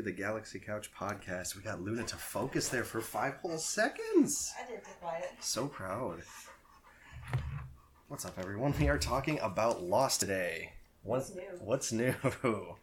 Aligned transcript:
to 0.00 0.04
the 0.04 0.12
Galaxy 0.12 0.58
Couch 0.58 0.90
podcast. 0.98 1.56
We 1.56 1.62
got 1.62 1.82
Luna 1.82 2.04
to 2.04 2.16
focus 2.16 2.70
there 2.70 2.84
for 2.84 3.02
five 3.02 3.34
whole 3.34 3.58
seconds. 3.58 4.50
I 4.58 4.66
did 4.66 4.80
quiet. 4.98 5.28
So 5.40 5.66
proud. 5.66 6.22
What's 8.08 8.24
up, 8.24 8.38
everyone? 8.38 8.72
We 8.80 8.88
are 8.88 8.96
talking 8.96 9.38
about 9.40 9.82
Lost 9.82 10.20
today. 10.20 10.72
What's 11.02 11.34
new? 11.34 11.42
What's 11.60 11.92
new? 11.92 12.14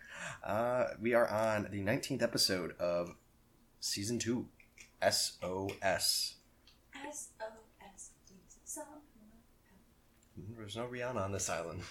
Uh, 0.43 0.87
we 0.99 1.13
are 1.13 1.27
on 1.27 1.67
the 1.71 1.79
19th 1.79 2.21
episode 2.21 2.75
of 2.79 3.15
season 3.79 4.19
2, 4.19 4.45
SOS. 5.01 5.13
S 5.45 5.69
O 5.71 6.35
S 7.81 8.11
D 8.27 8.33
song. 8.65 8.83
There's 10.57 10.75
no 10.75 10.87
Rihanna 10.87 11.23
on 11.23 11.31
this 11.31 11.49
island. 11.49 11.81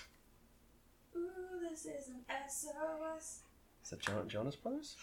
Ooh, 1.16 1.60
this 1.62 1.86
is 1.86 2.08
an 2.08 2.24
SOS. 2.48 3.40
Is 3.86 3.90
that 3.90 4.00
jo- 4.00 4.24
Jonas 4.26 4.56
Brothers? 4.56 4.96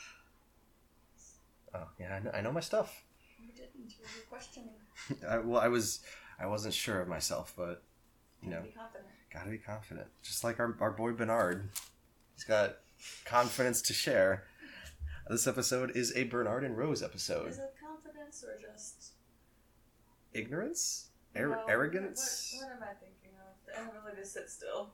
Oh, 1.73 1.87
yeah, 1.97 2.15
I 2.15 2.19
know, 2.19 2.31
I 2.33 2.41
know 2.41 2.51
my 2.51 2.59
stuff. 2.59 3.01
You 3.39 3.47
didn't. 3.53 3.93
You 3.97 4.03
were 4.03 4.25
questioning. 4.29 4.73
I, 5.29 5.37
well, 5.37 5.61
I 5.61 5.69
was, 5.69 6.01
I 6.37 6.47
wasn't 6.47 6.73
sure 6.73 6.99
of 6.99 7.07
myself, 7.07 7.53
but 7.55 7.81
you 8.41 8.49
know, 8.49 8.61
Be 8.61 8.71
confident. 8.71 9.07
gotta 9.33 9.49
be 9.51 9.57
confident. 9.57 10.07
Just 10.21 10.43
like 10.43 10.59
our, 10.59 10.75
our 10.81 10.91
boy 10.91 11.13
Bernard, 11.13 11.69
he's 12.35 12.43
got 12.43 12.79
confidence 13.23 13.81
to 13.83 13.93
share. 13.93 14.43
This 15.29 15.47
episode 15.47 15.95
is 15.95 16.13
a 16.17 16.25
Bernard 16.25 16.65
and 16.65 16.77
Rose 16.77 17.01
episode. 17.01 17.47
Is 17.51 17.57
it 17.57 17.73
confidence 17.81 18.43
or 18.43 18.59
just 18.61 19.13
Ignorance, 20.33 21.07
Ar- 21.37 21.47
No, 21.47 21.63
arrogance, 21.69 22.53
What, 22.59 22.67
what 22.67 22.75
am 22.75 22.83
I 22.83 22.93
thinking 22.99 23.31
of? 23.39 23.55
The 23.93 23.97
ability 23.97 24.21
to 24.21 24.27
sit 24.27 24.49
still 24.49 24.91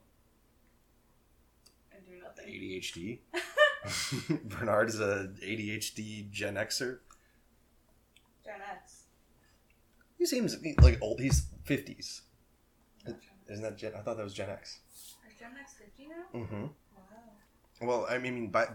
and 1.92 2.06
do 2.06 2.22
nothing. 2.22 2.46
ADHD. 2.46 3.18
Bernard 4.44 4.88
is 4.88 5.00
a 5.00 5.30
ADHD 5.42 6.30
Gen 6.30 6.54
Xer. 6.54 6.98
Gen 8.44 8.60
X. 8.70 9.04
He 10.18 10.26
seems 10.26 10.56
like 10.80 10.98
old. 11.00 11.20
He's 11.20 11.46
fifties. 11.64 12.22
Isn't 13.50 13.64
that 13.64 13.76
Gen? 13.78 13.92
I 13.96 14.00
thought 14.00 14.16
that 14.16 14.22
was 14.22 14.34
Gen 14.34 14.50
X. 14.50 14.80
Is 14.94 15.38
Gen 15.38 15.50
X 15.60 15.74
50 15.74 16.06
now? 16.08 16.40
Mm-hmm. 16.40 16.62
Wow. 16.62 16.70
Well, 17.82 18.06
I 18.08 18.18
mean, 18.18 18.48
by 18.48 18.68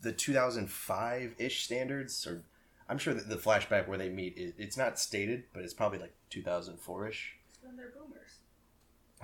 the 0.00 0.12
2005 0.12 1.34
ish 1.38 1.62
standards, 1.64 2.26
or 2.26 2.42
I'm 2.88 2.98
sure 2.98 3.14
that 3.14 3.28
the 3.28 3.36
flashback 3.36 3.86
where 3.86 3.98
they 3.98 4.08
meet, 4.08 4.36
it, 4.36 4.54
it's 4.58 4.76
not 4.76 4.98
stated, 4.98 5.44
but 5.52 5.62
it's 5.62 5.74
probably 5.74 5.98
like 5.98 6.14
2004 6.30 7.08
ish. 7.08 7.36
Then 7.62 7.76
they're 7.76 7.92
boomers. 7.96 8.38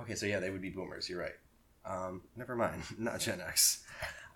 Okay, 0.01 0.15
so 0.15 0.27
yeah, 0.27 0.39
they 0.39 0.51
would 0.51 0.63
be 0.63 0.71
boomers. 0.71 1.09
You're 1.09 1.21
right. 1.21 1.35
Um, 1.85 2.23
never 2.37 2.55
mind, 2.55 2.83
not 2.99 3.21
Gen 3.21 3.41
X. 3.41 3.85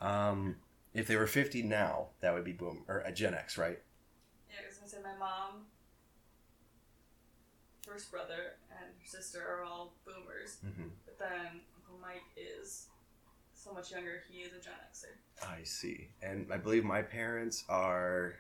Um, 0.00 0.56
if 0.98 1.06
they 1.06 1.16
were 1.16 1.26
50 1.26 1.62
now, 1.62 2.08
that 2.20 2.34
would 2.34 2.44
be 2.44 2.52
boom 2.52 2.84
or 2.88 2.98
a 3.00 3.12
Gen 3.12 3.34
X, 3.34 3.56
right? 3.56 3.78
Yeah, 4.50 4.56
I 4.62 4.66
was 4.66 4.76
gonna 4.78 4.90
say 4.90 4.98
my 5.02 5.16
mom, 5.18 5.66
first 7.86 8.10
brother, 8.10 8.56
and 8.70 8.90
her 8.98 9.06
sister 9.06 9.40
are 9.40 9.64
all 9.64 9.94
boomers. 10.04 10.58
Mm-hmm. 10.66 10.88
But 11.04 11.18
then 11.18 11.60
Uncle 11.76 11.98
Mike 12.02 12.24
is 12.36 12.86
so 13.54 13.72
much 13.72 13.92
younger. 13.92 14.22
He 14.30 14.40
is 14.40 14.52
a 14.52 14.60
Gen 14.60 14.74
Xer. 14.92 15.46
I 15.48 15.62
see. 15.62 16.08
And 16.20 16.46
I 16.52 16.56
believe 16.56 16.84
my 16.84 17.02
parents 17.02 17.64
are 17.68 18.34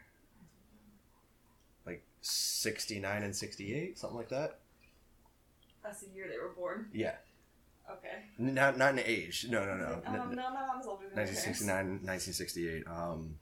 like 1.86 2.02
69 2.20 3.22
and 3.22 3.34
68, 3.34 3.98
something 3.98 4.16
like 4.16 4.28
that. 4.30 4.58
That's 5.82 6.00
the 6.00 6.08
year 6.14 6.26
they 6.28 6.38
were 6.38 6.52
born. 6.54 6.88
Yeah, 6.92 7.14
Okay. 7.90 8.22
Not 8.38 8.76
not 8.76 8.92
in 8.92 9.00
age. 9.00 9.46
No, 9.48 9.64
no, 9.64 9.76
no. 9.76 10.02
Um, 10.06 10.14
N- 10.30 10.36
no, 10.36 10.50
my 10.52 10.66
mom's 10.66 10.86
older 10.86 11.08
than 11.08 11.16
1969, 11.16 12.04
1968. 12.04 12.84
Um, 12.86 13.34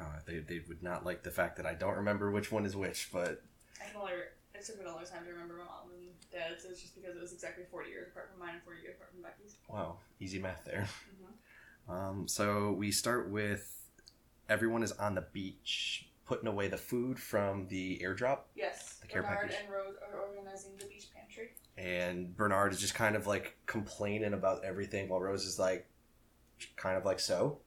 uh, 0.00 0.04
they, 0.26 0.38
they 0.38 0.60
would 0.68 0.82
not 0.82 1.04
like 1.04 1.22
the 1.22 1.30
fact 1.30 1.56
that 1.56 1.66
I 1.66 1.74
don't 1.74 1.96
remember 1.96 2.30
which 2.30 2.50
one 2.50 2.64
is 2.66 2.74
which, 2.76 3.08
but 3.12 3.42
I 3.80 3.86
can 3.88 3.96
only. 4.00 4.12
It 4.54 4.64
took 4.66 4.78
me 4.78 4.84
a 4.84 4.88
long 4.92 5.04
time 5.04 5.24
to 5.24 5.30
remember 5.30 5.54
my 5.54 5.64
mom 5.64 5.90
and 5.94 6.08
dad's. 6.30 6.64
It's 6.64 6.80
just 6.82 6.94
because 6.94 7.16
it 7.16 7.20
was 7.20 7.32
exactly 7.32 7.64
40 7.70 7.90
years 7.90 8.08
apart 8.10 8.30
from 8.30 8.40
mine 8.40 8.54
and 8.54 8.62
40 8.62 8.80
years 8.82 8.94
apart 8.96 9.10
from 9.12 9.22
Becky's. 9.22 9.56
wow, 9.68 9.96
easy 10.20 10.38
math 10.38 10.64
there. 10.64 10.86
Mm-hmm. 10.86 11.92
Um, 11.92 12.28
so 12.28 12.72
we 12.72 12.92
start 12.92 13.28
with 13.30 13.74
everyone 14.48 14.82
is 14.82 14.92
on 14.92 15.14
the 15.14 15.26
beach 15.32 16.08
putting 16.26 16.46
away 16.46 16.68
the 16.68 16.76
food 16.76 17.18
from 17.18 17.66
the 17.68 18.00
airdrop, 18.04 18.40
Yes. 18.54 18.98
The 19.02 19.08
care 19.08 19.22
Bernard 19.22 19.40
package. 19.50 19.56
and 19.64 19.72
Rose 19.72 19.96
are 20.00 20.20
organizing 20.20 20.70
the 20.78 20.84
beach. 20.86 21.01
And 21.96 22.36
Bernard 22.36 22.72
is 22.72 22.80
just 22.80 22.94
kind 22.94 23.16
of 23.16 23.26
like 23.26 23.56
complaining 23.66 24.32
about 24.32 24.64
everything, 24.64 25.08
while 25.08 25.20
Rose 25.20 25.44
is 25.44 25.58
like, 25.58 25.86
kind 26.76 26.96
of 26.96 27.04
like 27.04 27.20
so. 27.20 27.58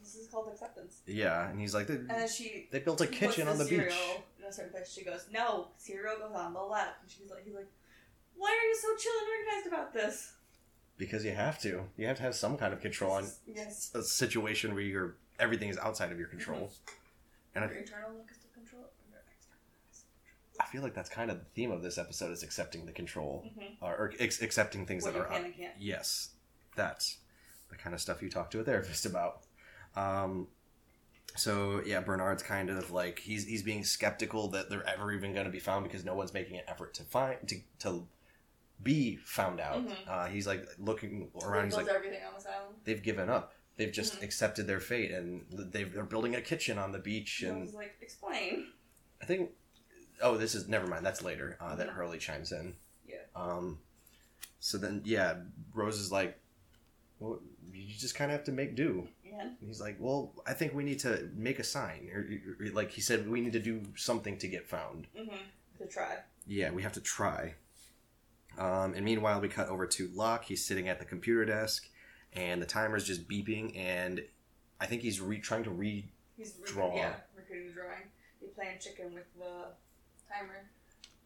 This 0.00 0.16
is 0.16 0.28
called 0.28 0.48
acceptance. 0.52 1.00
Yeah, 1.06 1.48
and 1.48 1.60
he's 1.60 1.74
like, 1.74 1.86
they, 1.86 1.94
And 1.94 2.10
then 2.10 2.28
she. 2.28 2.68
they 2.70 2.80
built 2.80 3.00
a 3.00 3.06
kitchen 3.06 3.48
on 3.48 3.56
the 3.58 3.64
beach. 3.64 3.78
cereal 3.80 4.24
In 4.40 4.44
a 4.48 4.52
certain 4.52 4.72
place, 4.72 4.92
she 4.92 5.04
goes, 5.04 5.26
"No, 5.32 5.68
cereal 5.76 6.16
goes 6.18 6.34
on 6.34 6.52
the 6.52 6.60
left." 6.60 7.02
And 7.02 7.10
she's 7.10 7.30
like, 7.30 7.44
"He's 7.44 7.54
like, 7.54 7.68
why 8.36 8.48
are 8.50 8.66
you 8.68 8.76
so 8.76 8.88
chill 8.96 9.12
and 9.20 9.28
organized 9.46 9.66
about 9.68 9.92
this?" 9.94 10.32
Because 10.98 11.24
you 11.24 11.32
have 11.32 11.60
to. 11.62 11.84
You 11.96 12.06
have 12.08 12.16
to 12.16 12.22
have 12.22 12.34
some 12.34 12.56
kind 12.56 12.72
of 12.72 12.80
control 12.80 13.12
on 13.12 13.26
Yes. 13.46 13.90
a 13.94 14.02
situation 14.02 14.74
where 14.74 14.82
you're 14.82 15.14
everything 15.38 15.68
is 15.68 15.78
outside 15.78 16.12
of 16.12 16.18
your 16.18 16.28
control. 16.28 16.66
Mm-hmm. 16.72 17.54
And 17.54 17.64
I, 17.64 17.68
Your 17.68 17.78
internal 17.78 18.10
locus 18.12 18.38
of 18.44 18.52
control 18.54 18.82
or 18.82 18.90
your 19.10 19.22
external 19.30 19.60
locus 19.70 20.04
I 20.62 20.66
feel 20.66 20.82
like 20.82 20.94
that's 20.94 21.10
kind 21.10 21.30
of 21.30 21.38
the 21.38 21.44
theme 21.54 21.70
of 21.70 21.82
this 21.82 21.98
episode 21.98 22.30
is 22.32 22.42
accepting 22.42 22.86
the 22.86 22.92
control 22.92 23.42
control? 23.42 23.72
or, 23.80 23.92
or 23.96 24.12
ex- 24.20 24.40
accepting 24.42 24.86
things 24.86 25.04
What 25.04 25.14
that 25.14 25.20
are 25.20 25.24
can 25.26 25.52
can't. 25.52 25.74
Yes, 25.78 26.30
that's 26.76 27.18
the 27.70 27.76
kind 27.76 27.94
of 27.94 28.00
stuff 28.00 28.22
you 28.22 28.30
talk 28.30 28.50
to 28.52 28.60
a 28.60 28.64
therapist 28.64 29.04
about. 29.06 29.42
Um, 29.96 30.48
so 31.36 31.82
yeah, 31.86 32.00
Bernard's 32.00 32.42
kind 32.42 32.68
of 32.70 32.90
like 32.90 33.18
he's 33.18 33.46
he's 33.46 33.62
being 33.62 33.84
skeptical 33.84 34.48
that 34.48 34.68
they're 34.70 34.86
ever 34.88 35.12
even 35.12 35.32
going 35.32 35.46
to 35.46 35.50
be 35.52 35.58
found 35.60 35.84
because 35.84 36.04
no 36.04 36.14
one's 36.14 36.34
making 36.34 36.56
an 36.56 36.64
effort 36.68 36.94
to 36.94 37.02
find 37.04 37.36
to 37.48 37.60
to 37.80 38.06
be 38.82 39.16
found 39.16 39.60
out. 39.60 39.86
Mhm. 39.86 39.94
Uh, 40.08 40.26
he's 40.26 40.46
like 40.46 40.66
looking 40.78 41.30
around. 41.44 41.64
He's 41.66 41.76
like 41.76 41.88
everything 41.88 42.20
on 42.26 42.34
this 42.34 42.46
island. 42.46 42.76
they've 42.84 43.02
given 43.02 43.30
up. 43.30 43.54
They've 43.76 43.92
just 43.92 44.18
Mhm. 44.20 44.24
accepted 44.24 44.66
their 44.66 44.80
fate, 44.80 45.10
and 45.12 45.46
they've, 45.50 45.90
they're 45.92 46.04
building 46.04 46.34
a 46.34 46.42
kitchen 46.42 46.76
on 46.78 46.92
the 46.92 46.98
beach. 46.98 47.42
And 47.42 47.56
I 47.58 47.60
was 47.60 47.74
like, 47.74 47.94
explain. 48.02 48.72
I 49.22 49.24
think, 49.24 49.50
oh, 50.22 50.36
this 50.36 50.54
is 50.54 50.68
never 50.68 50.86
mind. 50.86 51.04
That's 51.04 51.22
later 51.22 51.56
uh, 51.60 51.74
that. 51.76 51.88
Hurley 51.88 52.18
chimes 52.18 52.52
in. 52.52 52.74
Yeah. 53.06 53.16
Um, 53.34 53.78
so 54.60 54.78
then, 54.78 55.02
yeah, 55.04 55.34
Rose 55.74 55.98
is 55.98 56.12
like, 56.12 56.38
well, 57.18 57.40
you 57.72 57.94
just 57.96 58.14
kind 58.14 58.30
of 58.30 58.36
have 58.36 58.44
to 58.46 58.52
make 58.52 58.74
do. 58.76 59.08
And 59.24 59.40
And 59.40 59.56
he's 59.66 59.80
like, 59.80 59.96
well, 59.98 60.32
I 60.46 60.52
think 60.52 60.74
we 60.74 60.84
need 60.84 60.98
to 61.00 61.28
make 61.34 61.58
a 61.58 61.64
sign, 61.64 62.10
or, 62.14 62.20
or- 62.20 62.66
or- 62.66 62.72
like 62.72 62.90
he 62.90 63.00
said, 63.00 63.28
we 63.28 63.40
need 63.40 63.54
to 63.54 63.60
do 63.60 63.82
something 63.96 64.36
to 64.38 64.46
get 64.48 64.68
found. 64.68 65.06
mm-hmm. 65.18 65.34
to 65.78 65.86
try. 65.86 66.18
Yeah, 66.46 66.70
we 66.70 66.82
have 66.82 66.92
to 66.92 67.00
try. 67.00 67.54
Um, 68.58 68.92
and 68.94 69.04
meanwhile, 69.04 69.40
we 69.40 69.48
cut 69.48 69.68
over 69.68 69.86
to 69.86 70.10
Locke. 70.14 70.44
He's 70.44 70.64
sitting 70.64 70.88
at 70.88 70.98
the 70.98 71.04
computer 71.06 71.44
desk, 71.44 71.88
and 72.34 72.60
the 72.60 72.66
timer's 72.66 73.04
just 73.04 73.26
beeping. 73.28 73.76
And 73.76 74.22
I 74.80 74.86
think 74.86 75.02
he's 75.02 75.20
re- 75.20 75.38
trying 75.40 75.64
to 75.64 75.70
read. 75.70 76.08
He's 76.36 76.54
re- 76.60 76.66
Draw. 76.66 76.96
Yeah, 76.96 77.14
drawing. 77.74 78.02
He's 78.40 78.50
playing 78.50 78.78
chicken 78.80 79.14
with 79.14 79.24
the 79.38 79.68
timer, 80.32 80.68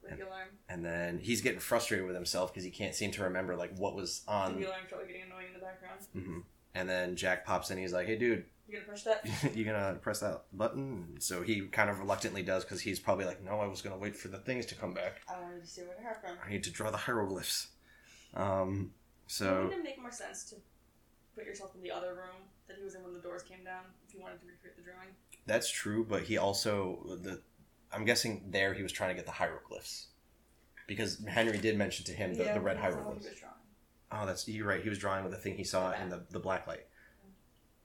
with 0.03 0.19
the 0.19 0.27
alarm. 0.27 0.49
And 0.69 0.85
then 0.85 1.19
he's 1.19 1.41
getting 1.41 1.61
frustrated 1.61 2.07
with 2.07 2.15
himself 2.15 2.53
because 2.53 2.65
he 2.65 2.71
can't 2.71 2.95
seem 2.95 3.11
to 3.13 3.23
remember 3.25 3.57
like 3.57 3.77
what 3.79 3.95
was 3.95 4.23
And 4.29 4.55
on. 4.55 4.61
the 4.61 4.67
alarm's 4.67 4.87
probably 4.89 5.07
getting 5.09 5.23
annoying 5.23 5.47
in 5.49 5.53
the 5.55 5.65
background. 5.65 6.01
Mm-hmm. 6.17 6.39
And 6.75 6.89
then 6.89 7.17
Jack 7.17 7.45
pops 7.47 7.71
in. 7.71 7.79
He's 7.79 7.93
like, 7.93 8.07
"Hey, 8.07 8.17
dude, 8.17 8.45
You 8.69 8.75
gonna 8.79 8.91
push 8.91 9.03
that? 9.05 9.25
you 9.57 9.65
gonna 9.65 9.95
press 10.03 10.21
that 10.21 10.43
button?" 10.53 11.17
So 11.21 11.43
he 11.43 11.63
kind 11.69 11.89
of 11.89 11.99
reluctantly 12.01 12.43
does 12.43 12.65
because 12.65 12.81
he's 12.83 13.01
probably 13.01 13.25
like, 13.25 13.43
"No, 13.43 13.61
I 13.61 13.67
was 13.67 13.81
gonna 13.81 13.97
wait 13.97 14.15
for 14.17 14.29
the 14.29 14.39
things 14.39 14.67
to 14.67 14.75
come 14.75 14.93
back. 14.93 15.23
I 15.29 15.41
wanted 15.41 15.63
to 15.63 15.67
see 15.67 15.83
where 15.83 15.93
it 15.97 16.03
happened. 16.03 16.37
I 16.45 16.51
need 16.51 16.63
to 16.65 16.71
draw 16.71 16.91
the 16.91 16.99
hieroglyphs." 16.99 17.69
Um, 18.35 18.93
so 19.27 19.65
Wouldn't 19.65 19.81
it 19.81 19.85
make 19.85 19.99
more 20.01 20.11
sense 20.11 20.45
to 20.51 20.57
put 21.35 21.45
yourself 21.47 21.75
in 21.75 21.83
the 21.83 21.91
other 21.91 22.15
room 22.15 22.43
that 22.69 22.77
he 22.77 22.85
was 22.85 22.95
in 22.95 23.03
when 23.03 23.15
the 23.15 23.21
doors 23.21 23.43
came 23.43 23.65
down 23.65 23.85
if 24.07 24.15
you 24.15 24.21
wanted 24.21 24.41
to 24.41 24.47
recreate 24.47 24.77
the 24.77 24.83
drawing? 24.83 25.09
That's 25.47 25.71
true, 25.71 26.05
but 26.05 26.25
he 26.25 26.37
also 26.37 27.17
the 27.23 27.41
I'm 27.97 28.05
guessing 28.05 28.45
there 28.51 28.75
he 28.75 28.83
was 28.83 28.93
trying 28.93 29.11
to 29.11 29.15
get 29.15 29.27
the 29.27 29.33
hieroglyphs. 29.33 30.09
Because 30.87 31.25
Henry 31.27 31.59
did 31.59 31.77
mention 31.77 32.05
to 32.05 32.13
him 32.13 32.35
the, 32.35 32.45
the 32.45 32.61
red 32.61 32.77
that's 32.77 32.95
not 32.95 33.05
what 33.05 33.23
he 33.23 33.25
hieroglyphs. 33.25 33.45
Oh, 34.13 34.27
that's 34.27 34.47
you're 34.47 34.67
right. 34.67 34.83
He 34.83 34.89
was 34.89 34.99
drawing 34.99 35.25
with 35.25 35.33
the 35.33 35.39
thing 35.39 35.57
he 35.57 35.65
saw 35.65 35.93
in 35.93 36.11
the, 36.11 36.23
the 36.31 36.39
black 36.39 36.67
light. 36.67 36.87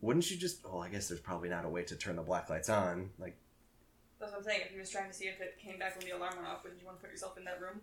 Wouldn't 0.01 0.29
you 0.29 0.37
just 0.37 0.63
well, 0.63 0.81
I 0.81 0.89
guess 0.89 1.07
there's 1.07 1.21
probably 1.21 1.49
not 1.49 1.65
a 1.65 1.69
way 1.69 1.83
to 1.83 1.95
turn 1.95 2.15
the 2.15 2.21
black 2.21 2.49
lights 2.49 2.69
on. 2.69 3.09
Like 3.17 3.37
That's 4.19 4.31
what 4.31 4.39
I'm 4.39 4.43
saying. 4.43 4.61
If 4.65 4.71
he 4.71 4.79
was 4.79 4.89
trying 4.89 5.09
to 5.09 5.13
see 5.13 5.25
if 5.25 5.41
it 5.41 5.57
came 5.59 5.79
back 5.79 5.97
when 5.97 6.07
the 6.07 6.15
alarm 6.15 6.35
went 6.35 6.47
off, 6.47 6.63
wouldn't 6.63 6.79
you 6.79 6.85
want 6.85 6.99
to 6.99 7.01
put 7.01 7.11
yourself 7.11 7.37
in 7.37 7.45
that 7.45 7.61
room? 7.61 7.81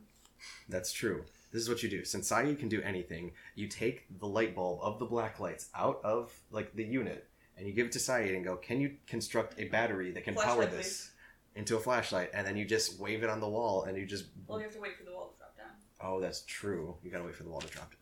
that's 0.68 0.92
true. 0.92 1.24
This 1.52 1.62
is 1.62 1.68
what 1.68 1.82
you 1.82 1.88
do. 1.88 2.04
Since 2.04 2.30
Sayid 2.30 2.60
can 2.60 2.68
do 2.68 2.80
anything, 2.82 3.32
you 3.56 3.66
take 3.66 4.04
the 4.20 4.26
light 4.26 4.54
bulb 4.54 4.78
of 4.82 5.00
the 5.00 5.04
black 5.04 5.40
lights 5.40 5.68
out 5.74 6.00
of 6.04 6.32
like 6.52 6.74
the 6.76 6.84
unit 6.84 7.26
and 7.56 7.66
you 7.66 7.72
give 7.72 7.86
it 7.86 7.92
to 7.92 7.98
Sayid 7.98 8.34
and 8.34 8.44
go, 8.44 8.56
Can 8.56 8.80
you 8.80 8.92
construct 9.06 9.58
a 9.58 9.64
battery 9.64 10.12
that 10.12 10.24
can 10.24 10.34
power 10.34 10.62
Flashlight, 10.62 10.70
this. 10.70 11.10
Into 11.58 11.76
a 11.76 11.80
flashlight? 11.80 12.30
And 12.32 12.46
then 12.46 12.56
you 12.56 12.64
just 12.64 12.98
wave 12.98 13.22
it 13.22 13.28
on 13.30 13.40
the 13.40 13.48
wall 13.48 13.84
and 13.84 13.96
you 13.98 14.06
just 14.06 14.26
Well, 14.46 14.58
you 14.58 14.64
have 14.64 14.74
to 14.74 14.80
wait 14.80 14.96
for 14.96 15.04
the 15.04 15.12
wall 15.12 15.28
to 15.32 15.38
drop 15.38 15.56
down. 15.56 15.66
Oh, 16.00 16.20
that's 16.20 16.42
true. 16.46 16.96
You 17.02 17.10
gotta 17.10 17.24
wait 17.24 17.34
for 17.34 17.42
the 17.42 17.50
wall 17.50 17.60
to 17.60 17.66
drop 17.68 17.90
down. 17.90 17.98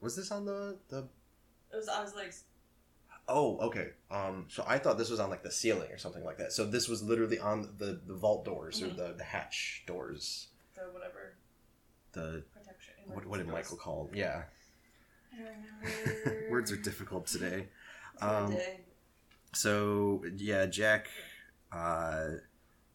Was 0.00 0.16
this 0.16 0.30
on 0.30 0.44
the 0.46 0.78
the? 0.88 1.08
It 1.72 1.76
was 1.76 1.88
on 1.88 2.04
his 2.04 2.14
legs. 2.14 2.44
Oh, 3.28 3.58
okay. 3.58 3.90
Um, 4.10 4.46
so 4.48 4.64
I 4.66 4.78
thought 4.78 4.98
this 4.98 5.10
was 5.10 5.20
on 5.20 5.30
like 5.30 5.42
the 5.42 5.52
ceiling 5.52 5.90
or 5.92 5.98
something 5.98 6.24
like 6.24 6.38
that. 6.38 6.52
So 6.52 6.64
this 6.66 6.88
was 6.88 7.02
literally 7.02 7.38
on 7.38 7.74
the 7.78 8.00
the 8.06 8.14
vault 8.14 8.44
doors 8.44 8.80
Mhm. 8.80 8.92
or 8.92 8.94
the 8.94 9.14
the 9.14 9.24
hatch 9.24 9.84
doors. 9.86 10.48
The 10.74 10.82
whatever 10.92 11.34
The 12.12 12.42
protection. 12.54 12.94
what, 13.06 13.26
what 13.26 13.36
did 13.38 13.46
Michael 13.48 13.76
call? 13.76 14.10
Yeah, 14.14 14.44
I 15.32 15.36
don't 15.42 15.46
remember. 16.24 16.46
words 16.50 16.72
are 16.72 16.76
difficult 16.76 17.26
today. 17.26 17.68
It's 18.14 18.20
been 18.20 18.28
a 18.28 18.32
Um. 18.46 18.56
So 19.52 20.24
yeah, 20.36 20.66
Jack 20.66 21.08
uh, 21.72 22.28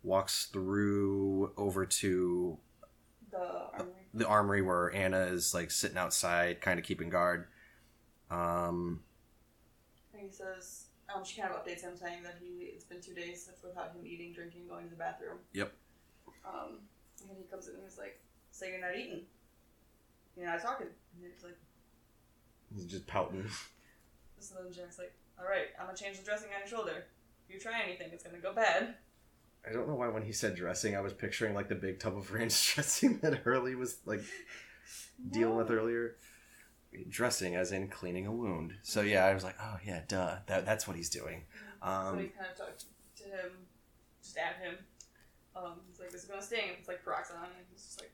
walks 0.05 0.45
through 0.45 1.51
over 1.57 1.85
to 1.85 2.57
the 3.31 3.37
armory. 3.73 3.93
the 4.13 4.27
armory 4.27 4.61
where 4.61 4.93
Ana 4.93 5.21
is 5.25 5.53
like 5.53 5.71
sitting 5.71 5.97
outside, 5.97 6.61
kind 6.61 6.79
of 6.79 6.85
keeping 6.85 7.09
guard. 7.09 7.47
Um, 8.29 9.01
And 10.13 10.21
he 10.23 10.29
says, 10.29 10.85
um, 11.13 11.23
she 11.23 11.41
kind 11.41 11.53
of 11.53 11.63
updates 11.63 11.81
him 11.81 11.95
saying 11.97 12.23
that 12.23 12.37
he 12.41 12.65
it's 12.73 12.85
been 12.85 13.01
two 13.01 13.13
days 13.13 13.49
without 13.63 13.93
him 13.95 14.05
eating, 14.05 14.31
drinking, 14.33 14.67
going 14.67 14.85
to 14.85 14.89
the 14.89 14.95
bathroom. 14.95 15.37
Yep. 15.53 15.73
Um, 16.45 16.79
and 17.21 17.29
then 17.29 17.37
he 17.37 17.43
comes 17.43 17.67
in 17.67 17.73
and 17.75 17.83
he's 17.83 17.97
like, 17.97 18.19
"So 18.51 18.65
you're 18.65 18.79
not 18.81 18.95
eating? 18.95 19.23
You're 20.37 20.47
not 20.47 20.61
talking?" 20.61 20.87
And 20.87 21.31
he's 21.33 21.43
like, 21.43 21.57
he's 22.73 22.85
just 22.85 23.07
pouting. 23.07 23.45
"So 24.39 24.55
then 24.61 24.71
Jack's 24.71 24.99
like, 24.99 25.13
all 25.39 25.45
right, 25.45 25.67
I'm 25.79 25.87
gonna 25.87 25.97
change 25.97 26.17
the 26.17 26.23
dressing 26.23 26.49
on 26.53 26.59
your 26.59 26.67
shoulder. 26.67 27.05
If 27.47 27.53
you 27.53 27.59
try 27.59 27.81
anything, 27.83 28.09
it's 28.13 28.23
gonna 28.23 28.37
go 28.39 28.53
bad." 28.53 28.95
I 29.67 29.73
don't 29.73 29.87
know 29.87 29.95
why 29.95 30.07
when 30.09 30.23
he 30.23 30.31
said 30.31 30.55
dressing, 30.55 30.95
I 30.95 31.01
was 31.01 31.13
picturing 31.13 31.53
like 31.53 31.69
the 31.69 31.75
big 31.75 31.99
tub 31.99 32.17
of 32.17 32.31
ranch 32.33 32.75
dressing 32.75 33.19
that 33.19 33.35
Hurley 33.39 33.75
was 33.75 33.97
like 34.05 34.21
dealing 35.31 35.57
with 35.57 35.71
earlier. 35.71 36.15
Dressing, 37.09 37.55
as 37.55 37.73
in 37.73 37.89
cleaning 37.89 38.25
a 38.25 38.31
wound. 38.31 38.73
So 38.81 39.01
yeah, 39.01 39.25
I 39.25 39.33
was 39.33 39.43
like, 39.43 39.55
oh 39.61 39.77
yeah, 39.85 40.01
duh. 40.07 40.37
That, 40.47 40.65
that's 40.65 40.87
what 40.87 40.95
he's 40.95 41.09
doing. 41.09 41.43
so 41.81 41.89
Um, 41.89 42.19
he 42.19 42.27
kind 42.27 42.47
of 42.49 42.57
talked 42.57 42.85
to 43.17 43.23
him, 43.25 43.51
just 44.23 44.37
at 44.37 44.55
him. 44.63 44.75
Um, 45.55 45.81
he's 45.89 45.99
like, 45.99 46.11
"This 46.11 46.23
is 46.23 46.29
gonna 46.29 46.41
sting." 46.41 46.71
It's 46.79 46.87
like 46.87 47.03
peroxide, 47.03 47.35
and 47.43 47.65
he's 47.69 47.83
just 47.83 47.99
like, 47.99 48.11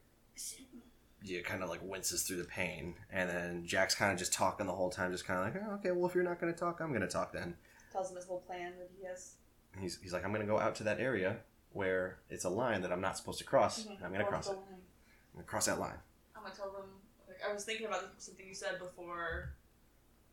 yeah, 1.24 1.42
kind 1.42 1.62
of 1.62 1.70
like 1.70 1.80
winces 1.84 2.24
through 2.24 2.38
the 2.38 2.46
pain, 2.46 2.96
and 3.12 3.30
then 3.30 3.66
Jack's 3.66 3.94
kind 3.94 4.12
of 4.12 4.18
just 4.18 4.34
talking 4.34 4.66
the 4.66 4.74
whole 4.74 4.90
time, 4.90 5.12
just 5.12 5.26
kind 5.26 5.40
of 5.40 5.46
like, 5.54 5.64
oh, 5.68 5.74
okay, 5.76 5.92
well 5.92 6.10
if 6.10 6.16
you're 6.16 6.24
not 6.24 6.40
going 6.40 6.52
to 6.52 6.60
talk, 6.60 6.80
I'm 6.82 6.90
going 6.90 7.02
to 7.02 7.08
talk 7.08 7.32
then. 7.34 7.56
tells 7.92 8.10
him 8.10 8.16
his 8.16 8.26
whole 8.26 8.40
plan 8.42 8.74
that 8.80 8.90
he 8.98 9.06
has. 9.06 9.36
He's, 9.80 10.00
he's 10.02 10.14
like, 10.14 10.24
I'm 10.26 10.32
going 10.34 10.46
to 10.46 10.52
go 10.52 10.60
out 10.60 10.76
to 10.76 10.84
that 10.84 11.00
area 11.00 11.38
where 11.74 12.20
it's 12.30 12.44
a 12.44 12.50
line 12.50 12.82
that 12.82 12.92
I'm 12.92 13.02
not 13.02 13.18
supposed 13.18 13.40
to 13.40 13.46
cross. 13.46 13.84
Mhm. 13.84 13.96
and 13.98 14.06
I'm 14.06 14.12
going 14.12 14.24
to 14.26 14.28
cross 14.30 14.48
it. 14.48 14.52
line. 14.54 14.60
I'm 14.60 15.36
going 15.36 15.46
to 15.46 15.50
cross 15.50 15.66
that 15.68 15.80
line. 15.80 15.98
I'm 16.36 16.44
gonna 16.44 16.56
tell 16.56 16.72
them. 16.72 16.90
Like, 17.28 17.38
I 17.48 17.54
was 17.54 17.64
thinking 17.66 17.86
about 17.86 18.04
something 18.18 18.46
you 18.48 18.56
said 18.56 18.80
before, 18.80 19.54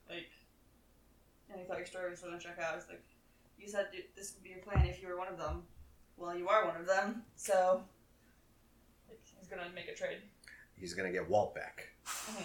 like, 0.08 0.30
and 1.50 1.60
I 1.60 1.64
thought 1.64 1.76
your 1.76 1.86
story 1.86 2.10
was 2.10 2.20
gonna 2.20 2.38
check 2.38 2.58
out. 2.58 2.76
It's 2.78 2.88
like, 2.88 3.04
you 3.58 3.68
said 3.68 3.88
this 4.16 4.32
would 4.34 4.42
be 4.42 4.48
your 4.48 4.60
plan 4.60 4.86
if 4.86 5.02
you 5.02 5.08
were 5.08 5.18
one 5.18 5.28
of 5.28 5.36
them. 5.36 5.64
Well, 6.16 6.34
you 6.34 6.48
are 6.48 6.64
one 6.66 6.76
of 6.80 6.86
them, 6.86 7.24
so 7.36 7.84
like, 9.06 9.20
he's 9.38 9.48
gonna 9.48 9.68
make 9.74 9.86
a 9.88 9.94
trade. 9.94 10.22
He's 10.80 10.94
going 10.94 11.10
to 11.10 11.18
get 11.18 11.28
Walt 11.28 11.54
back. 11.54 11.88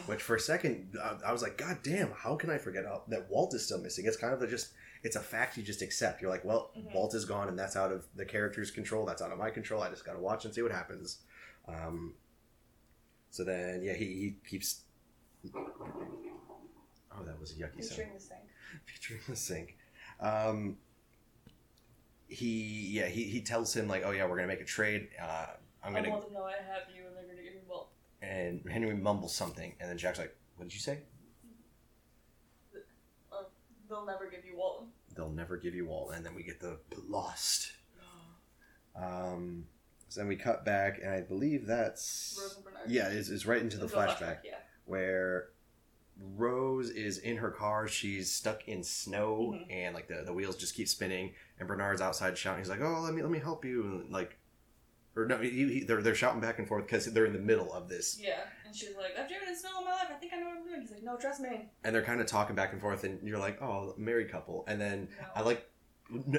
Which 0.07 0.21
for 0.21 0.35
a 0.35 0.39
second, 0.39 0.95
I, 1.01 1.30
I 1.30 1.31
was 1.31 1.41
like, 1.41 1.57
God 1.57 1.77
damn, 1.83 2.12
how 2.12 2.35
can 2.35 2.50
I 2.50 2.57
forget 2.57 2.83
how, 2.85 3.03
that 3.07 3.30
Walt 3.30 3.53
is 3.53 3.65
still 3.65 3.80
missing? 3.80 4.06
It's 4.06 4.18
kind 4.18 4.33
of 4.33 4.41
a 4.41 4.47
just, 4.47 4.69
it's 5.03 5.15
a 5.15 5.21
fact 5.21 5.56
you 5.56 5.63
just 5.63 5.81
accept. 5.81 6.21
You're 6.21 6.31
like, 6.31 6.44
well, 6.44 6.71
Mhm. 6.77 6.94
Walt 6.94 7.13
is 7.15 7.24
gone, 7.25 7.47
and 7.47 7.57
that's 7.57 7.75
out 7.77 7.91
of 7.91 8.06
the 8.15 8.25
character's 8.25 8.71
control. 8.71 9.06
That's 9.06 9.21
out 9.21 9.31
of 9.31 9.38
my 9.38 9.50
control. 9.50 9.81
I 9.81 9.89
just 9.89 10.06
got 10.06 10.13
to 10.13 10.19
watch 10.19 10.44
and 10.45 10.53
see 10.53 10.62
what 10.62 10.71
happens. 10.71 11.19
Um, 11.68 12.13
so 13.30 13.44
then, 13.45 13.81
yeah, 13.83 13.94
he, 13.94 14.06
he 14.06 14.35
keeps. 14.50 14.81
Oh, 15.56 17.24
that 17.25 17.39
was 17.39 17.51
a 17.51 17.56
yucky 17.56 17.83
sound. 17.83 17.89
Featuring 17.89 18.09
the 18.15 18.19
sink. 18.19 18.41
Featuring 18.85 19.19
the 19.30 19.35
sink. 19.35 19.77
Um, 20.19 20.77
he, 22.27 22.89
yeah, 22.91 23.06
he, 23.07 23.24
he 23.24 23.41
tells 23.41 23.74
him, 23.75 23.88
like, 23.88 24.03
oh, 24.06 24.12
yeah, 24.12 24.24
we're 24.24 24.35
going 24.38 24.47
to 24.50 24.53
make 24.53 24.62
a 24.62 24.65
trade. 24.65 25.09
Uh, 25.21 25.47
I'm 25.83 25.91
going 25.94 26.03
to. 26.06 26.09
want 26.09 26.27
to 26.27 26.33
know 26.33 26.44
I 26.44 26.51
have 26.53 26.83
you, 26.95 27.03
and 27.07 27.15
they're 27.15 27.24
gonna 27.27 27.44
give 27.44 27.53
me 27.53 27.59
well. 27.68 27.89
And 28.23 28.61
Henry 28.71 28.95
mumbles 28.95 29.35
something, 29.35 29.75
and 29.81 29.89
then 29.89 29.97
Jack's 29.97 30.17
like, 30.17 30.33
what 30.55 30.63
did 30.69 30.73
you 30.73 30.79
say? 30.79 30.99
Uh, 33.31 33.43
they'll 33.89 34.05
never 34.05 34.29
give 34.29 34.45
you 34.45 34.55
Walton. 34.57 34.87
they'll 35.15 35.29
never 35.29 35.57
give 35.57 35.75
you 35.75 35.89
all 35.89 36.11
and 36.11 36.25
then 36.25 36.33
we 36.35 36.41
get 36.43 36.59
the 36.59 36.77
lost 37.07 37.71
um 38.95 39.65
so 40.09 40.19
then 40.21 40.27
we 40.27 40.35
cut 40.35 40.63
back 40.65 40.99
and 41.03 41.11
i 41.11 41.21
believe 41.21 41.65
that's 41.65 42.37
Rose 42.41 42.55
and 42.55 42.63
Bernard. 42.65 42.89
yeah 42.89 43.09
it's, 43.09 43.29
it's 43.29 43.45
right 43.45 43.61
into 43.61 43.77
the 43.77 43.83
Into 43.85 43.95
a 43.97 44.05
flashback 44.07 44.37
Yeah. 44.43 44.55
where 44.85 45.49
rose 46.37 46.89
is 46.91 47.17
in 47.17 47.37
her 47.37 47.49
car 47.51 47.87
she's 47.87 48.31
stuck 48.31 48.67
in 48.67 48.83
snow 48.83 49.53
Mhm. 49.55 49.71
and 49.71 49.95
like 49.95 50.07
the, 50.07 50.21
the 50.25 50.33
wheels 50.33 50.55
just 50.55 50.75
keep 50.75 50.87
spinning 50.87 51.33
and 51.59 51.67
bernard's 51.67 52.01
outside 52.01 52.37
shouting 52.37 52.59
he's 52.61 52.69
like 52.69 52.81
oh 52.81 53.01
let 53.01 53.13
me 53.13 53.21
let 53.23 53.31
me 53.31 53.39
help 53.39 53.65
you 53.65 53.83
and 53.83 54.11
like 54.11 54.37
or 55.15 55.25
no 55.25 55.38
he, 55.38 55.50
he, 55.50 55.83
they're, 55.83 56.01
they're 56.01 56.15
shouting 56.15 56.42
back 56.42 56.60
and 56.60 56.68
forth 56.68 56.86
because 56.86 57.06
they're 57.06 57.25
in 57.25 57.33
the 57.33 57.39
middle 57.39 57.71
of 57.74 57.88
this 57.89 58.19
Yeah, 58.21 58.39
and 58.65 58.75
she's 58.75 58.95
like, 58.98 59.18
I've 59.19 59.27
driven 59.30 59.48
in 59.50 59.56
snow 59.56 59.69
all 59.77 59.83
my 59.86 59.92
life. 59.92 60.07
I 60.10 60.13
think 60.15 60.33
I 60.33 60.38
know 60.39 60.48
what 60.48 60.57
I'm 60.57 60.63
doing. 60.68 60.81
He's 60.81 60.92
like, 60.92 61.04
No, 61.04 61.18
trust 61.18 61.39
me. 61.42 61.69
and 61.83 61.94
they're 61.95 62.01
kind 62.04 62.19
of 62.21 62.27
talking 62.27 62.56
back 62.56 62.74
and 62.74 62.81
forth 62.81 63.04
and 63.04 63.19
you're 63.27 63.39
like 63.39 63.62
oh 63.62 63.94
married 63.98 64.31
couple 64.31 64.63
and 64.68 64.80
then 64.81 65.07
No. 65.19 65.27
i 65.36 65.42
like 65.42 65.69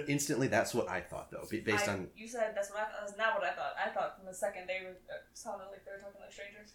instantly 0.07 0.47
that's 0.47 0.75
what 0.75 0.89
i 0.89 1.01
thought 1.01 1.31
though 1.31 1.45
based 1.65 1.89
I- 1.89 1.93
on 1.95 2.09
you 2.17 2.29
said 2.29 2.53
that's 2.55 2.71
what 2.71 2.81
I 2.81 2.85
thought. 2.85 3.01
That's 3.07 3.19
not 3.19 3.35
what 3.35 3.45
I 3.45 3.53
thought. 3.55 3.75
I 3.85 3.89
thought 3.91 4.17
from 4.19 4.27
the 4.27 4.35
second 4.35 4.69
they 4.69 4.85
were 4.85 4.91
uh, 5.11 5.15
sounded 5.33 5.65
like 5.71 5.85
they 5.85 5.91
were 5.93 5.99
talking 5.99 6.21
like 6.21 6.33
strangers. 6.33 6.73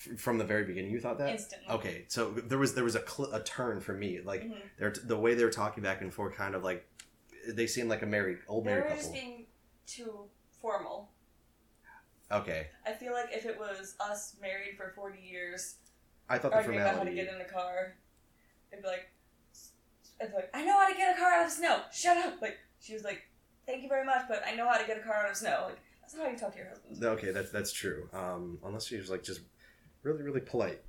F- 0.00 0.18
from 0.20 0.38
the 0.38 0.44
very 0.44 0.64
beginning 0.64 0.90
you 0.92 1.00
thought 1.00 1.18
that 1.18 1.30
Instantly. 1.30 1.68
okay 1.74 2.04
so 2.08 2.30
there 2.30 2.58
was 2.58 2.74
there 2.74 2.84
was 2.84 2.94
a, 2.94 3.06
cl- 3.06 3.32
a 3.32 3.42
turn 3.42 3.80
for 3.80 3.92
me 3.92 4.20
like 4.24 4.42
Mhm. 4.44 4.54
they're 4.78 4.94
the 5.04 5.16
way 5.18 5.34
they 5.34 5.44
were 5.44 5.50
talking 5.50 5.82
back 5.82 6.00
and 6.00 6.12
forth 6.14 6.34
kind 6.36 6.54
of 6.54 6.62
like 6.62 6.86
they 7.48 7.66
seemed 7.66 7.88
like 7.88 8.02
a 8.02 8.06
married 8.06 8.38
old 8.48 8.64
They 8.64 8.70
married 8.70 8.84
were 8.84 8.88
couple 8.90 9.02
just 9.02 9.12
being 9.12 9.46
too 9.86 10.24
formal. 10.66 11.08
okay 12.32 12.66
I 12.84 12.92
feel 12.92 13.12
like 13.12 13.28
if 13.30 13.46
it 13.46 13.56
was 13.58 13.94
us 14.00 14.34
married 14.40 14.76
for 14.76 14.92
forty 14.96 15.20
years 15.20 15.76
i 16.28 16.38
thought 16.38 16.50
the 16.50 16.56
arguing 16.56 16.80
about 16.80 16.96
how 16.96 17.04
to 17.04 17.12
get 17.12 17.28
in 17.28 17.38
the 17.38 17.44
car, 17.44 17.94
it'd 18.72 18.82
be 18.82 18.88
like, 18.88 19.08
like, 20.20 20.50
I 20.52 20.64
know 20.64 20.76
how 20.80 20.88
to 20.88 20.96
get 20.96 21.14
a 21.16 21.20
car 21.20 21.30
out 21.34 21.46
of 21.46 21.52
snow. 21.52 21.82
Shut 21.92 22.16
up. 22.16 22.42
Like 22.42 22.56
she 22.80 22.94
was 22.94 23.04
like, 23.04 23.22
Thank 23.64 23.82
you 23.84 23.88
very 23.88 24.04
much, 24.04 24.22
but 24.28 24.42
I 24.44 24.54
know 24.56 24.66
how 24.68 24.76
to 24.78 24.86
get 24.86 24.96
a 24.98 25.00
car 25.02 25.14
out 25.24 25.30
of 25.30 25.36
snow. 25.36 25.66
Like 25.66 25.78
that's 26.00 26.14
not 26.16 26.26
how 26.26 26.32
you 26.32 26.38
talk 26.38 26.52
to 26.52 26.58
your 26.58 26.68
husband. 26.68 27.04
okay 27.04 27.30
that's 27.32 27.50
that's 27.50 27.72
true 27.72 28.08
um 28.12 28.58
unless 28.64 28.86
she 28.86 28.96
was 28.96 29.10
like 29.10 29.22
just 29.24 29.40
really 30.04 30.22
really 30.22 30.40
polite 30.40 30.80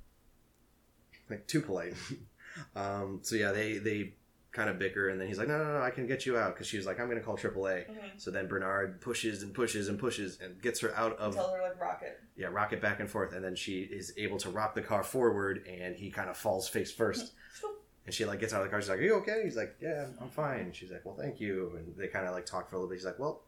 like 1.28 1.44
too 1.48 1.60
polite 1.60 1.94
um 2.76 3.18
so 3.22 3.34
yeah 3.34 3.50
they 3.50 3.78
they 3.78 4.14
kind 4.58 4.68
of 4.70 4.78
bicker 4.78 5.08
and 5.10 5.20
then 5.20 5.28
he's 5.28 5.38
like 5.38 5.46
no 5.48 5.56
no 5.56 5.72
no 5.78 5.82
i 5.82 5.90
can 5.90 6.04
get 6.06 6.26
you 6.26 6.36
out 6.36 6.52
because 6.54 6.66
she's 6.66 6.84
like 6.84 6.98
i'm 7.00 7.08
gonna 7.08 7.20
call 7.20 7.36
aaa 7.36 7.86
Mm-hmm. 7.86 7.94
so 8.16 8.30
then 8.30 8.48
bernard 8.48 9.00
pushes 9.00 9.42
and 9.44 9.54
pushes 9.54 9.88
and 9.88 9.98
pushes 9.98 10.40
and 10.42 10.60
gets 10.60 10.80
her 10.80 10.92
out 10.96 11.16
of 11.18 11.34
Tell 11.34 11.52
her 11.54 11.62
like 11.62 11.80
rocket. 11.80 12.18
yeah, 12.36 12.48
rocket 12.48 12.80
back 12.82 12.98
and 13.00 13.08
forth, 13.08 13.32
and 13.34 13.42
then 13.44 13.54
she 13.54 13.82
is 13.82 14.12
able 14.16 14.38
to 14.38 14.50
rock 14.50 14.74
the 14.74 14.82
car 14.82 15.02
forward, 15.04 15.64
and 15.68 15.94
he 15.96 16.10
kind 16.10 16.28
of 16.28 16.36
falls 16.36 16.68
face 16.68 16.90
first. 16.92 17.32
And 18.06 18.14
she 18.14 18.24
like 18.24 18.40
gets 18.40 18.54
out 18.54 18.62
of 18.62 18.66
the 18.66 18.70
car. 18.70 18.80
She's 18.80 18.88
like, 18.88 19.00
"Are 19.00 19.02
you 19.10 19.16
okay?" 19.16 19.42
He's 19.44 19.54
like, 19.62 19.76
"Yeah, 19.82 20.06
I'm 20.18 20.30
fine." 20.30 20.72
She's 20.72 20.90
like, 20.90 21.04
"Well, 21.04 21.14
thank 21.14 21.38
you." 21.44 21.74
And 21.76 21.94
they 21.94 22.08
kind 22.08 22.26
of 22.26 22.32
like 22.32 22.46
talk 22.46 22.70
for 22.70 22.76
a 22.76 22.78
little 22.78 22.88
bit. 22.88 22.96
He's 22.96 23.04
like, 23.04 23.18
"Well, 23.18 23.42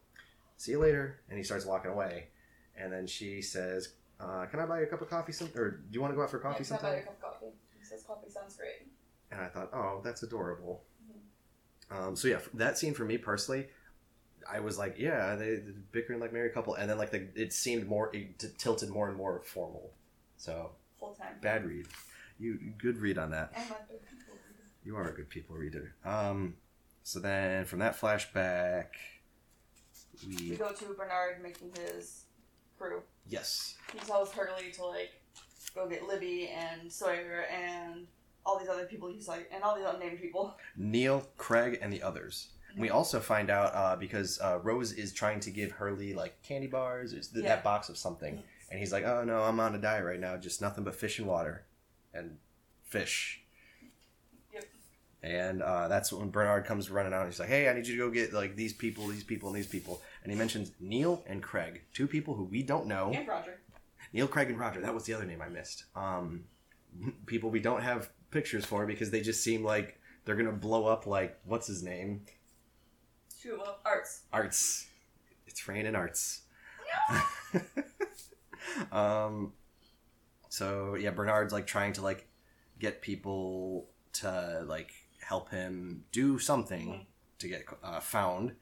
see 0.57 0.73
you 0.73 0.79
later," 0.79 1.19
and 1.29 1.35
he 1.39 1.43
starts 1.43 1.65
walking 1.65 1.89
away. 1.89 2.27
And 2.77 2.93
then 2.93 3.07
she 3.07 3.41
says, 3.41 3.95
uh, 4.19 4.45
"Can 4.45 4.59
I 4.59 4.67
buy 4.67 4.77
you 4.81 4.85
a 4.85 4.87
cup 4.87 5.01
of 5.01 5.09
coffee? 5.09 5.31
Some 5.31 5.49
or 5.55 5.71
do 5.71 5.87
you 5.93 5.99
want 5.99 6.11
to 6.13 6.15
go 6.15 6.21
out 6.21 6.29
for 6.29 6.37
coffee 6.37 6.63
yeah, 6.63 6.77
can 6.77 6.85
I 6.85 6.89
buy 6.89 6.95
you 6.97 7.01
sometime?" 7.01 7.13
a 7.17 7.21
cup 7.21 7.33
of 7.33 7.39
coffee. 7.39 7.53
He 7.79 7.83
says 7.85 8.03
coffee 8.03 8.29
sounds 8.29 8.55
great. 8.55 8.85
And 9.31 9.41
I 9.41 9.47
thought, 9.47 9.71
"Oh, 9.73 10.01
that's 10.03 10.21
adorable." 10.21 10.83
Um, 11.91 12.15
so 12.15 12.27
yeah, 12.27 12.39
that 12.53 12.77
scene 12.77 12.93
for 12.93 13.03
me 13.05 13.17
personally, 13.17 13.67
I 14.49 14.59
was 14.61 14.77
like, 14.77 14.95
"Yeah, 14.97 15.35
they 15.35 15.59
bickering 15.91 16.19
like 16.19 16.31
married 16.33 16.53
couple," 16.53 16.73
and 16.75 16.89
then 16.89 16.97
like 16.97 17.11
the 17.11 17.27
it 17.35 17.51
seemed 17.53 17.87
more 17.87 18.09
it 18.15 18.39
t- 18.39 18.47
tilted 18.57 18.89
more 18.89 19.07
and 19.09 19.17
more 19.17 19.41
formal. 19.45 19.91
So 20.37 20.71
Full 20.99 21.13
time. 21.13 21.35
bad 21.41 21.65
read. 21.65 21.87
You 22.39 22.57
good 22.77 22.97
read 22.97 23.17
on 23.17 23.31
that. 23.31 23.51
I'm 23.55 23.63
a 23.63 23.67
good 23.89 24.01
people 24.09 24.33
reader. 24.33 24.63
You 24.83 24.95
are 24.95 25.09
a 25.09 25.13
good 25.13 25.29
people 25.29 25.55
reader. 25.55 25.93
Um, 26.05 26.55
so 27.03 27.19
then 27.19 27.65
from 27.65 27.79
that 27.79 27.99
flashback, 27.99 28.85
We 30.27 30.51
we 30.51 30.55
go 30.55 30.71
to 30.71 30.85
Bernard 30.93 31.41
making 31.43 31.71
his 31.75 32.23
crew. 32.77 33.01
yes, 33.27 33.75
He 33.93 33.99
tells 33.99 34.31
Hurley 34.31 34.71
to 34.73 34.85
like 34.85 35.11
go 35.75 35.87
get 35.87 36.07
Libby 36.07 36.47
and 36.49 36.91
Sawyer 36.91 37.45
and 37.51 38.07
all 38.45 38.57
these 38.59 38.69
other 38.69 38.85
people 38.85 39.07
he's 39.11 39.27
like 39.27 39.49
and 39.53 39.63
all 39.63 39.75
these 39.75 39.85
unnamed 39.85 40.19
people. 40.19 40.55
Neil, 40.77 41.27
Craig, 41.37 41.79
and 41.81 41.91
the 41.91 42.01
others. 42.01 42.49
We 42.77 42.89
also 42.89 43.19
find 43.19 43.49
out 43.49 43.75
uh, 43.75 43.95
because 43.97 44.39
uh, 44.41 44.59
Rose 44.63 44.93
is 44.93 45.11
trying 45.11 45.41
to 45.41 45.51
give 45.51 45.71
Hurley 45.71 46.13
like 46.13 46.41
candy 46.41 46.67
bars, 46.67 47.11
th- 47.11 47.25
Yeah. 47.33 47.41
that 47.55 47.63
box 47.65 47.89
of 47.89 47.97
something, 47.97 48.41
and 48.69 48.79
he's 48.79 48.93
like, 48.93 49.03
"Oh 49.03 49.23
no, 49.25 49.43
I'm 49.43 49.59
on 49.59 49.75
a 49.75 49.77
diet 49.77 50.05
right 50.05 50.19
now, 50.19 50.37
just 50.37 50.61
nothing 50.61 50.85
but 50.85 50.95
fish 50.95 51.19
and 51.19 51.27
water, 51.27 51.65
and 52.13 52.37
fish." 52.85 53.41
Yep. 54.53 54.63
And 55.23 55.61
uh, 55.61 55.89
that's 55.89 56.13
when 56.13 56.29
Bernard 56.29 56.63
comes 56.65 56.89
running 56.89 57.13
out. 57.13 57.23
and 57.25 57.29
He's 57.29 57.41
like, 57.41 57.49
"Hey, 57.49 57.67
I 57.67 57.73
need 57.73 57.85
you 57.87 57.95
to 57.97 58.03
go 58.07 58.09
get 58.09 58.31
like 58.31 58.55
these 58.55 58.71
people, 58.73 59.05
these 59.07 59.23
people, 59.25 59.49
and 59.49 59.57
these 59.57 59.67
people." 59.67 60.01
And 60.23 60.31
he 60.31 60.37
mentions 60.37 60.71
Neil 60.79 61.23
and 61.27 61.43
Craig, 61.43 61.81
two 61.93 62.07
people 62.07 62.35
who 62.35 62.45
we 62.45 62.63
don't 62.63 62.87
know. 62.87 63.11
And 63.13 63.27
Roger. 63.27 63.59
Neil, 64.13 64.27
Craig, 64.29 64.49
and 64.49 64.57
Roger. 64.59 64.79
That 64.79 64.93
was 64.93 65.03
the 65.03 65.13
other 65.13 65.25
name 65.25 65.41
I 65.41 65.49
missed. 65.49 65.83
Um, 65.95 66.45
people 67.25 67.49
we 67.49 67.59
don't 67.59 67.81
have 67.81 68.09
pictures 68.31 68.65
for 68.65 68.85
because 68.85 69.11
they 69.11 69.21
just 69.21 69.43
seem 69.43 69.63
like 69.63 69.99
they're 70.25 70.35
gonna 70.35 70.51
blow 70.51 70.85
up 70.87 71.05
like 71.05 71.37
what's 71.45 71.67
his 71.67 71.83
name? 71.83 72.21
Shoot, 73.39 73.57
well, 73.59 73.79
Arzt. 73.85 74.21
Arzt. 74.31 74.87
It's 75.47 75.67
raining 75.67 75.95
Arzt. 75.95 76.41
um. 78.91 79.53
So 80.49 80.95
yeah, 80.95 81.11
Bernard's 81.11 81.53
like 81.53 81.65
trying 81.67 81.93
to 81.93 82.01
like 82.01 82.27
get 82.79 83.01
people 83.01 83.87
to 84.13 84.63
like 84.67 84.91
help 85.21 85.49
him 85.49 86.03
do 86.11 86.37
something 86.39 86.87
Mhm. 86.87 87.05
to 87.39 87.47
get 87.47 87.65
uh, 87.83 87.99
found. 87.99 88.55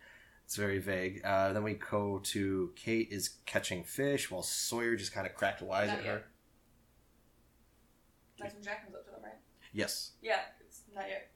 It's 0.45 0.55
very 0.55 0.79
vague. 0.79 1.21
Uh, 1.23 1.53
then 1.53 1.63
we 1.63 1.73
go 1.75 2.19
to 2.25 2.71
Kate 2.75 3.07
is 3.11 3.37
catching 3.45 3.83
fish 3.83 4.31
while 4.31 4.41
Sawyer 4.43 4.95
just 4.95 5.13
kind 5.13 5.27
of 5.27 5.35
cracked 5.35 5.61
wise 5.61 5.89
Not 5.89 5.99
at 5.99 6.05
yet. 6.05 6.13
her. 6.13 6.23
That's 8.39 8.53
when 8.55 8.63
Jack 8.63 8.83
comes 8.83 8.95
up 8.95 9.05
to 9.05 9.11
them, 9.11 9.21
right? 9.23 9.33
Yes, 9.73 10.11
Yeah, 10.21 10.39
it's 10.61 10.81
not 10.93 11.07
yet. 11.07 11.29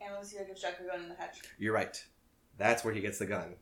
And 0.00 0.14
Lucia 0.20 0.44
gives 0.44 0.60
Jack 0.60 0.80
a 0.80 0.84
gun 0.84 1.02
in 1.02 1.08
the 1.08 1.14
hatch. 1.14 1.40
you're 1.58 1.74
right. 1.74 2.02
That's 2.58 2.84
where 2.84 2.94
he 2.94 3.00
gets 3.00 3.18
the 3.18 3.26
gun. 3.26 3.56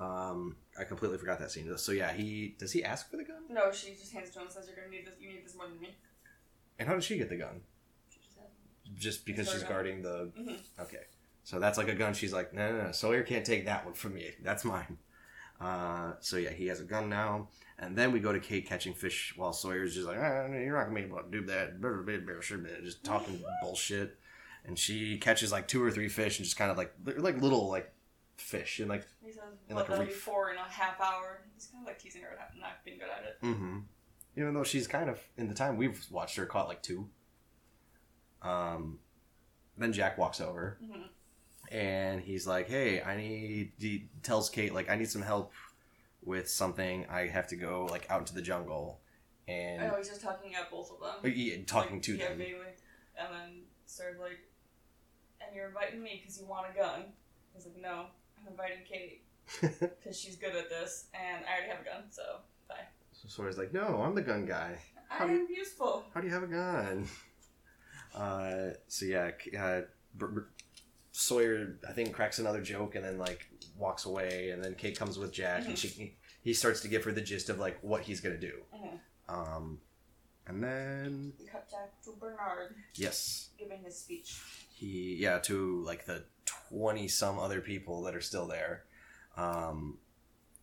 Mhm. 0.00 0.02
Um, 0.04 0.56
I 0.78 0.84
completely 0.84 1.18
forgot 1.18 1.38
that 1.38 1.50
scene. 1.50 1.76
So 1.78 1.92
yeah, 1.92 2.12
he 2.12 2.56
does 2.58 2.72
he 2.72 2.82
ask 2.84 3.10
for 3.10 3.16
the 3.16 3.24
gun? 3.24 3.42
No, 3.48 3.70
she 3.72 3.94
just 3.94 4.12
hands 4.12 4.28
it 4.30 4.32
to 4.32 4.38
him 4.40 4.46
and 4.46 4.52
says, 4.54 4.66
"You're 4.66 4.76
gonna 4.76 4.88
need 4.88 5.06
this. 5.06 5.14
You 5.20 5.28
need 5.28 5.44
this 5.44 5.54
more 5.54 5.68
than 5.68 5.78
me." 5.80 5.96
And 6.78 6.88
how 6.88 6.94
does 6.94 7.04
she 7.04 7.18
get 7.18 7.28
the 7.28 7.36
gun? 7.36 7.62
She 8.10 8.20
just. 8.20 8.38
Just 8.94 9.26
because 9.26 9.50
she's 9.50 9.62
gun. 9.62 9.70
guarding 9.72 10.02
the. 10.02 10.32
Mhm. 10.36 10.60
Okay, 10.80 11.04
so 11.44 11.58
that's 11.60 11.78
like 11.78 11.88
a 11.88 11.94
gun. 11.94 12.14
She's 12.14 12.32
like, 12.32 12.52
no, 12.52 12.72
no, 12.76 12.84
no. 12.86 12.92
Sawyer 12.92 13.22
can't 13.22 13.44
take 13.46 13.64
that 13.66 13.84
one 13.84 13.94
from 13.94 14.14
me. 14.14 14.34
That's 14.40 14.64
mine. 14.64 14.98
Uh, 15.62 16.14
so 16.20 16.36
yeah, 16.38 16.50
he 16.50 16.66
has 16.66 16.80
a 16.80 16.84
gun 16.84 17.08
now. 17.08 17.48
And 17.78 17.96
then 17.96 18.12
we 18.12 18.20
go 18.20 18.32
to 18.32 18.40
Kate 18.40 18.66
catching 18.66 18.94
fish 18.94 19.32
while 19.36 19.52
Sawyer's 19.52 19.94
just 19.94 20.06
like, 20.06 20.18
ah, 20.18 20.46
you're 20.48 20.76
not 20.76 20.84
gonna 20.84 20.94
be 21.00 21.06
able 21.06 21.18
to 21.22 21.30
do 21.30 21.46
that. 21.46 21.80
Just 22.82 23.04
talking 23.04 23.42
bullshit. 23.62 24.18
And 24.64 24.78
she 24.78 25.18
catches 25.18 25.50
like 25.52 25.66
two 25.68 25.82
or 25.82 25.90
three 25.90 26.08
fish 26.08 26.38
and 26.38 26.44
just 26.44 26.56
kind 26.56 26.70
of 26.70 26.76
like 26.76 26.92
they're 27.02 27.18
like 27.18 27.40
little 27.40 27.68
like 27.68 27.92
fish 28.36 28.78
and 28.80 28.88
like 28.88 29.04
He 29.24 29.32
says, 29.32 29.42
In 29.68 29.76
like 29.76 29.86
a 29.88 29.90
that'll 29.92 30.06
reef. 30.06 30.16
four 30.16 30.50
in 30.50 30.56
a 30.56 30.62
half 30.62 31.00
hour." 31.00 31.42
He's 31.54 31.66
kind 31.66 31.82
of 31.82 31.86
like 31.88 31.98
teasing 31.98 32.22
her 32.22 32.32
about 32.34 32.56
not 32.60 32.84
being 32.84 32.98
good 32.98 33.08
at 33.08 33.24
it. 33.24 33.44
Mm-hmm. 33.44 33.78
Even 34.36 34.54
though 34.54 34.64
she's 34.64 34.86
kind 34.86 35.10
of 35.10 35.20
in 35.36 35.48
the 35.48 35.54
time 35.54 35.76
we've 35.76 36.06
watched 36.10 36.36
her 36.36 36.46
caught 36.46 36.68
like 36.68 36.82
two. 36.82 37.08
Um, 38.40 38.98
then 39.78 39.92
Jack 39.92 40.18
walks 40.18 40.40
over 40.40 40.78
hmm 40.84 41.02
and 41.72 42.20
he's 42.20 42.46
like, 42.46 42.68
"Hey, 42.68 43.02
I 43.02 43.16
need." 43.16 43.72
He 43.78 44.08
tells 44.22 44.50
Kate 44.50 44.74
like, 44.74 44.90
"I 44.90 44.96
need 44.96 45.08
some 45.08 45.22
help 45.22 45.52
with 46.22 46.48
something. 46.48 47.06
I 47.10 47.26
have 47.28 47.46
to 47.48 47.56
go 47.56 47.86
like 47.90 48.06
out 48.10 48.20
into 48.20 48.34
the 48.34 48.42
jungle." 48.42 49.00
And 49.48 49.82
know 49.82 49.96
he's 49.96 50.08
just 50.08 50.20
talking 50.20 50.54
at 50.54 50.70
both 50.70 50.92
of 50.92 51.00
them. 51.00 51.32
Yeah, 51.32 51.56
talking 51.66 51.94
Like, 51.96 52.02
to 52.02 52.16
yeah, 52.16 52.28
them. 52.28 52.40
And 53.16 53.28
then 53.34 53.62
Sawyer's 53.86 54.20
like, 54.20 54.38
"And 55.40 55.56
you're 55.56 55.68
inviting 55.68 56.02
me 56.02 56.20
because 56.20 56.38
you 56.38 56.46
want 56.46 56.66
a 56.72 56.78
gun?" 56.78 57.04
He's 57.54 57.64
like, 57.66 57.76
"No, 57.76 58.06
I'm 58.38 58.48
inviting 58.48 58.84
Kate 58.88 59.24
because 59.60 60.18
she's 60.18 60.36
good 60.36 60.54
at 60.54 60.68
this, 60.68 61.06
and 61.14 61.44
I 61.46 61.52
already 61.56 61.70
have 61.70 61.80
a 61.80 61.84
gun, 61.84 62.04
so 62.10 62.22
bye." 62.68 62.86
so 63.12 63.28
Sawyer's 63.28 63.56
like, 63.58 63.72
"No, 63.72 64.02
I'm 64.02 64.14
the 64.14 64.22
gun 64.22 64.44
guy. 64.44 64.78
How 65.08 65.24
I 65.24 65.28
do 65.28 65.46
useful. 65.50 66.04
How 66.12 66.20
do 66.20 66.26
you 66.26 66.32
have 66.34 66.42
a 66.42 66.48
gun?" 66.48 67.08
Uh, 68.14 68.72
so 68.88 69.06
yeah, 69.06 69.30
uh, 69.58 69.80
Sawyer 71.12 71.78
I 71.88 71.92
think 71.92 72.12
cracks 72.12 72.38
another 72.38 72.62
joke 72.62 72.94
and 72.94 73.04
then 73.04 73.18
like 73.18 73.46
walks 73.76 74.06
away, 74.06 74.50
and 74.50 74.62
then 74.64 74.74
Kate 74.74 74.98
comes 74.98 75.18
with 75.18 75.32
Jack, 75.32 75.66
and 75.66 75.78
she 75.78 76.16
he 76.42 76.54
starts 76.54 76.80
to 76.80 76.88
give 76.88 77.04
her 77.04 77.12
the 77.12 77.20
gist 77.20 77.48
of 77.50 77.58
like 77.58 77.78
what 77.82 78.02
he's 78.02 78.20
gonna 78.20 78.38
do. 78.38 78.62
Mhm. 78.74 78.98
Um, 79.28 79.80
and 80.46 80.62
then 80.62 81.32
We 81.38 81.46
cut 81.46 81.70
back 81.70 82.02
to 82.04 82.10
Bernard 82.18 82.74
yes, 82.94 83.50
giving 83.58 83.82
his 83.84 83.96
speech. 83.96 84.40
he 84.74 85.14
yeah 85.20 85.38
to 85.38 85.82
like 85.84 86.04
the 86.06 86.24
20 86.70 87.06
some 87.08 87.38
other 87.38 87.60
people 87.60 88.02
that 88.02 88.14
are 88.16 88.20
still 88.20 88.46
there 88.48 88.84
um 89.36 89.98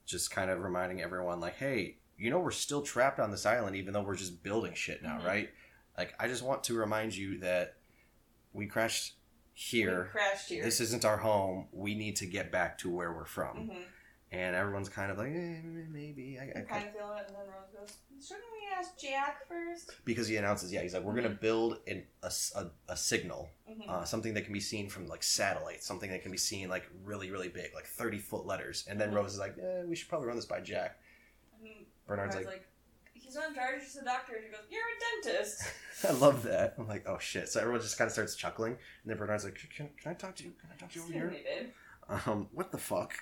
just 0.06 0.29
kind 0.32 0.51
of 0.51 0.60
reminding 0.62 1.01
everyone 1.01 1.39
like 1.39 1.56
hey 1.56 1.96
you 2.18 2.29
know 2.29 2.39
we're 2.39 2.51
still 2.51 2.82
trapped 2.82 3.20
on 3.20 3.32
this 3.32 3.46
island 3.46 3.75
even 3.77 3.94
though 3.94 4.01
we're 4.01 4.15
just 4.15 4.44
building 4.44 4.74
shit 4.74 5.01
now 5.01 5.18
Mhm. 5.20 5.25
right 5.25 5.50
like 5.98 6.13
i 6.20 6.27
just 6.27 6.44
want 6.44 6.63
to 6.65 6.74
remind 6.74 7.15
you 7.15 7.38
that 7.39 7.77
we 8.53 8.65
crashed 8.68 9.13
We 9.60 9.78
here 9.80 10.08
crashed 10.12 10.50
here. 10.50 10.63
this 10.63 10.80
isn't 10.80 11.04
our 11.06 11.18
home 11.18 11.68
we 11.72 11.94
need 11.96 12.16
to 12.18 12.25
get 12.25 12.51
back 12.51 12.78
to 12.80 12.89
where 12.89 13.12
we're 13.13 13.25
from 13.25 13.68
hmm 13.68 13.72
and 14.32 14.56
everyone's 14.56 14.89
kind 14.89 15.12
of 15.12 15.18
like 15.18 15.30
eh, 15.30 15.60
maybe 15.92 16.38
I, 16.39 16.44
I, 16.44 16.60
I'm 16.60 16.66
kind 16.68 16.86
of 16.86 16.94
feeling 16.94 17.18
it, 17.18 17.25
and 17.30 17.36
then 17.36 17.48
Rose 17.48 17.72
goes, 17.75 17.98
"Shouldn't 18.24 18.46
we 18.54 18.78
ask 18.78 18.96
Jack 19.00 19.48
first? 19.48 19.92
because 20.06 20.28
he 20.28 20.36
announces 20.38 20.72
yeah 20.72 20.82
he's 20.84 20.94
like 20.94 21.01
we're 21.04 21.16
gonna 21.16 21.30
build 21.30 21.80
an, 21.88 22.04
a, 22.22 22.32
a- 22.56 22.72
a 22.89 22.96
signal 22.96 23.50
Mm-hmm. 23.70 23.89
uh, 23.89 24.04
something 24.04 24.34
that 24.36 24.44
can 24.46 24.54
be 24.54 24.60
seen 24.60 24.88
from 24.89 25.08
like 25.08 25.22
satellites, 25.24 25.86
something 25.86 26.10
that 26.12 26.22
can 26.24 26.32
be 26.32 26.38
seen 26.39 26.70
like 26.70 26.89
really, 27.04 27.30
really 27.32 27.50
big, 27.50 27.72
like 27.75 27.86
thirty 27.86 28.18
foot 28.20 28.46
letters. 28.48 28.86
And 28.89 29.00
then 29.01 29.12
Mhm. 29.12 29.16
Rose 29.16 29.34
is 29.34 29.39
like, 29.39 29.56
eh, 29.60 29.84
"We 29.86 29.96
should 29.96 30.10
probably 30.10 30.28
run 30.28 30.36
this 30.36 30.46
by 30.46 30.60
Jack." 30.62 31.00
and 31.54 31.86
Bernard's 32.08 32.34
Bernard's 32.34 32.36
like, 32.36 32.46
like, 32.46 32.68
"He's 33.29 33.36
not 33.36 33.50
in 33.50 33.55
charge. 33.55 33.75
He's 33.75 33.93
just 33.93 34.01
a 34.01 34.05
doctor." 34.05 34.33
And 34.36 34.43
she 34.45 34.51
goes, 34.51 34.62
"You're 34.69 34.81
a 34.81 35.31
dentist." 35.31 35.62
"I 36.07 36.12
love 36.13 36.43
that." 36.43 36.74
I'm 36.77 36.88
like, 36.88 37.03
"Oh 37.07 37.19
shit!" 37.19 37.48
So 37.50 37.59
everyone 37.59 37.81
just 37.81 37.98
kind 37.98 38.07
of 38.07 38.13
starts 38.13 38.36
chuckling, 38.36 38.71
and 38.74 38.79
then 39.05 39.17
Bernard's 39.17 39.43
like, 39.45 39.59
"Can, 39.75 39.89
can 40.01 40.12
I 40.12 40.15
talk 40.15 40.36
to 40.38 40.43
you? 40.43 40.53
Can 40.59 40.69
I 40.74 40.77
talk 40.79 40.91
to 40.91 41.00
you 41.00 41.03
over 41.05 41.13
here?" 41.13 41.27
Intimidated. 41.27 41.74
Um, 42.25 42.48
what 42.53 42.71
the 42.71 42.77
fuck? 42.79 43.13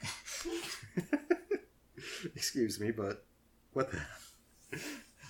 Excuse 2.36 2.80
me, 2.80 2.92
but 2.92 3.26
what 3.74 3.92
the? 3.92 4.00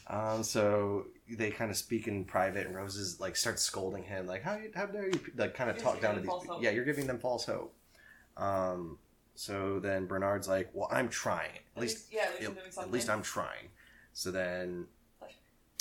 Um, 0.10 0.41
so 0.41 1.07
they 1.29 1.51
kind 1.51 1.69
of 1.69 1.75
speak 1.75 2.07
in 2.07 2.24
private, 2.24 2.65
and 2.65 2.74
Rose 2.74 2.96
is 2.96 3.19
like 3.19 3.36
starts 3.36 3.62
scolding 3.62 4.03
him, 4.03 4.25
like, 4.25 4.41
"How 4.41 4.55
you, 4.55 4.72
how 4.74 4.86
dare 4.86 5.07
you?" 5.07 5.19
Like, 5.36 5.53
kind 5.53 5.69
of 5.69 5.75
You're 5.75 5.84
talk 5.84 6.00
down 6.00 6.15
to 6.15 6.22
these. 6.22 6.29
people. 6.29 6.60
Yeah, 6.62 6.69
you're 6.69 6.86
giving 6.86 7.07
them 7.07 7.19
false 7.19 7.46
hope. 7.46 7.75
Um, 8.38 9.00
so 9.36 9.81
then 9.81 10.05
Bernard's 10.07 10.48
like, 10.48 10.69
"Well, 10.72 10.88
I'm 10.89 11.10
trying. 11.10 11.50
At, 11.50 11.62
At 11.75 11.81
least, 11.81 11.98
least, 11.98 12.13
yeah, 12.13 12.22
at 12.22 12.29
least 12.29 12.41
at, 12.41 12.48
I'm 12.48 12.53
doing 12.55 12.72
something. 12.72 12.84
at 12.89 12.93
least 12.93 13.10
I'm 13.10 13.22
trying." 13.22 13.67
So 14.17 14.31
then 14.31 14.88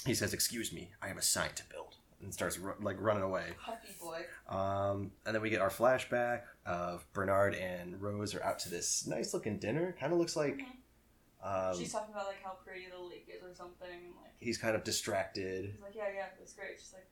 he 0.05 0.13
says, 0.13 0.35
"Excuse 0.35 0.71
me, 0.71 0.93
I 1.01 1.09
have 1.09 1.17
a 1.17 1.23
sign 1.23 1.55
to 1.55 1.65
build," 1.71 1.97
and 2.21 2.35
starts 2.35 2.59
ru- 2.59 2.75
like 2.83 3.01
running 3.01 3.23
away. 3.23 3.55
Puppy 3.59 3.89
boy. 3.99 4.27
Um, 4.55 5.11
and 5.25 5.35
then 5.35 5.41
we 5.41 5.49
get 5.49 5.63
our 5.63 5.71
flashback 5.71 6.43
of 6.67 7.11
Bernard 7.15 7.55
and 7.55 7.99
Rose 8.03 8.35
are 8.35 8.43
out 8.43 8.59
to 8.61 8.69
this 8.69 9.07
nice 9.07 9.33
looking 9.33 9.59
dinner. 9.59 9.97
Kind 9.99 10.13
of 10.13 10.19
looks 10.19 10.37
like 10.37 10.59
Mhm. 10.59 11.71
um, 11.73 11.79
She's 11.79 11.91
talking 11.91 12.13
about 12.13 12.27
like 12.27 12.43
how 12.43 12.59
pretty 12.63 12.89
the 12.91 12.99
lake 12.99 13.27
is 13.35 13.43
or 13.43 13.55
something. 13.55 13.89
and, 13.89 14.15
Like 14.17 14.35
he's 14.39 14.59
kind 14.59 14.77
of 14.77 14.85
distracted. 14.85 15.71
he's 15.73 15.81
like, 15.81 15.95
yeah, 15.95 16.11
yeah, 16.15 16.27
it's 16.39 16.53
great. 16.53 16.79
She's 16.79 16.93
like, 16.93 17.07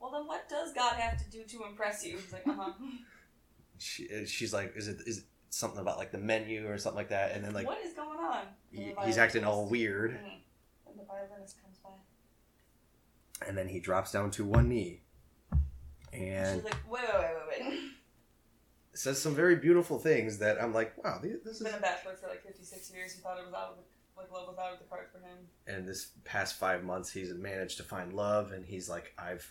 well, 0.00 0.10
then 0.10 0.26
what 0.26 0.48
does 0.48 0.72
God 0.72 0.94
have 0.96 1.22
to 1.22 1.30
do 1.30 1.44
to 1.44 1.64
impress 1.64 2.02
you? 2.02 2.16
He's 2.16 2.32
like, 2.32 2.46
uh 2.48 2.52
huh. 2.54 2.72
She, 3.76 4.24
she's 4.24 4.54
like, 4.54 4.74
"Is 4.76 4.86
it 4.88 5.00
is 5.04 5.18
it 5.18 5.24
something 5.54 5.80
about 5.80 5.98
like 5.98 6.12
the 6.12 6.18
menu 6.18 6.68
or 6.68 6.76
something 6.78 6.96
like 6.98 7.08
that?" 7.10 7.32
And 7.32 7.44
then 7.44 7.52
like 7.54 7.66
what 7.66 7.78
is 7.84 7.94
going 7.94 8.18
on? 8.18 8.42
He, 8.70 8.92
he's 9.04 9.18
acting 9.18 9.44
all 9.44 9.66
weird, 9.68 10.12
Mhm. 10.12 10.40
And 10.88 10.98
the 10.98 11.04
violinist 11.04 11.60
comes 11.62 11.78
by. 11.78 11.90
and 13.46 13.56
then 13.56 13.68
he 13.68 13.80
drops 13.80 14.12
down 14.12 14.30
to 14.32 14.44
one 14.44 14.68
knee, 14.68 15.02
And 16.12 16.56
she's 16.56 16.64
like, 16.64 16.76
wait, 16.90 17.02
wait, 17.02 17.14
wait, 17.14 17.34
wait, 17.48 17.70
wait. 17.72 17.80
says 18.94 19.20
some 19.20 19.34
very 19.34 19.56
beautiful 19.56 19.98
things 19.98 20.38
that 20.38 20.62
I'm 20.62 20.72
like, 20.72 20.96
"Wow, 21.02 21.18
this 21.20 21.32
He's 21.44 21.56
is." 21.56 21.62
been 21.62 21.74
a 21.74 21.80
bachelor 21.80 22.14
for 22.14 22.28
like 22.28 22.44
56 22.46 22.92
years. 22.92 23.12
He 23.12 23.20
thought 23.20 23.38
it 23.38 23.44
was 23.44 23.52
out 23.52 23.70
of 23.70 23.76
the, 23.78 23.82
like 24.16 24.30
love 24.30 24.46
was 24.46 24.56
out 24.56 24.72
of 24.72 24.78
the 24.78 24.84
cards 24.84 25.10
for 25.12 25.18
him. 25.18 25.38
And 25.66 25.86
this 25.88 26.12
past 26.22 26.54
five 26.56 26.84
months, 26.84 27.10
he's 27.10 27.34
managed 27.34 27.76
to 27.78 27.82
find 27.82 28.12
love, 28.12 28.52
and 28.52 28.64
he's 28.64 28.88
like, 28.88 29.12
"I've." 29.18 29.50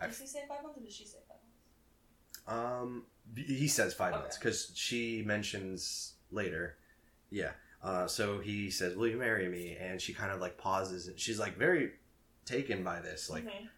Did 0.00 0.06
I've 0.10 0.16
he 0.18 0.26
say 0.28 0.44
five 0.48 0.62
months 0.62 0.78
or 0.78 0.82
did 0.82 0.92
she 0.92 1.04
say 1.04 1.18
five 1.26 1.38
months? 2.46 2.72
Um, 2.82 3.06
he 3.36 3.68
says 3.68 3.94
five 3.94 4.12
Okay. 4.14 4.22
months 4.22 4.36
because 4.38 4.72
she 4.74 5.22
mentions 5.24 6.14
later. 6.30 6.78
Yeah. 7.30 7.52
Uh, 7.82 8.06
so 8.08 8.40
he 8.40 8.70
says, 8.70 8.96
"Will 8.96 9.06
you 9.08 9.16
marry 9.18 9.48
me?" 9.48 9.76
And 9.76 10.00
she 10.00 10.12
kind 10.14 10.32
of 10.32 10.40
like 10.40 10.58
pauses, 10.58 11.06
and 11.08 11.18
she's 11.18 11.38
like 11.38 11.56
very 11.56 11.92
taken 12.44 12.82
by 12.82 13.00
this, 13.00 13.28
like, 13.30 13.44
Mhm. 13.44 13.68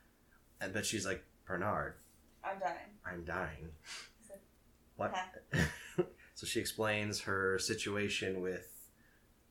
and 0.61 0.73
but 0.73 0.87
she's 0.87 1.04
like, 1.04 1.23
"Bernard, 1.45 1.95
I'm 2.42 2.59
dying. 2.59 2.99
I'm 3.04 3.25
dying." 3.25 3.75
Like, 4.99 5.12
What? 5.12 5.42
So 6.35 6.47
she 6.47 6.59
explains 6.61 7.21
her 7.23 7.59
situation 7.59 8.40
with. 8.40 8.66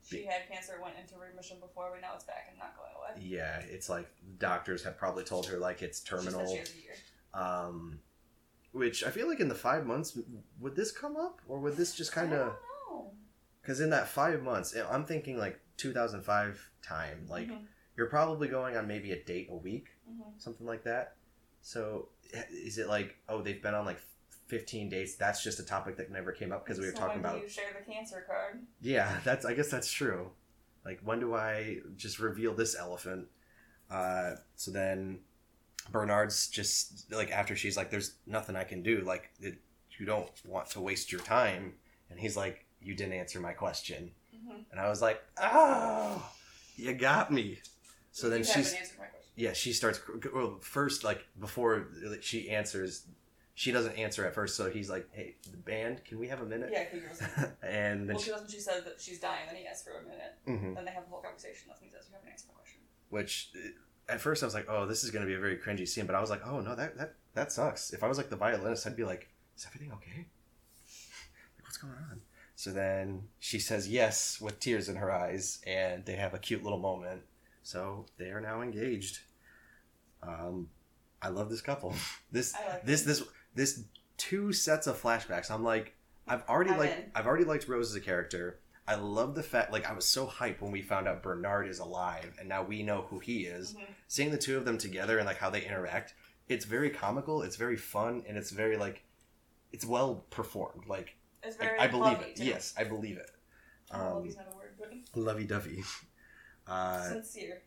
She 0.04 0.24
had 0.24 0.48
cancer, 0.48 0.80
went 0.82 0.96
into 0.98 1.16
remission 1.16 1.60
before, 1.60 1.90
but 1.92 2.00
now 2.00 2.14
it's 2.16 2.24
back 2.24 2.46
and 2.48 2.58
not 2.58 2.76
going 2.76 2.90
away. 2.96 3.24
Yeah, 3.24 3.60
it's 3.60 3.88
like 3.88 4.08
doctors 4.38 4.82
have 4.82 4.96
probably 4.98 5.22
told 5.22 5.46
her 5.46 5.58
like 5.58 5.82
it's 5.82 6.00
She 6.00 6.06
terminal. 6.08 6.48
she 6.48 6.82
year. 6.82 6.94
Um, 7.32 8.00
which 8.72 9.02
I 9.04 9.10
feel 9.10 9.28
like 9.28 9.40
in 9.40 9.48
the 9.48 9.54
five 9.54 9.86
months, 9.86 10.16
would 10.60 10.76
this 10.76 10.92
come 10.92 11.16
up 11.16 11.40
or 11.48 11.58
would 11.60 11.76
this 11.76 11.94
just 11.94 12.12
kind 12.12 12.32
of? 12.32 12.54
Because 13.60 13.80
in 13.80 13.90
that 13.90 14.08
five 14.08 14.42
months, 14.42 14.74
I'm 14.90 15.04
thinking 15.04 15.36
like 15.38 15.60
2005 15.76 16.70
time. 16.82 17.26
Like 17.28 17.48
Mhm. 17.48 17.66
you're 17.96 18.08
probably 18.08 18.48
going 18.48 18.76
on 18.76 18.86
maybe 18.86 19.12
a 19.12 19.22
date 19.22 19.48
a 19.50 19.56
week, 19.56 19.88
Mhm. 20.08 20.40
something 20.40 20.66
like 20.66 20.84
that. 20.84 21.16
So 21.62 22.08
eh, 22.32 22.42
is 22.50 22.78
it 22.78 22.88
like 22.88 23.16
oh 23.28 23.42
they've 23.42 23.62
been 23.62 23.74
on 23.74 23.84
like 23.84 24.00
15 24.46 24.88
dates? 24.88 25.16
That's 25.16 25.42
just 25.42 25.60
a 25.60 25.64
topic 25.64 25.96
that 25.96 26.10
never 26.10 26.32
came 26.32 26.52
up 26.52 26.64
because 26.64 26.80
we 26.80 26.86
were 26.86 26.92
So 26.92 26.98
talking 26.98 27.22
when 27.22 27.32
do 27.32 27.36
about 27.36 27.42
You 27.42 27.48
share 27.48 27.72
the 27.78 27.92
cancer 27.92 28.24
card. 28.26 28.66
yeah. 28.80 29.20
That's 29.24 29.44
I 29.44 29.54
guess 29.54 29.70
that's 29.70 29.90
true. 29.92 30.30
Like 30.84 31.00
when 31.02 31.20
do 31.20 31.34
I 31.34 31.80
just 31.96 32.18
reveal 32.18 32.54
this 32.54 32.74
elephant? 32.74 33.28
Uh, 33.90 34.36
so 34.54 34.70
then 34.70 35.20
Bernard's 35.90 36.48
just 36.48 37.10
like 37.12 37.30
after 37.30 37.56
she's 37.56 37.76
like, 37.76 37.90
"There's 37.90 38.14
nothing 38.26 38.56
I 38.56 38.64
can 38.64 38.82
do. 38.82 39.00
Like, 39.00 39.30
it, 39.40 39.58
you 39.98 40.06
don't 40.06 40.30
want 40.44 40.70
to 40.70 40.80
waste 40.80 41.10
your 41.12 41.20
time," 41.22 41.74
and 42.10 42.18
he's 42.18 42.36
like, 42.36 42.64
"You 42.80 42.94
didn't 42.94 43.14
answer 43.14 43.40
my 43.40 43.52
question," 43.52 44.12
Mhm. 44.34 44.64
and 44.70 44.80
I 44.80 44.88
was 44.88 45.00
like, 45.02 45.22
"Oh, 45.40 46.30
you 46.76 46.92
got 46.94 47.32
me." 47.32 47.60
So 48.12 48.28
then 48.28 48.42
she's 48.44 48.74
my 48.98 49.06
yeah, 49.36 49.52
she 49.52 49.72
starts 49.72 50.00
well, 50.34 50.58
first 50.60 51.02
like 51.04 51.26
before 51.38 51.86
she 52.20 52.50
answers, 52.50 53.06
she 53.54 53.72
doesn't 53.72 53.96
answer 53.96 54.26
at 54.26 54.34
first. 54.34 54.56
So 54.56 54.70
he's 54.70 54.90
like, 54.90 55.08
"Hey, 55.12 55.36
the 55.50 55.56
band, 55.56 56.04
can 56.04 56.18
we 56.18 56.28
have 56.28 56.40
a 56.42 56.46
minute?" 56.46 56.70
Yeah, 56.72 56.84
because 56.92 57.20
and 57.62 58.08
then 58.08 58.16
well, 58.16 58.18
she, 58.18 58.24
she 58.26 58.30
does 58.32 58.40
when 58.42 58.50
she 58.50 58.60
says 58.60 58.84
that 58.84 59.00
she's 59.00 59.18
dying. 59.20 59.46
Then 59.46 59.56
he 59.56 59.66
asks 59.66 59.82
for 59.84 59.98
a 59.98 60.02
minute. 60.02 60.34
Mhm. 60.46 60.74
Then 60.74 60.84
they 60.84 60.90
have 60.92 61.04
a 61.04 61.06
whole 61.06 61.22
conversation. 61.22 61.68
That's 61.68 61.80
when 61.80 61.88
he 61.88 61.94
says, 61.94 62.06
"You 62.08 62.14
haven't 62.14 62.30
answered 62.30 62.48
my 62.48 62.54
question." 62.54 62.80
which 63.08 63.50
at 64.10 64.20
first 64.20 64.42
I 64.42 64.46
was 64.46 64.54
like, 64.54 64.66
"Oh, 64.68 64.86
this 64.86 65.04
is 65.04 65.10
going 65.10 65.22
to 65.24 65.28
be 65.28 65.34
a 65.34 65.40
very 65.40 65.56
cringy 65.56 65.86
scene," 65.86 66.06
but 66.06 66.14
I 66.14 66.20
was 66.20 66.30
like, 66.30 66.46
"Oh 66.46 66.60
no, 66.60 66.74
that 66.74 66.96
that 66.98 67.14
that 67.34 67.52
sucks." 67.52 67.92
If 67.92 68.02
I 68.02 68.08
was 68.08 68.18
like 68.18 68.28
the 68.28 68.36
violinist, 68.36 68.86
I'd 68.86 68.96
be 68.96 69.04
like, 69.04 69.28
"Is 69.56 69.66
everything 69.66 69.92
okay? 69.92 70.26
Like, 71.56 71.64
what's 71.64 71.78
going 71.78 71.94
on?" 72.10 72.20
So 72.56 72.72
then 72.72 73.22
she 73.38 73.58
says 73.58 73.88
yes 73.88 74.40
with 74.40 74.60
tears 74.60 74.88
in 74.88 74.96
her 74.96 75.10
eyes, 75.10 75.60
and 75.66 76.04
they 76.04 76.16
have 76.16 76.34
a 76.34 76.38
cute 76.38 76.62
little 76.62 76.78
moment. 76.78 77.22
So 77.62 78.06
they 78.18 78.30
are 78.30 78.40
now 78.40 78.60
engaged. 78.60 79.20
Um, 80.22 80.68
I 81.22 81.28
love 81.28 81.48
this 81.48 81.62
couple. 81.62 81.94
This 82.32 82.54
like 82.54 82.84
this 82.84 83.02
it. 83.02 83.06
this 83.06 83.22
this 83.54 83.84
two 84.16 84.52
sets 84.52 84.86
of 84.86 85.00
flashbacks. 85.00 85.50
I'm 85.50 85.64
like, 85.64 85.94
I've 86.28 86.42
already 86.48 86.70
I'm 86.70 86.78
liked. 86.78 87.08
I've 87.14 87.26
already 87.26 87.44
liked 87.44 87.66
Rose 87.66 87.90
as 87.90 87.96
a 87.96 88.00
character. 88.00 88.59
I 88.90 88.96
love 88.96 89.36
the 89.36 89.42
fact 89.44 89.70
like 89.72 89.88
I 89.88 89.92
was 89.92 90.04
so 90.04 90.26
hyped 90.26 90.60
when 90.60 90.72
we 90.72 90.82
found 90.82 91.06
out 91.06 91.22
Bernard 91.22 91.68
is 91.68 91.78
alive 91.78 92.34
and 92.40 92.48
now 92.48 92.64
we 92.64 92.82
know 92.82 93.02
who 93.02 93.20
he 93.20 93.44
is. 93.44 93.74
Mhm. 93.74 93.86
Seeing 94.08 94.30
the 94.32 94.38
two 94.38 94.56
of 94.56 94.64
them 94.64 94.78
together 94.78 95.18
and 95.18 95.26
like 95.26 95.36
how 95.36 95.48
they 95.48 95.64
interact, 95.64 96.14
it's 96.48 96.64
very 96.64 96.90
comical, 96.90 97.42
it's 97.42 97.54
very 97.54 97.76
fun, 97.76 98.24
and 98.26 98.36
it's 98.36 98.50
very 98.50 98.76
like 98.76 99.04
it's 99.70 99.84
well 99.84 100.26
performed. 100.30 100.86
Like 100.88 101.14
It's 101.44 101.56
I, 101.60 101.86
believe 101.86 102.18
it. 102.20 102.34
too. 102.34 102.44
Yes, 102.44 102.74
I 102.76 102.82
believe 102.82 103.16
it. 103.16 103.30
Um, 103.92 104.28
not 104.28 104.52
a 104.52 104.56
word, 104.56 104.74
but 104.76 104.92
lovey 105.14 105.44
dovey. 105.44 105.84
Uh, 106.66 107.08
sincere. 107.10 107.62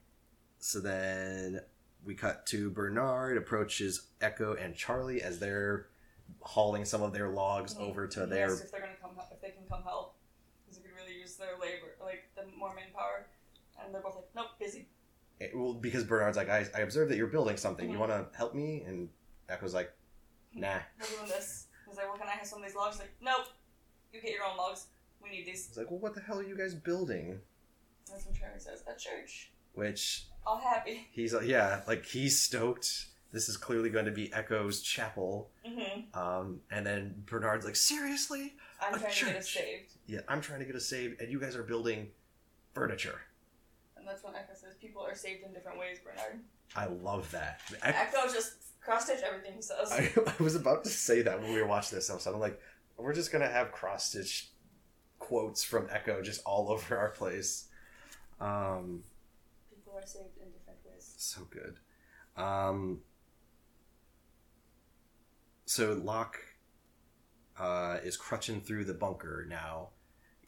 so 0.60 0.82
then 0.82 1.62
we 2.04 2.16
cut 2.16 2.46
to 2.48 2.70
Bernard 2.70 3.38
approaches 3.38 4.08
Eko 4.20 4.62
and 4.62 4.76
Charlie 4.76 5.22
as 5.22 5.40
they're 5.40 5.88
hauling 6.42 6.84
some 6.84 7.02
of 7.02 7.14
their 7.14 7.30
logs 7.30 7.78
over 7.80 8.08
to 8.08 8.22
He 8.22 8.26
their 8.26 8.52
if 8.54 8.72
they're 8.72 8.82
gonna 8.82 8.94
come, 9.02 9.12
if 9.32 9.40
they 9.42 9.52
can 9.52 9.66
come 9.70 9.84
help, 9.84 10.16
their 11.36 11.58
labor, 11.60 11.96
like 12.04 12.30
the 12.36 12.44
more 12.58 12.74
manpower. 12.76 13.28
And 13.84 13.94
they're 13.94 14.02
both 14.02 14.16
like, 14.16 14.30
"Nope, 14.36 14.48
busy." 14.60 14.88
Eh, 15.42 15.48
well 15.56 15.74
because 15.74 16.04
Bernard's 16.04 16.38
like 16.38 16.50
I, 16.50 16.66
I 16.76 16.82
observed 16.82 17.10
that 17.12 17.18
you're 17.18 17.28
building 17.28 17.58
something. 17.58 17.90
You 17.90 17.98
Mhm. 17.98 18.00
want 18.08 18.12
to 18.32 18.38
help 18.38 18.54
me? 18.54 18.84
And 18.86 19.10
Eko's 19.50 19.74
like, 19.74 19.92
Nah. 20.54 20.80
We're 21.00 21.08
doing 21.18 21.28
this. 21.30 21.68
He's 21.88 21.98
like, 21.98 22.08
"Well, 22.08 22.18
can 22.18 22.28
I 22.28 22.32
have 22.32 22.46
some 22.46 22.60
of 22.60 22.66
these 22.66 22.76
logs?" 22.76 22.96
He's 22.98 23.02
like, 23.02 23.16
"Nope, 23.22 23.48
you 24.12 24.22
get 24.22 24.32
your 24.32 24.44
own 24.46 24.56
logs. 24.58 24.86
We 25.22 25.30
need 25.30 25.46
these." 25.48 25.68
He's 25.68 25.78
like, 25.78 25.90
well, 25.90 26.00
what 26.00 26.14
the 26.14 26.22
hell 26.22 26.38
are 26.40 26.44
you 26.44 26.56
guys 26.56 26.76
building? 26.76 27.40
That's 28.08 28.26
what 28.26 28.36
Charlie 28.36 28.60
says, 28.60 28.84
"A 28.88 28.96
church." 28.98 29.52
Which 29.74 30.28
All 30.46 30.60
happy. 30.60 31.08
he's 31.12 31.34
like, 31.34 31.48
yeah, 31.48 31.82
like 31.88 32.06
he's 32.06 32.40
stoked. 32.40 33.08
This 33.32 33.50
is 33.50 33.58
clearly 33.58 33.90
going 33.90 34.06
to 34.06 34.12
be 34.12 34.32
Eko's 34.32 34.84
chapel. 34.84 35.50
hmm 35.66 36.02
Um, 36.14 36.62
and 36.70 36.86
then 36.86 37.24
Bernard's 37.26 37.66
like, 37.66 37.76
seriously? 37.76 38.56
I'm 38.88 38.96
A 38.96 39.00
trying 39.00 39.12
to 39.14 39.26
get 39.26 39.36
us 39.38 39.50
saved. 39.50 39.92
Yeah, 40.08 40.20
I'm 40.28 40.42
trying 40.42 40.60
to 40.60 40.66
get 40.66 40.76
us 40.76 40.86
saved, 40.86 41.22
and 41.22 41.32
you 41.32 41.40
guys 41.40 41.56
are 41.56 41.64
building 41.64 42.10
furniture. 42.74 43.22
And 43.98 44.08
that's 44.08 44.24
when 44.24 44.34
Eko 44.34 44.56
says, 44.56 44.76
"People 44.82 45.02
are 45.04 45.16
saved 45.16 45.44
in 45.44 45.54
different 45.54 45.80
ways." 45.80 46.00
Bernard. 46.04 46.40
I 46.76 46.86
love 46.88 47.30
that. 47.32 47.62
Ech- 47.84 48.12
Eko 48.14 48.34
just 48.34 48.54
cross 48.82 49.06
stitch 49.06 49.22
everything 49.24 49.54
he 49.56 49.62
says. 49.62 49.92
I, 49.92 50.12
I 50.40 50.44
was 50.44 50.56
about 50.56 50.84
to 50.84 50.90
say 50.90 51.22
that 51.22 51.42
when 51.42 51.54
we 51.54 51.62
were 51.62 51.68
watching 51.68 51.96
this 51.98 52.10
episode. 52.10 52.34
I'm 52.34 52.40
like, 52.40 52.60
we're 52.98 53.14
just 53.14 53.32
gonna 53.32 53.48
have 53.50 53.72
cross 53.72 54.10
stitch 54.10 54.50
quotes 55.20 55.64
from 55.64 55.88
Eko 55.88 56.22
just 56.24 56.42
all 56.46 56.70
over 56.72 56.98
our 56.98 57.10
place. 57.10 57.70
Um, 58.42 59.04
People 59.74 59.94
are 59.98 60.06
saved 60.06 60.38
in 60.42 60.52
different 60.52 60.80
ways. 60.86 61.14
so 61.18 61.42
good. 61.50 61.78
Um, 62.36 63.00
so 65.66 65.94
Locke 65.94 66.40
uh, 67.60 67.98
is 68.04 68.18
crutching 68.18 68.62
through 68.62 68.86
the 68.86 68.94
bunker 68.94 69.46
now, 69.50 69.90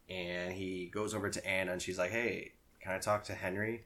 and 0.10 0.54
he 0.54 0.88
goes 0.88 1.14
over 1.14 1.30
to 1.30 1.48
Ana, 1.48 1.74
and 1.74 1.82
she's 1.82 1.98
like, 1.98 2.12
"Hey, 2.12 2.54
can 2.82 2.94
I 2.94 3.00
talk 3.00 3.24
to 3.26 3.34
Henry?" 3.34 3.86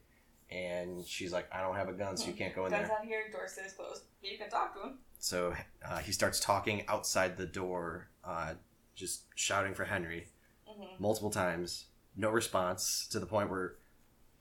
And 0.50 1.06
she's 1.06 1.32
like, 1.32 1.48
"I 1.52 1.60
don't 1.62 1.76
have 1.76 1.88
a 1.88 1.92
gun, 1.92 2.16
so 2.16 2.26
you 2.28 2.34
can't 2.34 2.54
go 2.54 2.66
in 2.66 2.72
Guns 2.72 2.88
there." 2.88 2.96
out 2.98 3.04
here, 3.04 3.30
door 3.32 3.48
stays 3.48 3.72
closed. 3.72 4.04
You 4.22 4.38
can 4.38 4.50
talk 4.50 4.74
to 4.74 4.88
him. 4.88 4.98
So 5.18 5.54
uh, 5.86 5.98
he 5.98 6.12
starts 6.12 6.40
talking 6.40 6.84
outside 6.88 7.36
the 7.36 7.46
door, 7.46 8.08
uh, 8.24 8.54
just 8.94 9.24
shouting 9.34 9.74
for 9.74 9.84
Henry 9.84 10.28
hmm 10.66 10.84
multiple 10.98 11.30
times. 11.30 11.86
No 12.16 12.30
response 12.30 13.06
to 13.10 13.20
the 13.20 13.26
point 13.26 13.50
where 13.50 13.76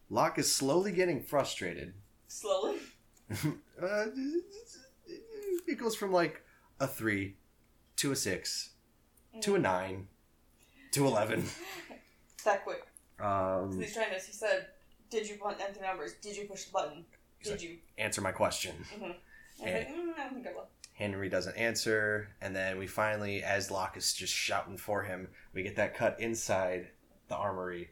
Locke 0.09 0.39
is 0.39 0.53
slowly 0.53 0.91
getting 0.91 1.21
frustrated. 1.21 1.93
Slowly. 2.27 2.77
uh, 3.31 4.05
it 5.67 5.77
goes 5.77 5.95
from 5.95 6.11
like 6.11 6.41
a 6.79 6.87
three 6.87 7.35
to 7.99 8.11
a 8.11 8.15
six 8.15 8.71
to 9.41 9.55
a 9.55 9.59
nine 9.59 10.07
to 10.91 11.05
eleven. 11.05 11.45
that 12.45 12.63
quick. 12.63 12.85
Um, 13.19 13.79
he's 13.79 13.93
trying 13.93 14.09
to. 14.09 14.15
He 14.15 14.31
said, 14.31 14.67
"Did 15.09 15.29
you 15.29 15.37
want 15.41 15.57
enter 15.61 15.81
numbers? 15.81 16.13
Did 16.21 16.37
you 16.37 16.45
push 16.45 16.65
the 16.65 16.71
button? 16.71 17.05
Did 17.43 17.51
like, 17.51 17.63
you?" 17.63 17.77
answer 17.97 18.21
my 18.21 18.31
question. 18.31 18.75
Mm-hmm. 18.93 19.11
Eh. 19.65 19.73
like, 19.73 19.89
mm, 19.89 20.13
I 20.17 20.23
don't 20.23 20.33
think 20.33 20.47
I 20.47 20.53
will. 20.53 20.69
Henry 20.93 21.29
doesn't 21.29 21.55
answer, 21.57 22.29
and 22.41 22.55
then 22.55 22.77
we 22.77 22.87
finally, 22.87 23.43
as 23.43 23.71
Locke 23.71 23.95
is 23.97 24.13
just 24.13 24.33
shouting 24.33 24.77
for 24.77 25.03
him, 25.03 25.29
we 25.53 25.63
get 25.63 25.75
that 25.77 25.95
cut 25.95 26.19
inside 26.19 26.89
the 27.27 27.35
armory 27.35 27.89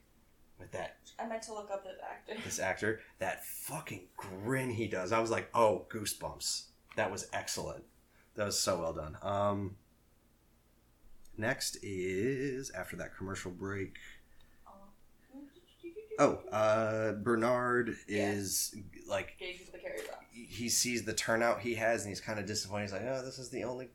with 0.59 0.71
that 0.71 0.97
I 1.19 1.27
meant 1.27 1.43
to 1.43 1.53
look 1.53 1.69
up 1.71 1.83
the 1.83 1.91
actor. 2.03 2.41
this 2.45 2.59
actor. 2.59 3.01
That 3.19 3.45
fucking 3.45 4.07
grin 4.15 4.69
he 4.69 4.87
does. 4.87 5.11
I 5.11 5.19
was 5.19 5.31
like, 5.31 5.49
oh, 5.53 5.85
goosebumps. 5.89 6.65
That 6.95 7.11
was 7.11 7.27
excellent. 7.33 7.83
That 8.35 8.45
was 8.45 8.59
so 8.59 8.79
well 8.79 8.93
done. 8.93 9.17
Um, 9.21 9.75
next 11.37 11.77
is 11.83 12.69
after 12.71 12.95
that 12.97 13.15
commercial 13.15 13.51
break. 13.51 13.95
Oh, 16.19 16.39
uh, 16.51 17.11
Bernard 17.13 17.95
Yeah. 18.07 18.31
is 18.31 18.75
like 19.07 19.35
Gauge 19.39 19.71
the 19.71 19.77
carry 19.77 19.99
rock. 20.09 20.23
he 20.31 20.67
sees 20.67 21.03
the 21.03 21.13
turnout 21.13 21.61
he 21.61 21.75
has 21.75 22.01
and 22.03 22.09
he's 22.09 22.21
kind 22.21 22.39
of 22.39 22.45
disappointed. 22.47 22.85
He's 22.85 22.93
like, 22.93 23.03
oh, 23.03 23.23
this 23.23 23.37
is 23.37 23.49
the 23.49 23.63
only 23.65 23.89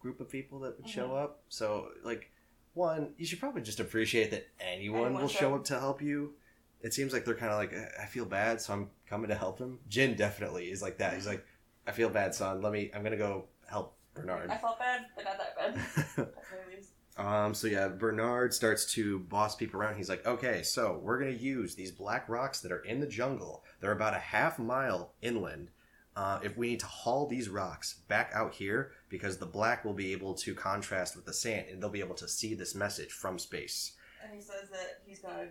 group 0.00 0.20
of 0.20 0.28
people 0.28 0.60
that 0.60 0.76
would 0.78 0.88
show 0.88 1.08
Mhm. 1.08 1.24
up. 1.24 1.42
So, 1.48 1.90
like, 2.04 2.30
one, 2.74 3.14
you 3.18 3.26
should 3.26 3.40
probably 3.40 3.62
just 3.62 3.80
appreciate 3.80 4.30
that 4.30 4.46
anyone, 4.60 5.06
Anyone 5.06 5.22
will 5.22 5.28
show 5.28 5.40
show 5.40 5.54
up. 5.56 5.64
to 5.64 5.80
help 5.80 6.00
you. 6.00 6.36
It 6.82 6.94
seems 6.94 7.12
like 7.12 7.24
they're 7.24 7.34
kind 7.34 7.50
of 7.52 7.58
like, 7.58 7.74
I 8.00 8.06
feel 8.06 8.24
bad, 8.24 8.60
so 8.60 8.72
I'm 8.72 8.90
coming 9.06 9.28
to 9.28 9.34
help 9.34 9.58
him. 9.58 9.80
Jin 9.88 10.14
definitely 10.16 10.70
is 10.70 10.80
like 10.80 10.98
that. 10.98 11.14
He's 11.14 11.26
like, 11.26 11.44
I 11.86 11.90
feel 11.92 12.08
bad, 12.08 12.32
son. 12.34 12.62
Let 12.62 12.72
me, 12.72 12.90
I'm 12.94 13.02
going 13.02 13.10
to 13.12 13.18
go 13.18 13.48
help 13.68 13.96
Bernard. 14.14 14.50
I 14.50 14.56
felt 14.56 14.78
bad, 14.78 15.06
but 15.16 15.24
not 15.24 15.38
that 15.38 15.56
bad. 15.56 15.74
That's 15.96 16.16
what 16.16 16.28
it 16.72 16.78
is. 16.78 16.88
Um, 17.16 17.52
so 17.54 17.66
yeah, 17.66 17.88
Bernard 17.88 18.54
starts 18.54 18.90
to 18.94 19.18
boss 19.20 19.54
people 19.54 19.78
around. 19.80 19.96
He's 19.96 20.08
like, 20.08 20.26
okay, 20.26 20.62
so 20.62 21.00
we're 21.02 21.18
gonna 21.18 21.30
use 21.32 21.74
these 21.74 21.90
black 21.92 22.28
rocks 22.28 22.60
that 22.60 22.72
are 22.72 22.80
in 22.80 23.00
the 23.00 23.06
jungle. 23.06 23.64
They're 23.80 23.92
about 23.92 24.14
a 24.14 24.18
half 24.18 24.58
mile 24.58 25.12
inland. 25.20 25.70
Uh, 26.16 26.38
if 26.42 26.56
we 26.56 26.70
need 26.70 26.80
to 26.80 26.86
haul 26.86 27.26
these 27.26 27.48
rocks 27.48 28.00
back 28.08 28.30
out 28.34 28.52
here, 28.54 28.92
because 29.08 29.38
the 29.38 29.46
black 29.46 29.84
will 29.84 29.92
be 29.94 30.12
able 30.12 30.34
to 30.34 30.54
contrast 30.54 31.14
with 31.14 31.24
the 31.24 31.32
sand, 31.32 31.66
and 31.70 31.80
they'll 31.82 31.88
be 31.90 32.00
able 32.00 32.16
to 32.16 32.28
see 32.28 32.54
this 32.54 32.74
message 32.74 33.12
from 33.12 33.38
space. 33.38 33.92
And 34.22 34.34
he 34.34 34.40
says 34.40 34.68
that 34.70 35.00
he's 35.06 35.20
gonna 35.20 35.48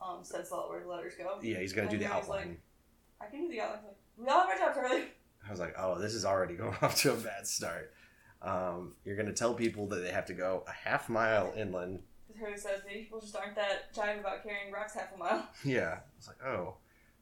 um 0.00 0.20
stencil 0.22 0.58
out 0.60 0.68
where 0.68 0.80
the 0.80 0.88
letters 0.88 1.14
go. 1.18 1.38
Yeah, 1.42 1.58
he's 1.58 1.72
gonna 1.72 1.90
do 1.90 1.98
the 1.98 2.04
he's 2.04 2.12
like- 2.12 2.22
outline. 2.22 2.58
I 3.20 3.26
can 3.26 3.42
do 3.42 3.48
the 3.48 3.60
outline. 3.60 3.80
Like, 3.84 3.96
we 4.18 4.26
all 4.28 4.40
have 4.46 4.48
our 4.50 4.56
job, 4.58 4.74
Charlie. 4.74 5.04
I 5.46 5.50
was 5.50 5.60
like, 5.60 5.74
oh, 5.78 5.98
this 5.98 6.14
is 6.14 6.24
already 6.24 6.54
going 6.56 6.76
off 6.82 6.96
to 7.02 7.12
a 7.12 7.16
bad 7.16 7.46
start. 7.46 7.92
Um, 8.42 8.94
you're 9.04 9.16
gonna 9.16 9.32
tell 9.32 9.54
people 9.54 9.86
that 9.88 9.96
they 9.96 10.10
have 10.10 10.26
to 10.26 10.34
go 10.34 10.64
a 10.66 10.72
half 10.72 11.08
mile 11.08 11.52
inland 11.56 12.00
Harry 12.38 12.56
says 12.56 12.82
maybe 12.86 13.00
people 13.00 13.20
just 13.20 13.36
aren't 13.36 13.56
that 13.56 13.94
jive 13.94 14.20
about 14.20 14.42
carrying 14.42 14.72
rocks 14.72 14.94
half 14.94 15.14
a 15.14 15.18
mile. 15.18 15.48
Yeah. 15.64 15.98
It's 16.18 16.26
like, 16.26 16.42
oh, 16.44 16.74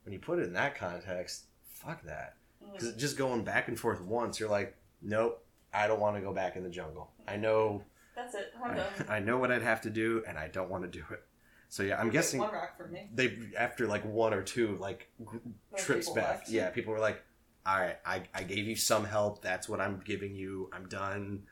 when 0.05 0.13
you 0.13 0.19
put 0.19 0.39
it 0.39 0.45
in 0.45 0.53
that 0.55 0.77
context, 0.77 1.45
fuck 1.67 2.03
that. 2.05 2.37
Mm. 2.65 2.73
Because 2.73 2.95
just 2.95 3.17
going 3.17 3.45
back 3.45 3.69
and 3.69 3.79
forth 3.79 4.01
once, 4.01 4.41
you're 4.41 4.49
like, 4.49 4.77
nope, 5.03 5.45
I 5.73 5.87
don't 5.87 6.01
want 6.01 6.17
to 6.17 6.23
go 6.23 6.33
back 6.33 6.57
in 6.57 6.63
the 6.63 6.71
jungle. 6.71 7.11
I 7.27 7.37
know, 7.37 7.83
That's 8.15 8.35
it. 8.35 8.53
I'm 8.63 8.73
I, 8.73 8.75
done. 8.77 8.87
I 9.09 9.19
know 9.21 9.39
what 9.39 9.51
I'd 9.51 9.63
have 9.63 9.83
to 9.83 9.91
do, 9.91 10.23
and 10.27 10.39
I 10.39 10.49
don't 10.49 10.71
want 10.71 10.85
to 10.85 10.91
do 10.91 11.05
it. 11.11 11.23
So 11.69 11.83
yeah, 11.83 11.99
I'm 12.01 12.11
guessing 12.11 12.39
one 12.39 12.53
rock 12.53 12.77
from 12.77 12.93
me. 12.93 13.09
they 13.13 13.37
after 13.59 13.89
like 13.89 14.05
one 14.05 14.33
or 14.33 14.43
two 14.43 14.77
like 14.77 15.11
gr- 15.25 15.39
trips 15.77 16.09
back, 16.11 16.29
left. 16.29 16.49
yeah, 16.49 16.71
people 16.71 16.93
were 16.93 17.01
like, 17.01 17.21
all 17.67 17.79
right, 17.81 17.97
I, 18.05 18.23
I 18.35 18.43
gave 18.43 18.67
you 18.67 18.77
some 18.77 19.05
help. 19.05 19.43
That's 19.43 19.69
what 19.69 19.81
I'm 19.81 20.03
giving 20.05 20.35
you. 20.35 20.71
I'm 20.73 20.89
done. 20.89 21.45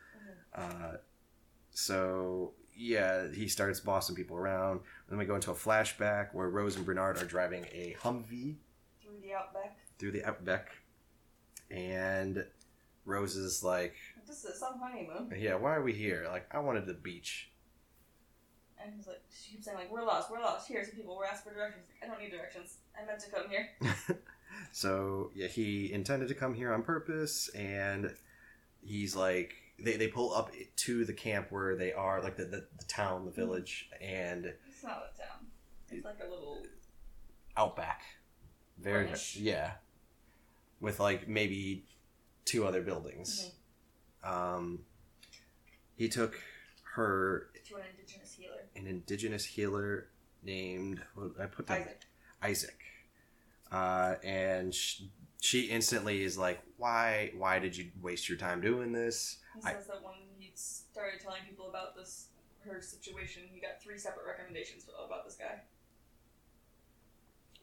Uh, 0.53 0.97
so 1.71 2.53
yeah, 2.75 3.27
he 3.33 3.47
starts 3.47 3.79
bossing 3.79 4.15
people 4.15 4.37
around. 4.37 4.81
Then 5.09 5.17
we 5.17 5.25
go 5.25 5.35
into 5.35 5.51
a 5.51 5.55
flashback 5.55 6.33
where 6.33 6.49
Rose 6.49 6.75
and 6.75 6.85
Bernard 6.85 7.21
are 7.21 7.25
driving 7.25 7.65
a 7.71 7.95
Humvee 8.01 8.55
Through 9.01 9.19
the 9.23 9.33
outback. 9.33 9.77
through 9.97 10.11
the 10.11 10.23
outback, 10.25 10.69
and 11.71 12.45
Rose 13.05 13.35
is 13.35 13.63
like, 13.63 13.95
This 14.27 14.43
is 14.45 14.59
some 14.59 14.79
honeymoon. 14.79 15.33
"Yeah, 15.37 15.55
why 15.55 15.75
are 15.75 15.81
we 15.81 15.93
here? 15.93 16.27
Like, 16.29 16.47
I 16.51 16.59
wanted 16.59 16.85
the 16.85 16.93
beach." 16.93 17.49
And 18.83 18.93
he's 18.95 19.07
like, 19.07 19.21
she 19.31 19.51
keeps 19.53 19.65
saying 19.65 19.77
like, 19.77 19.89
we're 19.89 20.03
lost, 20.03 20.29
we're 20.29 20.41
lost. 20.41 20.67
Here, 20.67 20.83
some 20.83 20.93
people 20.95 21.15
were 21.15 21.25
asked 21.25 21.45
for 21.45 21.53
directions. 21.53 21.85
I 22.03 22.07
don't 22.07 22.19
need 22.19 22.31
directions. 22.31 22.79
I 23.01 23.05
meant 23.05 23.19
to 23.21 23.29
come 23.31 23.49
here. 23.49 23.69
So 24.73 25.29
yeah, 25.35 25.47
he 25.47 25.93
intended 25.93 26.27
to 26.29 26.33
come 26.35 26.55
here 26.55 26.73
on 26.73 26.81
purpose, 26.81 27.47
and 27.49 28.11
he's 28.83 29.15
like, 29.15 29.53
they, 29.79 29.97
they 29.97 30.07
pull 30.07 30.33
up 30.33 30.51
to 30.77 31.05
the 31.05 31.13
camp 31.13 31.47
where 31.51 31.75
they 31.75 31.93
are, 31.93 32.21
like 32.23 32.35
the, 32.37 32.45
the, 32.45 32.65
the 32.79 32.85
town, 32.87 33.25
the 33.25 33.31
village, 33.31 33.87
and 34.01 34.45
It's 34.67 34.83
not 34.83 35.03
a 35.13 35.17
town. 35.17 35.45
It's 35.91 36.03
like 36.03 36.17
a 36.25 36.29
little. 36.29 36.63
outback. 37.55 38.01
Very 38.81 39.09
yeah, 39.35 39.73
with 40.81 40.99
like 40.99 41.27
maybe 41.27 41.85
two 42.45 42.65
other 42.65 42.81
buildings. 42.81 43.51
Um, 44.23 44.79
he 45.95 46.09
took 46.09 46.35
her 46.95 47.49
To 47.69 47.75
an 47.75 47.81
indigenous 47.95 48.33
healer. 48.33 48.57
an 48.75 48.87
indigenous 48.87 49.45
healer 49.45 50.07
named 50.43 51.01
what 51.13 51.31
I 51.39 51.45
put 51.45 51.67
that 51.67 51.81
Isaac. 51.81 52.01
Isaac, 52.41 52.82
uh, 53.73 54.15
and 54.23 54.73
she, 54.73 55.11
she 55.41 55.61
instantly 55.63 56.23
is 56.23 56.37
like, 56.37 56.61
"Why? 56.77 57.31
Why 57.37 57.59
did 57.59 57.75
you 57.75 57.91
waste 58.01 58.29
your 58.29 58.37
time 58.37 58.61
doing 58.61 58.91
this?" 58.91 59.39
He 59.55 59.67
I- 59.69 59.73
says 59.73 59.87
that 59.87 60.03
when 60.03 60.15
he 60.39 60.51
started 60.55 61.19
telling 61.21 61.41
people 61.49 61.69
about 61.69 61.95
this, 61.95 62.27
her 62.65 62.81
situation, 62.81 63.43
he 63.51 63.59
got 63.59 63.81
three 63.81 63.97
separate 63.97 64.25
recommendations 64.27 64.85
about 65.05 65.25
this 65.25 65.35
guy. 65.35 65.61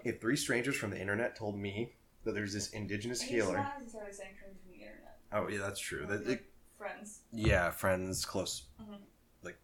If 0.05 0.21
three 0.21 0.37
strangers 0.37 0.77
from 0.77 0.91
the 0.91 1.01
internet 1.01 1.37
told 1.37 1.59
me 1.59 1.95
that 2.25 2.33
there's 2.35 2.53
this 2.53 2.71
indigenous 2.71 3.23
He 3.23 3.37
healer, 3.37 3.57
and 3.79 3.89
started 3.89 4.15
saying 4.15 4.35
from 4.41 4.51
the 4.71 4.83
internet. 4.83 5.19
oh 5.33 5.49
yeah, 5.49 5.59
that's 5.59 5.81
true. 5.81 6.07
That, 6.07 6.27
Like, 6.27 6.45
friends. 6.77 7.21
yeah, 7.33 7.71
friends, 7.71 8.25
close, 8.25 8.65
Mhm. 8.81 9.01
like 9.43 9.59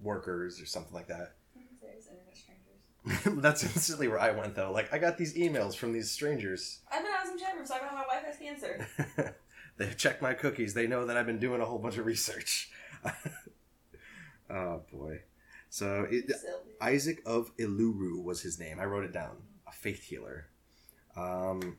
workers 0.00 0.60
or 0.60 0.66
something 0.66 0.94
like 0.94 1.08
that. 1.08 1.37
There's 3.08 3.26
internet 3.26 3.26
strangers. 3.26 3.42
that's 3.42 3.62
instantly 3.64 4.08
where 4.08 4.18
I 4.20 4.30
went 4.32 4.54
though. 4.54 4.72
Like, 4.72 4.92
I 4.92 4.98
got 4.98 5.18
these 5.18 5.34
emails 5.36 5.74
from 5.76 5.92
these 5.92 6.10
strangers. 6.10 6.80
I've 6.92 7.02
been 7.02 7.12
on 7.12 7.26
some 7.26 7.38
chat 7.38 7.56
rooms 7.56 7.68
talking 7.68 7.86
about 7.88 7.96
my 7.96 8.14
wife 8.14 8.24
has 8.24 8.36
cancer. 8.36 9.34
They've 9.76 9.96
checked 9.96 10.20
my 10.22 10.34
cookies. 10.34 10.74
They 10.74 10.86
know 10.88 11.06
that 11.06 11.16
I've 11.16 11.26
been 11.26 11.38
doing 11.38 11.60
a 11.60 11.64
whole 11.64 11.78
bunch 11.78 11.98
of 11.98 12.06
research. 12.06 12.70
oh 14.50 14.82
boy. 14.92 15.20
So 15.70 16.06
it, 16.10 16.30
Isaac 16.80 17.22
of 17.26 17.56
Uluru 17.58 18.22
was 18.22 18.40
his 18.42 18.58
name. 18.58 18.80
I 18.80 18.84
wrote 18.86 19.04
it 19.04 19.12
down. 19.12 19.36
A 19.66 19.72
faith 19.72 20.02
healer. 20.02 20.46
Um, 21.16 21.76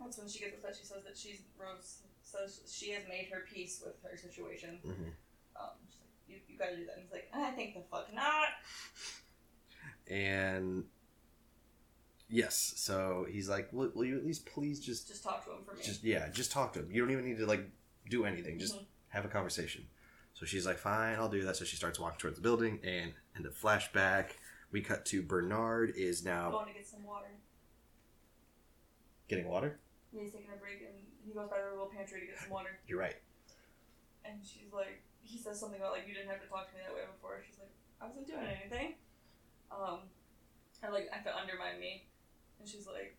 That's 0.00 0.18
when 0.18 0.28
she 0.28 0.40
gets 0.40 0.56
upset. 0.56 0.76
She 0.78 0.84
says 0.86 1.04
that 1.04 1.16
she's 1.16 1.42
Rose 1.58 1.98
says 2.22 2.60
she 2.70 2.90
has 2.90 3.04
made 3.08 3.28
her 3.32 3.44
peace 3.52 3.82
with 3.84 3.94
her 4.10 4.16
situation. 4.16 4.78
mhm. 4.84 5.12
Um, 5.54 5.76
she's 5.88 6.00
like, 6.00 6.10
you, 6.28 6.36
you 6.48 6.58
gotta 6.58 6.76
do 6.76 6.86
that. 6.86 6.94
And 6.96 7.02
he's 7.04 7.12
like, 7.12 7.28
I 7.32 7.50
think 7.52 7.74
the 7.74 7.82
fuck 7.90 8.12
not. 8.12 8.48
And 10.10 10.84
yes, 12.28 12.74
so 12.76 13.26
he's 13.30 13.48
like, 13.48 13.72
will, 13.72 13.90
will 13.94 14.04
you 14.04 14.16
at 14.16 14.24
least 14.26 14.46
please 14.46 14.80
just, 14.80 15.08
Just 15.08 15.22
talk 15.24 15.44
to 15.46 15.50
him 15.52 15.58
for 15.68 15.74
me. 15.74 15.82
just 15.82 16.02
yeah, 16.04 16.28
just 16.28 16.52
talk 16.52 16.72
to 16.74 16.80
him. 16.80 16.90
You 16.90 17.00
don't 17.02 17.10
even 17.12 17.24
need 17.24 17.38
to 17.38 17.46
like 17.46 17.68
do 18.08 18.24
anything. 18.24 18.58
Just 18.58 18.76
Mhm. 18.76 18.84
have 19.08 19.24
a 19.24 19.28
conversation. 19.28 19.86
So 20.34 20.46
she's 20.46 20.66
like, 20.66 20.78
fine, 20.78 21.16
I'll 21.16 21.28
do 21.28 21.44
that. 21.44 21.56
So 21.56 21.64
she 21.64 21.76
starts 21.76 21.98
walking 22.00 22.18
towards 22.18 22.36
the 22.36 22.42
building, 22.42 22.80
and 22.82 23.12
in 23.36 23.42
the 23.42 23.50
flashback, 23.50 24.30
we 24.70 24.80
cut 24.80 25.04
to 25.06 25.22
Bernard 25.22 25.90
is 25.96 26.24
now 26.24 26.50
going 26.50 26.66
to 26.68 26.72
get 26.72 26.86
some 26.86 27.04
water. 27.04 27.28
getting 29.28 29.46
water. 29.46 29.78
Yeah, 30.12 30.22
he's 30.22 30.32
taking 30.32 30.50
a 30.52 30.56
break 30.56 30.80
and 30.80 30.92
he 31.24 31.32
goes 31.32 31.48
by 31.48 31.58
the 31.60 31.70
little 31.70 31.86
pantry 31.86 32.20
to 32.20 32.26
get 32.26 32.38
some 32.38 32.50
water. 32.50 32.78
You're 32.86 32.98
right. 32.98 33.16
And 34.24 34.40
she's 34.44 34.72
like, 34.72 35.02
he 35.22 35.38
says 35.38 35.58
something 35.60 35.78
about 35.80 35.92
like 35.92 36.06
you 36.08 36.14
didn't 36.14 36.28
have 36.28 36.40
to 36.42 36.48
talk 36.48 36.68
to 36.70 36.74
me 36.76 36.80
that 36.86 36.94
way 36.94 37.02
before. 37.12 37.42
She's 37.46 37.58
like, 37.58 37.70
I 38.00 38.06
wasn't 38.08 38.26
doing 38.26 38.44
anything. 38.44 38.94
Um, 39.72 40.00
and 40.82 40.92
like 40.92 41.08
I 41.12 41.22
to 41.22 41.36
undermine 41.36 41.80
me, 41.80 42.04
and 42.60 42.68
she's 42.68 42.86
like, 42.86 43.16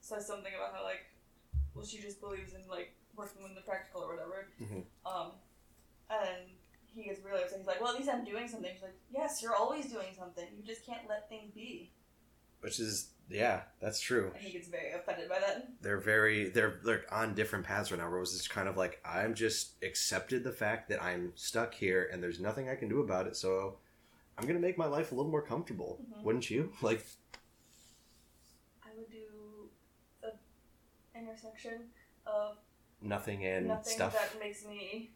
says 0.00 0.26
something 0.26 0.52
about 0.54 0.74
how 0.74 0.84
like, 0.84 1.06
well 1.74 1.84
she 1.84 1.98
just 1.98 2.20
believes 2.20 2.54
in 2.54 2.62
like 2.68 2.92
working 3.16 3.42
with 3.42 3.54
the 3.54 3.62
practical 3.62 4.02
or 4.02 4.14
whatever. 4.14 4.48
Mhm. 4.60 4.84
Um, 5.04 5.32
and 6.10 6.48
he 6.94 7.04
gets 7.04 7.20
really 7.24 7.42
upset. 7.42 7.58
He's 7.58 7.66
like, 7.66 7.80
well 7.80 7.92
at 7.92 7.98
least 7.98 8.10
I'm 8.10 8.24
doing 8.24 8.48
something. 8.48 8.70
She's 8.72 8.82
like, 8.82 8.98
yes, 9.10 9.42
you're 9.42 9.54
always 9.54 9.86
doing 9.86 10.08
something. 10.16 10.46
You 10.56 10.64
just 10.64 10.84
can't 10.86 11.08
let 11.08 11.28
things 11.28 11.50
be. 11.54 11.90
Which 12.60 12.80
is 12.80 13.10
yeah, 13.30 13.62
that's 13.80 14.00
true. 14.00 14.32
And 14.34 14.42
he 14.42 14.52
gets 14.52 14.68
very 14.68 14.92
offended 14.92 15.28
by 15.28 15.38
that. 15.40 15.68
they're 15.82 15.98
very 16.00 16.48
they're 16.48 16.80
they're 16.82 17.04
on 17.12 17.34
different 17.34 17.64
paths 17.64 17.90
right 17.90 18.00
now. 18.00 18.08
Rose 18.08 18.32
is 18.32 18.48
kind 18.48 18.68
of 18.68 18.76
like 18.76 19.00
I'm 19.04 19.34
just 19.34 19.72
accepted 19.82 20.42
the 20.44 20.52
fact 20.52 20.88
that 20.88 21.02
I'm 21.02 21.32
stuck 21.34 21.74
here 21.74 22.08
and 22.12 22.22
there's 22.22 22.40
nothing 22.40 22.68
I 22.68 22.74
can 22.74 22.88
do 22.88 23.00
about 23.00 23.26
it. 23.26 23.36
So 23.36 23.76
I'm 24.38 24.46
gonna 24.46 24.58
make 24.60 24.78
my 24.78 24.86
life 24.86 25.12
a 25.12 25.14
little 25.14 25.30
more 25.30 25.42
comfortable. 25.42 25.98
Mhm. 26.00 26.24
Wouldn't 26.24 26.50
you? 26.50 26.72
Like 26.82 27.04
I 28.84 28.88
would 28.96 29.10
do 29.10 29.70
the 30.22 30.32
intersection 31.18 31.90
of 32.26 32.56
nothing 33.02 33.44
and 33.44 33.68
nothing 33.68 33.84
stuff. 33.84 34.14
that 34.14 34.38
makes 34.40 34.64
me. 34.64 35.10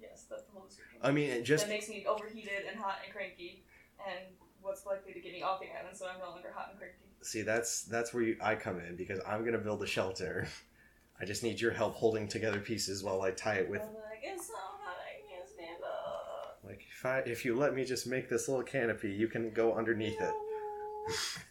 Yes, 0.00 0.26
that's 0.30 0.44
the 0.44 0.52
whole 0.52 0.66
description. 0.66 0.98
I 1.02 1.10
mean, 1.10 1.30
it 1.30 1.42
just 1.42 1.66
that 1.66 1.72
makes 1.72 1.88
me 1.88 2.04
overheated 2.06 2.64
and 2.70 2.78
hot 2.78 2.98
and 3.04 3.12
cranky, 3.12 3.64
and 4.06 4.18
what's 4.60 4.86
likely 4.86 5.12
to 5.12 5.20
get 5.20 5.32
me 5.32 5.42
off 5.42 5.60
the 5.60 5.66
island, 5.66 5.96
so 5.96 6.06
I'm 6.06 6.18
no 6.20 6.30
longer 6.30 6.52
hot 6.54 6.68
and 6.70 6.78
cranky. 6.78 6.96
see 7.22 7.42
that's 7.42 7.82
that's 7.82 8.12
where 8.14 8.22
you, 8.22 8.36
I 8.40 8.54
come 8.54 8.78
in 8.80 8.96
because 8.96 9.20
I'm 9.26 9.44
gonna 9.44 9.58
build 9.58 9.82
a 9.82 9.86
shelter. 9.86 10.48
I 11.20 11.24
just 11.24 11.42
need 11.42 11.60
your 11.60 11.72
help 11.72 11.96
holding 11.96 12.28
together 12.28 12.60
pieces 12.60 13.02
while 13.02 13.22
I 13.22 13.32
tie 13.32 13.54
it 13.56 13.68
with 13.68 13.80
like, 13.82 14.22
it's 14.22 14.46
so 14.46 14.54
hot, 14.54 14.96
I 15.02 15.26
can't 15.28 15.48
stand 15.48 15.82
up. 15.82 16.60
like 16.62 16.86
if 16.98 17.06
I 17.06 17.18
if 17.20 17.44
you 17.44 17.54
let 17.54 17.74
me 17.74 17.84
just 17.84 18.06
make 18.06 18.28
this 18.28 18.48
little 18.48 18.64
canopy, 18.64 19.10
you 19.10 19.28
can 19.28 19.50
go 19.52 19.74
underneath 19.74 20.20
it. 20.20 20.34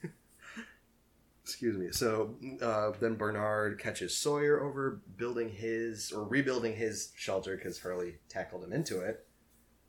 Excuse 1.44 1.78
me. 1.78 1.88
So 1.92 2.36
uh, 2.62 2.92
then 3.00 3.16
Bernard 3.16 3.80
catches 3.80 4.18
Sawyer 4.18 4.62
over 4.62 5.00
building 5.16 5.50
his 5.50 6.12
or 6.12 6.26
rebuilding 6.28 6.76
his 6.76 7.14
shelter 7.16 7.56
because 7.56 7.80
Hurley 7.80 8.16
tackled 8.28 8.66
him 8.66 8.74
into 8.74 9.00
it. 9.00 9.26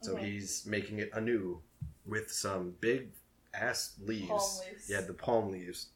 So 0.01 0.14
Mhm. 0.14 0.21
he's 0.21 0.64
making 0.64 1.01
it 1.01 1.11
anew 1.12 1.61
with 2.07 2.31
some 2.31 2.77
big 2.81 3.11
ass 3.53 3.97
leaves. 4.01 4.29
Palm 4.61 4.71
leaves. 4.73 4.88
Yeah, 4.88 5.01
the 5.01 5.14
palm 5.14 5.51
leaves, 5.51 5.88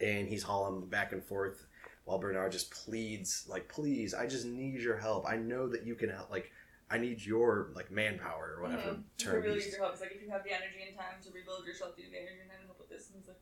and 0.00 0.26
he's 0.26 0.42
hauling 0.42 0.80
them 0.80 0.88
back 0.90 1.12
and 1.12 1.24
forth 1.24 1.66
while 2.04 2.18
Bernard 2.18 2.50
just 2.50 2.72
pleads, 2.72 3.46
like, 3.48 3.68
"Please, 3.68 4.12
I 4.12 4.26
just 4.26 4.44
need 4.44 4.82
your 4.82 4.98
help. 4.98 5.24
I 5.26 5.36
know 5.36 5.68
that 5.68 5.86
you 5.86 5.94
can 5.94 6.10
help. 6.10 6.30
Like, 6.30 6.50
I 6.90 6.98
need 6.98 7.24
your 7.24 7.70
like 7.74 7.90
manpower 7.90 8.54
or 8.56 8.62
whatever 8.62 8.92
Mhm. 8.94 9.04
term 9.18 9.36
You 9.36 9.40
really 9.42 9.58
need 9.64 9.70
your 9.72 9.78
help. 9.80 9.92
It's 9.92 10.00
like 10.00 10.12
if 10.12 10.22
you 10.22 10.30
have 10.30 10.44
the 10.44 10.52
energy 10.52 10.82
and 10.86 10.96
time 10.96 11.20
to 11.22 11.30
rebuild 11.32 11.64
your 11.66 11.74
shelter, 11.74 12.00
you 12.00 12.04
have 12.04 12.12
the 12.12 12.18
energy 12.20 12.40
and 12.42 12.50
time 12.50 12.60
to 12.60 12.66
help 12.66 12.78
with 12.80 12.88
this. 12.90 13.08
And 13.08 13.18
he's 13.18 13.28
like, 13.28 13.40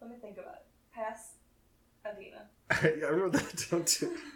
let 0.00 0.10
me 0.10 0.16
think 0.20 0.38
about 0.38 0.54
it. 0.54 0.66
Pass, 0.92 1.34
Adina. 2.04 2.48
yeah, 2.82 3.06
I 3.06 3.10
remember 3.10 3.38
that 3.38 3.66
down 3.70 3.84
too. 3.84 4.16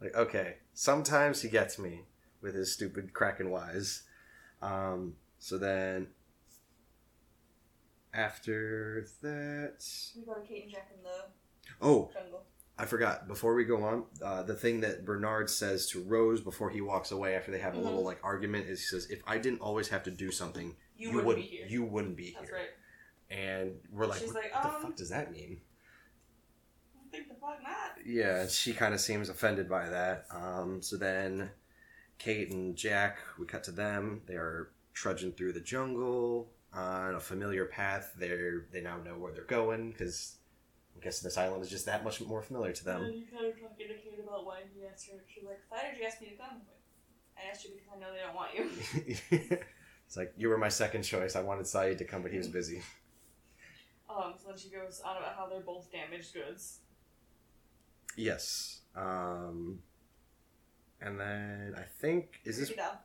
Like, 0.00 0.14
okay, 0.16 0.56
sometimes 0.74 1.40
he 1.40 1.48
gets 1.48 1.78
me 1.78 2.02
with 2.42 2.54
his 2.54 2.72
stupid 2.72 3.14
Kraken 3.14 3.50
wise. 3.50 4.02
Um, 4.60 5.16
so 5.38 5.56
then 5.56 6.08
after 8.12 9.06
that, 9.22 9.84
We 10.16 10.22
go 10.24 10.34
to 10.34 10.46
Kate 10.46 10.64
and 10.64 10.72
Jack 10.72 10.90
in 10.96 11.02
the 11.02 11.24
oh, 11.80 12.10
jungle. 12.12 12.44
I 12.76 12.86
forgot. 12.86 13.28
Before 13.28 13.54
we 13.54 13.64
go 13.64 13.84
on, 13.84 14.04
uh, 14.20 14.42
the 14.42 14.54
thing 14.54 14.80
that 14.80 15.04
Bernard 15.04 15.48
says 15.48 15.86
to 15.90 16.02
Rose 16.02 16.40
before 16.40 16.70
he 16.70 16.80
walks 16.80 17.12
away 17.12 17.36
after 17.36 17.52
they 17.52 17.60
have 17.60 17.74
a 17.74 17.78
Mhm. 17.78 17.84
little 17.84 18.02
like 18.02 18.18
argument 18.24 18.68
is 18.68 18.80
he 18.80 18.86
says, 18.86 19.08
"If 19.10 19.22
I 19.26 19.38
didn't 19.38 19.60
always 19.60 19.88
have 19.88 20.02
to 20.04 20.10
do 20.10 20.30
something, 20.32 20.76
You, 20.96 21.10
you, 21.10 21.16
wouldn't 21.16 21.36
be 21.36 21.42
here. 21.42 21.66
You 21.68 21.84
wouldn't 21.84 22.16
be 22.16 22.24
here. 22.30 22.34
That's 22.40 22.48
here." 22.50 22.58
right. 22.58 22.70
And 23.30 23.80
we're 23.90 24.06
like, 24.06 24.20
She's 24.20 24.32
"What 24.32 24.42
like, 24.42 24.52
the 24.52 24.74
um, 24.74 24.82
fuck 24.82 24.96
does 24.96 25.10
that 25.10 25.30
mean?" 25.30 25.60
I 26.96 27.08
think 27.10 27.28
the 27.28 27.34
fuck 27.34 27.62
not. 27.62 28.04
Yeah, 28.04 28.46
she 28.48 28.72
kind 28.72 28.92
of 28.92 29.00
seems 29.00 29.28
offended 29.28 29.68
by 29.68 29.88
that. 29.88 30.26
Um, 30.30 30.82
so 30.82 30.96
then, 30.96 31.52
Kate 32.18 32.50
and 32.50 32.76
Jack, 32.76 33.18
we 33.38 33.46
cut 33.46 33.62
to 33.64 33.70
them. 33.72 34.22
They 34.26 34.34
are 34.34 34.72
trudging 34.94 35.32
through 35.32 35.52
the 35.52 35.60
jungle 35.60 36.50
on 36.72 37.14
a 37.14 37.20
familiar 37.20 37.66
path. 37.66 38.14
They're 38.16 38.66
they 38.72 38.80
now 38.80 38.96
know 38.98 39.16
where 39.16 39.32
they're 39.32 39.44
going 39.44 39.92
because 39.92 40.38
I'm 40.94 41.00
guessing 41.00 41.26
this 41.26 41.36
island 41.38 41.62
is 41.62 41.70
just 41.70 41.86
that 41.86 42.04
much 42.04 42.20
more 42.20 42.42
familiar 42.42 42.72
to 42.72 42.90
And 42.90 43.04
them. 43.04 43.12
you 43.12 43.24
kind 43.32 43.46
of 43.46 43.60
talking 43.60 43.88
to 43.88 43.94
Kate 43.94 44.20
about 44.22 44.46
why 44.46 44.60
he 44.74 44.86
asked 44.86 45.08
her. 45.10 45.18
She's 45.32 45.44
like, 45.44 45.60
why 45.68 45.82
did 45.90 45.98
you 46.00 46.06
ask 46.06 46.20
me 46.20 46.28
to 46.28 46.36
come? 46.36 46.62
I 47.36 47.50
asked 47.50 47.64
you 47.64 47.70
because 47.74 47.88
I 47.94 47.98
know 47.98 48.12
they 48.12 48.20
don't 48.20 48.34
want 48.34 48.54
you. 48.54 49.58
it's 50.06 50.16
like 50.16 50.32
you 50.36 50.48
were 50.48 50.56
my 50.58 50.68
second 50.68 51.02
choice. 51.02 51.34
I 51.34 51.42
wanted 51.42 51.66
Sayid 51.66 51.98
to 51.98 52.04
come, 52.04 52.22
but 52.22 52.30
he 52.30 52.38
was 52.38 52.48
busy. 52.48 52.82
Um, 54.08 54.34
so 54.38 54.48
then 54.48 54.56
she 54.58 54.68
goes 54.68 55.00
on 55.04 55.16
about 55.16 55.34
how 55.36 55.48
they're 55.48 55.60
both 55.60 55.90
damaged 55.90 56.32
goods. 56.34 56.78
Yes. 58.16 58.82
Um, 58.94 59.80
and 61.00 61.18
then 61.18 61.74
I 61.76 61.82
think 62.00 62.40
is 62.44 62.58
this 62.58 62.68
Creepy 62.68 62.82
doll. 62.82 63.00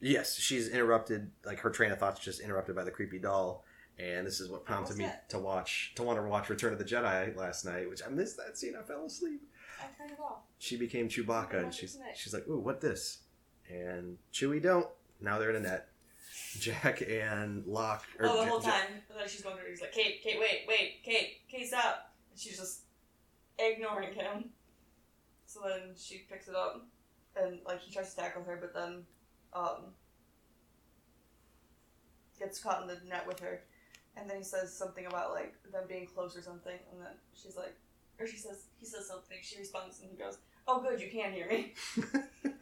Yes, 0.00 0.36
she's 0.36 0.68
interrupted. 0.68 1.30
Like 1.44 1.58
her 1.60 1.70
train 1.70 1.90
of 1.92 1.98
thought's 1.98 2.20
just 2.20 2.40
interrupted 2.40 2.76
by 2.76 2.84
the 2.84 2.90
creepy 2.90 3.18
doll, 3.18 3.64
And 3.98 4.26
this 4.26 4.40
is 4.40 4.48
what 4.48 4.64
prompted 4.64 4.96
me 4.96 5.04
that? 5.04 5.28
to 5.30 5.38
watch 5.38 5.92
to 5.96 6.02
want 6.02 6.18
to 6.18 6.22
watch 6.22 6.48
Return 6.48 6.72
of 6.72 6.78
the 6.78 6.84
Jedi 6.84 7.36
last 7.36 7.64
night, 7.64 7.88
which 7.88 8.00
I 8.04 8.08
missed 8.08 8.36
that 8.38 8.56
scene. 8.56 8.74
I 8.78 8.82
fell 8.82 9.04
asleep. 9.04 9.42
I 9.78 9.84
turned 9.96 10.12
it 10.12 10.20
off. 10.20 10.38
She 10.58 10.76
became 10.76 11.08
Chewbacca, 11.08 11.62
and 11.62 11.74
she's 11.74 11.98
she's 12.16 12.32
like, 12.32 12.48
"Ooh, 12.48 12.58
what 12.58 12.80
this?" 12.80 13.18
And 13.70 14.18
Chewie 14.32 14.62
don't. 14.62 14.86
Now 15.20 15.38
they're 15.38 15.50
in 15.50 15.56
a 15.56 15.60
net. 15.60 15.88
Jack 16.58 17.02
and 17.02 17.66
Locke. 17.66 18.04
or 18.18 18.26
oh, 18.26 18.36
the 18.36 18.42
Ja- 18.42 18.48
whole 18.48 18.60
time. 18.60 18.86
And 19.10 19.18
then 19.18 19.28
she's 19.28 19.42
going 19.42 19.56
through. 19.56 19.70
He's 19.70 19.80
like, 19.80 19.92
Kate, 19.92 20.22
Kate, 20.22 20.38
wait, 20.38 20.64
wait, 20.68 21.02
Kate, 21.02 21.40
Kate, 21.48 21.66
stop. 21.66 22.12
And 22.30 22.38
she's 22.38 22.58
just 22.58 22.80
ignoring 23.58 24.14
him. 24.14 24.50
So 25.46 25.60
then 25.66 25.94
she 25.96 26.24
picks 26.30 26.48
it 26.48 26.54
up, 26.54 26.86
and 27.36 27.60
like 27.66 27.80
he 27.80 27.92
tries 27.92 28.14
to 28.14 28.20
tackle 28.20 28.42
her, 28.44 28.56
but 28.60 28.74
then 28.74 29.04
um 29.52 29.92
gets 32.38 32.58
caught 32.58 32.82
in 32.82 32.88
the 32.88 32.98
net 33.08 33.26
with 33.26 33.40
her. 33.40 33.62
And 34.16 34.28
then 34.28 34.36
he 34.36 34.44
says 34.44 34.76
something 34.76 35.06
about 35.06 35.32
like 35.32 35.54
them 35.72 35.84
being 35.88 36.06
close 36.06 36.36
or 36.36 36.42
something, 36.42 36.78
and 36.90 37.00
then 37.00 37.12
she's 37.34 37.56
like, 37.56 37.74
or 38.18 38.26
she 38.26 38.36
says 38.36 38.66
he 38.78 38.86
says 38.86 39.06
something. 39.08 39.38
She 39.42 39.58
responds, 39.58 40.00
and 40.00 40.10
he 40.10 40.16
goes, 40.16 40.38
"Oh, 40.68 40.80
good, 40.80 41.00
you 41.00 41.10
can 41.10 41.32
hear 41.32 41.48
me." 41.48 41.74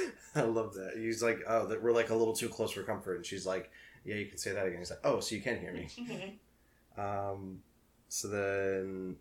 I 0.34 0.42
love 0.42 0.74
that. 0.74 0.94
He's 0.96 1.22
like, 1.22 1.40
"Oh, 1.46 1.66
that 1.66 1.82
we're 1.82 1.92
like 1.92 2.10
a 2.10 2.14
little 2.14 2.34
too 2.34 2.48
close 2.48 2.72
for 2.72 2.82
comfort," 2.82 3.16
and 3.16 3.26
she's 3.26 3.46
like, 3.46 3.70
"Yeah, 4.04 4.16
you 4.16 4.26
can 4.26 4.38
say 4.38 4.52
that 4.52 4.66
again." 4.66 4.78
He's 4.78 4.90
like, 4.90 5.00
"Oh, 5.04 5.20
so 5.20 5.34
you 5.34 5.40
can 5.40 5.60
hear 5.60 5.72
me." 5.72 6.40
Um, 6.94 7.62
so 8.10 8.28
then, 8.28 9.16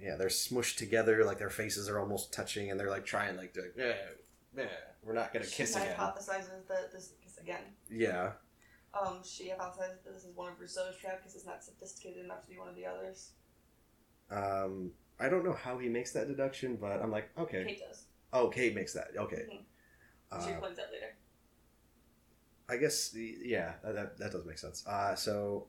yeah, 0.00 0.16
they're 0.16 0.28
smushed 0.28 0.78
together, 0.78 1.22
like 1.22 1.36
their 1.36 1.50
faces 1.50 1.86
are 1.86 1.98
almost 2.00 2.32
touching, 2.32 2.70
and 2.70 2.80
they're 2.80 2.88
like 2.88 3.04
trying, 3.04 3.36
like, 3.36 3.52
to, 3.52 3.64
yeah, 3.76 3.92
yeah, 4.56 4.64
we're 5.02 5.12
not 5.12 5.34
gonna 5.34 5.44
she 5.44 5.56
kiss 5.56 5.76
again. 5.76 5.94
hypothesizes 5.94 6.66
that 6.68 6.90
this 6.90 7.12
kiss 7.22 7.36
again. 7.36 7.60
Yeah, 7.90 8.30
Um, 8.94 9.20
she 9.24 9.48
hypothesizes 9.48 10.02
that 10.04 10.12
this 10.14 10.24
is 10.24 10.36
one 10.36 10.52
of 10.52 10.60
Rousseau's 10.60 10.96
trap 11.00 11.18
because 11.20 11.34
it's 11.34 11.46
not 11.46 11.64
sophisticated 11.64 12.24
enough 12.24 12.42
to 12.44 12.50
be 12.50 12.58
one 12.58 12.68
of 12.68 12.76
the 12.76 12.86
others. 12.86 13.30
um, 14.30 14.90
I 15.20 15.28
don't 15.28 15.44
know 15.44 15.52
how 15.52 15.78
he 15.78 15.88
makes 15.88 16.10
that 16.12 16.26
deduction, 16.26 16.76
but 16.76 17.00
I'm 17.02 17.10
like, 17.10 17.28
okay. 17.38 17.64
Kate 17.64 17.80
does. 17.86 18.04
Oh, 18.32 18.48
Kate 18.48 18.74
makes 18.74 18.92
that. 18.94 19.08
Okay. 19.16 19.46
Mhm. 19.50 20.42
she 20.42 20.48
Uh, 20.48 20.52
explains 20.52 20.76
that 20.78 20.90
later. 20.90 21.14
I 22.68 22.76
guess, 22.78 23.14
yeah, 23.14 23.74
that, 23.84 23.94
that, 23.94 24.18
that 24.18 24.32
does 24.32 24.44
make 24.44 24.58
sense. 24.58 24.84
Uh, 24.86 25.14
so 25.14 25.68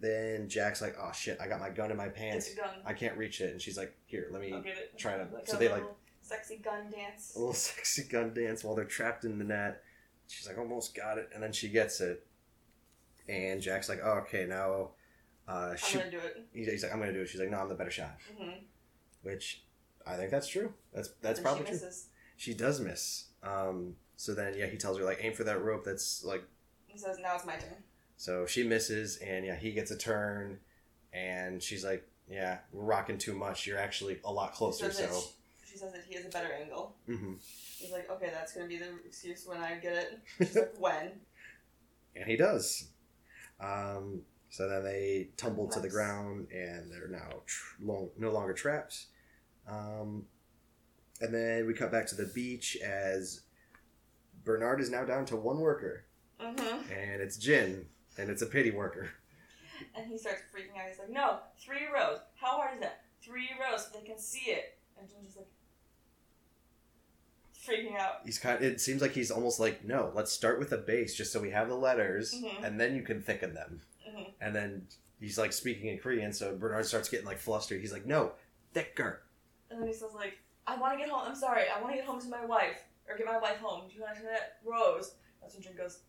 then 0.00 0.48
Jack's 0.48 0.80
like, 0.80 0.96
oh 1.00 1.12
shit, 1.12 1.38
I 1.40 1.48
got 1.48 1.60
my 1.60 1.70
gun 1.70 1.90
in 1.90 1.96
my 1.96 2.08
pants. 2.08 2.46
Gets 2.48 2.58
a 2.58 2.62
gun. 2.62 2.74
I 2.86 2.92
can't 2.94 3.16
reach 3.18 3.40
it. 3.40 3.50
And 3.52 3.60
she's 3.60 3.76
like, 3.76 3.94
here, 4.06 4.28
let 4.30 4.40
me 4.40 4.52
I'll 4.52 4.62
get 4.62 4.76
it. 4.78 4.96
try 4.96 5.16
to- 5.16 5.28
Like 5.32 5.46
so 5.46 5.56
a 5.56 5.60
they, 5.60 5.68
like- 5.68 5.82
sexy 6.22 6.56
gun 6.56 6.90
dance. 6.90 7.34
a 7.34 7.38
little 7.38 7.52
sexy 7.54 8.04
gun 8.04 8.32
dance 8.32 8.64
while 8.64 8.74
they're 8.74 8.84
trapped 8.86 9.24
in 9.24 9.38
the 9.38 9.44
net. 9.44 9.82
She's 10.28 10.46
like, 10.48 10.58
almost 10.58 10.94
got 10.94 11.18
it, 11.18 11.30
and 11.34 11.42
then 11.42 11.52
she 11.52 11.68
gets 11.68 12.00
it, 12.00 12.26
and 13.28 13.60
Jack's 13.60 13.88
like, 13.88 14.00
oh, 14.02 14.22
okay, 14.22 14.46
now, 14.46 14.90
uh, 15.46 15.74
I'm 15.92 15.98
gonna 15.98 16.10
do 16.10 16.18
it. 16.18 16.46
He's 16.52 16.82
like, 16.82 16.92
I'm 16.92 16.98
gonna 16.98 17.12
do 17.12 17.20
it. 17.20 17.28
She's 17.28 17.40
like, 17.40 17.50
no, 17.50 17.58
I'm 17.58 17.68
the 17.68 17.74
better 17.74 17.90
shot, 17.90 18.18
hmm 18.38 18.50
which 19.22 19.62
I 20.06 20.16
think 20.16 20.30
that's 20.30 20.48
true. 20.48 20.72
That's 20.92 21.10
that's 21.22 21.38
and 21.38 21.46
probably 21.46 21.64
she 21.64 21.78
true. 21.78 21.88
She 22.36 22.54
does 22.54 22.80
miss. 22.80 23.28
Um, 23.42 23.96
so 24.16 24.34
then 24.34 24.54
yeah, 24.56 24.66
he 24.66 24.76
tells 24.76 24.98
her 24.98 25.04
like, 25.04 25.18
aim 25.22 25.32
for 25.32 25.44
that 25.44 25.62
rope. 25.62 25.84
That's 25.84 26.22
like, 26.24 26.42
He 26.86 26.98
says, 26.98 27.18
"Now 27.22 27.34
it's 27.36 27.46
my 27.46 27.56
turn." 27.56 27.82
so 28.16 28.46
she 28.46 28.62
misses, 28.64 29.16
and 29.18 29.44
yeah, 29.44 29.56
he 29.56 29.72
gets 29.72 29.90
a 29.90 29.96
turn, 29.96 30.58
and 31.12 31.62
she's 31.62 31.84
like, 31.84 32.06
yeah, 32.28 32.58
we're 32.72 32.84
rocking 32.84 33.18
too 33.18 33.34
much. 33.34 33.66
You're 33.66 33.78
actually 33.78 34.18
a 34.24 34.32
lot 34.32 34.52
closer. 34.52 34.86
that 34.88 34.94
So, 34.94 35.22
she, 35.74 35.78
says 35.80 35.92
that 35.92 36.04
he 36.08 36.14
has 36.14 36.24
a 36.24 36.28
better 36.28 36.52
angle. 36.52 36.94
hmm 37.06 37.34
He's 37.78 37.90
like, 37.92 38.08
"Okay, 38.10 38.30
that's 38.32 38.52
gonna 38.54 38.68
be 38.68 38.78
the 38.78 38.94
excuse 39.06 39.44
when 39.46 39.58
I 39.58 39.74
get 39.76 39.92
it." 39.94 40.20
She's 40.38 40.54
like, 40.56 40.74
"When?" 40.78 41.12
and 42.16 42.26
he 42.26 42.36
does. 42.36 42.88
Um, 43.60 44.22
so 44.50 44.68
then 44.68 44.84
they 44.84 45.30
tumble 45.36 45.68
to 45.68 45.80
the 45.80 45.88
ground, 45.88 46.46
and 46.52 46.90
they're 46.90 47.08
now 47.08 47.42
tr- 47.46 47.82
long, 47.82 48.10
no 48.18 48.30
longer 48.30 48.52
trapped. 48.52 49.06
Um, 49.68 50.26
and 51.20 51.34
then 51.34 51.66
we 51.66 51.74
cut 51.74 51.90
back 51.90 52.06
to 52.08 52.14
the 52.14 52.30
beach 52.34 52.76
as 52.84 53.42
Bernard 54.44 54.80
is 54.80 54.90
now 54.90 55.04
down 55.04 55.24
to 55.26 55.36
one 55.36 55.58
worker, 55.58 56.04
Mm-hmm. 56.40 56.92
and 56.92 57.20
it's 57.22 57.36
Jin, 57.36 57.86
and 58.18 58.30
it's 58.30 58.42
a 58.42 58.46
pity 58.46 58.70
worker. 58.70 59.10
And 59.96 60.06
he 60.06 60.16
starts 60.16 60.42
freaking 60.54 60.80
out. 60.80 60.88
He's 60.88 60.98
like, 61.00 61.10
"No, 61.10 61.38
three 61.58 61.86
rows. 61.92 62.18
How 62.36 62.56
hard 62.58 62.74
is 62.76 62.80
that? 62.80 63.02
Three 63.24 63.48
rows 63.60 63.82
so 63.86 63.98
they 63.98 64.06
can 64.06 64.18
see 64.18 64.50
it." 64.50 64.78
And 64.98 65.08
Jin's 65.08 65.24
just 65.26 65.36
like 65.38 65.48
freaking 67.66 67.96
out. 67.98 68.20
He's 68.24 68.38
kind. 68.38 68.56
Of, 68.56 68.62
It 68.62 68.80
seems 68.80 69.00
like 69.02 69.12
he's 69.12 69.30
almost 69.30 69.58
like, 69.60 69.84
no, 69.84 70.10
let's 70.14 70.32
start 70.32 70.58
with 70.58 70.72
a 70.72 70.78
base 70.78 71.14
just 71.14 71.32
so 71.32 71.40
we 71.40 71.50
have 71.50 71.68
the 71.68 71.74
letters, 71.76 72.34
Mhm. 72.34 72.64
and 72.64 72.80
then 72.80 72.94
you 72.94 73.02
can 73.02 73.22
thicken 73.22 73.54
them. 73.54 73.80
hmm 74.06 74.22
And 74.40 74.54
then 74.54 74.86
he's 75.20 75.38
like 75.38 75.52
speaking 75.52 75.88
in 75.88 75.98
Korean, 75.98 76.32
so 76.32 76.56
Bernard 76.56 76.86
starts 76.86 77.08
getting 77.08 77.26
like 77.26 77.38
flustered. 77.38 77.80
He's 77.80 77.92
like, 77.92 78.06
no, 78.06 78.32
thicker. 78.72 79.22
And 79.70 79.80
then 79.80 79.88
he 79.88 79.94
says 79.94 80.12
like, 80.14 80.38
"I 80.66 80.76
want 80.76 80.94
to 80.94 80.98
get 80.98 81.08
home. 81.08 81.22
I'm 81.26 81.34
sorry. 81.34 81.64
I 81.74 81.80
want 81.80 81.92
to 81.92 81.96
get 81.96 82.06
home 82.06 82.20
to 82.20 82.28
my 82.28 82.44
wife 82.44 82.84
or 83.08 83.16
get 83.16 83.26
my 83.26 83.38
wife 83.38 83.56
home. 83.58 83.88
Do 83.88 83.94
you 83.96 84.02
understand 84.04 84.34
that, 84.34 84.58
Rose?" 84.64 85.14
That's 85.40 85.54
when 85.54 85.62
Jin 85.62 85.76
goes, 85.76 86.00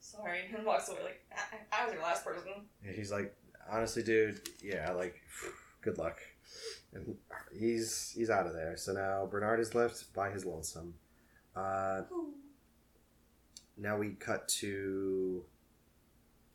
"Sorry," 0.00 0.40
and 0.54 0.64
walks 0.66 0.88
away. 0.88 1.02
Like, 1.02 1.20
I, 1.72 1.82
I 1.82 1.84
was 1.84 1.94
your 1.94 2.02
last 2.02 2.24
person. 2.24 2.52
And 2.84 2.94
he's 2.94 3.10
like, 3.12 3.34
honestly, 3.70 4.02
dude, 4.02 4.40
yeah, 4.62 4.90
like, 4.92 5.20
good 5.80 5.96
luck. 5.98 6.20
And 6.92 7.16
he's 7.58 8.12
he's 8.16 8.30
out 8.30 8.46
of 8.46 8.52
there. 8.54 8.76
So 8.76 8.92
now 8.92 9.26
Bernard 9.26 9.60
is 9.60 9.74
left 9.74 10.12
by 10.14 10.30
his 10.30 10.44
lonesome. 10.44 10.94
Uh, 11.54 12.02
now 13.76 13.96
we 13.96 14.10
cut 14.10 14.48
to 14.48 15.44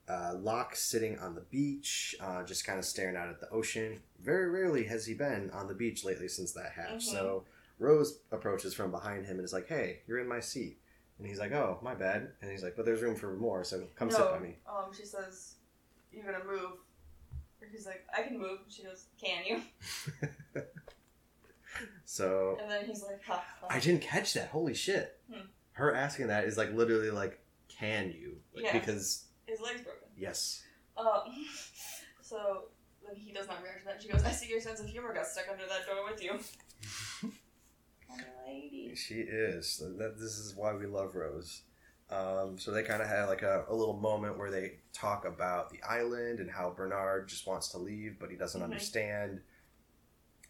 uh, 0.07 0.36
Locke 0.39 0.75
sitting 0.75 1.19
on 1.19 1.36
the 1.36 1.41
beach, 1.41 2.15
uh, 2.21 2.43
just 2.43 2.65
kind 2.65 2.79
of 2.79 2.86
staring 2.86 3.15
out 3.15 3.27
at 3.29 3.39
the 3.41 3.49
ocean. 3.49 3.99
Very 4.21 4.49
rarely 4.49 4.86
has 4.86 5.05
he 5.05 5.13
been 5.13 5.49
on 5.51 5.67
the 5.67 5.73
beach 5.73 6.05
lately 6.05 6.27
since 6.29 6.53
that 6.53 6.71
hatch. 6.71 7.05
Mhm. 7.07 7.12
So 7.12 7.45
Rose 7.79 8.19
approaches 8.31 8.73
from 8.73 8.89
behind 8.91 9.25
him 9.25 9.38
and 9.38 9.45
is 9.45 9.53
like, 9.53 9.67
"Hey, 9.67 10.01
you're 10.07 10.19
in 10.19 10.27
my 10.27 10.39
seat." 10.39 10.79
And 11.19 11.27
he's 11.27 11.39
like, 11.39 11.51
"Oh, 11.51 11.79
my 11.81 11.93
bad." 11.95 12.31
And 12.41 12.49
he's 12.51 12.63
like, 12.63 12.75
"But 12.75 12.86
there's 12.86 13.01
room 13.01 13.15
for 13.15 13.36
more, 13.36 13.63
so 13.63 13.88
come 13.95 14.10
sit 14.10 14.19
by 14.31 14.39
me." 14.39 14.57
Um, 14.67 14.91
she 14.93 15.03
says, 15.05 15.55
"You're 16.12 16.23
gonna 16.25 16.45
move." 16.45 16.77
He's 17.71 17.86
like, 17.86 18.05
"I 18.15 18.23
can 18.23 18.38
move." 18.39 18.60
She 18.69 18.83
goes, 18.83 19.05
"Can 19.21 19.43
you?" 19.45 19.62
So 22.05 22.57
And 22.61 22.69
then 22.71 22.85
he's 22.85 23.03
like, 23.03 23.23
"Ha." 23.25 23.43
ha. 23.61 23.67
I 23.69 23.79
didn't 23.79 24.01
catch 24.01 24.33
that. 24.33 24.49
Holy 24.49 24.73
shit! 24.73 25.19
Hmm. 25.31 25.41
Her 25.73 25.93
asking 25.93 26.27
that 26.27 26.45
is 26.45 26.57
like 26.57 26.73
literally 26.73 27.11
like, 27.11 27.39
"Can 27.67 28.11
you?" 28.11 28.37
Like, 28.55 28.65
Yeah. 28.65 28.73
Because 28.79 29.25
His 29.45 29.59
leg's 29.61 29.81
broken. 29.81 30.07
yes, 30.17 30.63
Um, 30.97 31.23
so 32.21 32.65
then 33.05 33.15
he 33.15 33.31
does 33.33 33.47
not 33.47 33.61
react 33.63 33.79
to 33.81 33.85
that. 33.85 34.01
She 34.01 34.09
goes, 34.09 34.23
"I 34.23 34.31
see 34.31 34.47
your 34.47 34.61
sense 34.61 34.79
of 34.79 34.87
humor 34.87 35.13
got 35.13 35.27
stuck 35.27 35.45
under 35.51 35.65
that 35.67 35.85
door 35.85 36.05
with 36.09 36.23
you." 36.23 36.39
Lady. 38.47 38.95
she 38.95 39.15
is. 39.15 39.83
That 39.97 40.17
this 40.17 40.37
is 40.37 40.55
why 40.55 40.73
we 40.73 40.85
love 40.85 41.13
Rose. 41.15 41.63
Um, 42.09 42.57
so 42.57 42.71
they 42.71 42.83
kind 42.83 43.01
of 43.01 43.07
had 43.09 43.25
like 43.25 43.41
a, 43.41 43.65
a 43.67 43.75
little 43.75 43.97
moment 43.97 44.37
where 44.37 44.49
they 44.49 44.77
talk 44.93 45.25
about 45.25 45.69
the 45.69 45.83
island 45.83 46.39
and 46.39 46.49
how 46.49 46.69
Bernard 46.71 47.27
just 47.27 47.45
wants 47.45 47.67
to 47.69 47.77
leave, 47.77 48.17
but 48.17 48.31
he 48.31 48.37
doesn't 48.37 48.61
Mhm. 48.61 48.63
understand. 48.63 49.41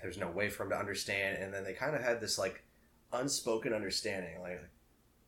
There's 0.01 0.17
no 0.17 0.29
way 0.29 0.49
for 0.49 0.63
him 0.63 0.69
to 0.69 0.77
understand, 0.77 1.38
and 1.41 1.53
then 1.53 1.63
they 1.63 1.73
kind 1.73 1.95
of 1.95 2.01
had 2.03 2.21
this 2.21 2.38
like 2.38 2.63
unspoken 3.13 3.73
understanding, 3.73 4.39
like 4.41 4.62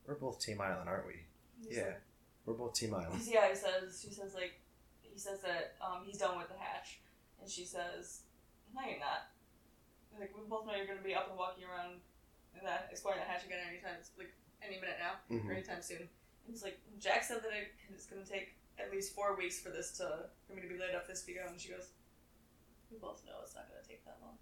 we're 0.05 0.15
both 0.15 0.39
Team 0.39 0.62
Island, 0.62 0.88
aren't 0.89 1.08
we? 1.08 1.25
He's 1.67 1.77
Yeah. 1.77 1.86
like- 1.86 2.01
We're 2.45 2.53
both 2.55 2.73
Team 2.73 2.93
Island. 2.95 3.21
yeah, 3.25 3.49
he 3.49 3.55
says. 3.55 4.01
She 4.01 4.13
says 4.13 4.34
like, 4.34 4.53
he 5.01 5.17
says 5.19 5.41
that 5.41 5.75
um, 5.82 6.03
he's 6.05 6.17
done 6.17 6.38
with 6.38 6.47
the 6.49 6.58
hatch, 6.58 6.99
and 7.41 7.49
she 7.49 7.63
says, 7.65 8.21
"No, 8.73 8.82
you're 8.88 8.99
not." 8.99 9.29
Like 10.19 10.36
we 10.36 10.43
both 10.47 10.65
know 10.65 10.75
you're 10.75 10.88
gonna 10.88 11.01
be 11.01 11.13
up 11.15 11.29
and 11.29 11.38
walking 11.38 11.63
around 11.65 12.01
and 12.58 12.65
that 12.65 12.88
exploring 12.91 13.19
that 13.19 13.27
hatch 13.27 13.45
again 13.45 13.60
anytime. 13.67 13.95
It's 13.99 14.12
like 14.17 14.34
any 14.62 14.75
minute 14.79 14.97
now 14.99 15.15
or 15.29 15.39
Mhm. 15.39 15.51
anytime 15.51 15.82
soon. 15.82 16.01
And 16.01 16.10
he's 16.49 16.63
like, 16.63 16.79
Jack 16.99 17.23
said 17.23 17.41
that 17.43 17.51
it's 17.93 18.05
gonna 18.08 18.25
take 18.25 18.55
at 18.79 18.91
least 18.91 19.13
four 19.13 19.36
weeks 19.36 19.60
for 19.60 19.69
this 19.69 19.91
to 19.97 20.29
for 20.47 20.53
me 20.53 20.62
to 20.62 20.67
be 20.67 20.77
laid 20.77 20.95
up 20.95 21.08
this 21.08 21.21
big 21.23 21.38
and 21.38 21.60
she 21.60 21.69
goes, 21.69 21.91
"We 22.91 22.97
both 22.97 23.23
know 23.25 23.39
it's 23.43 23.53
not 23.55 23.69
gonna 23.69 23.84
take 23.88 24.03
that 24.05 24.17
long." 24.21 24.38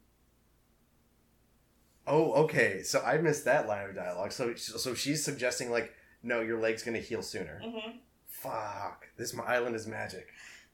Oh, 2.07 2.31
okay. 2.43 2.81
So 2.83 3.01
I 3.01 3.17
missed 3.17 3.45
that 3.45 3.67
line 3.67 3.89
of 3.89 3.95
dialogue. 3.95 4.31
So, 4.31 4.55
so 4.55 4.93
she's 4.93 5.23
suggesting 5.23 5.69
like, 5.69 5.93
no, 6.23 6.41
your 6.41 6.59
leg's 6.59 6.83
gonna 6.83 6.99
heal 6.99 7.21
sooner. 7.21 7.61
Mm-hmm. 7.63 7.97
Fuck. 8.27 9.07
This 9.17 9.33
my 9.33 9.43
island 9.43 9.75
is 9.75 9.85
magic. 9.87 10.27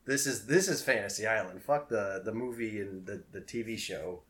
This 0.05 0.27
is 0.27 0.45
this 0.45 0.67
is 0.67 0.81
Fantasy 0.81 1.25
Island. 1.25 1.63
Fuck 1.63 1.89
the 1.89 2.21
the 2.23 2.33
movie 2.33 2.79
and 2.79 3.05
the 3.05 3.23
the 3.31 3.41
TV 3.41 3.77
show. 3.77 4.21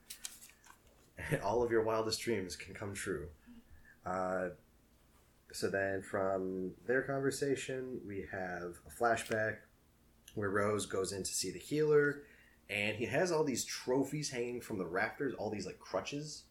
All 1.43 1.61
of 1.61 1.71
your 1.71 1.83
wildest 1.83 2.21
dreams 2.21 2.55
can 2.55 2.73
come 2.73 2.93
true. 2.93 3.27
Uh, 4.05 4.49
so 5.51 5.69
then 5.69 6.01
from 6.01 6.71
their 6.87 7.01
conversation, 7.03 7.99
we 8.07 8.25
have 8.31 8.79
a 8.87 9.03
flashback 9.03 9.57
where 10.35 10.49
Rose 10.49 10.85
goes 10.85 11.11
in 11.11 11.23
to 11.23 11.31
see 11.33 11.51
the 11.51 11.59
healer, 11.59 12.23
and 12.69 12.97
he 12.97 13.05
has 13.05 13.31
all 13.31 13.43
these 13.43 13.63
trophies 13.63 14.31
hanging 14.31 14.61
from 14.61 14.79
the 14.79 14.85
rafters, 14.85 15.35
all 15.35 15.51
these 15.51 15.67
like 15.67 15.79
crutches, 15.79 16.45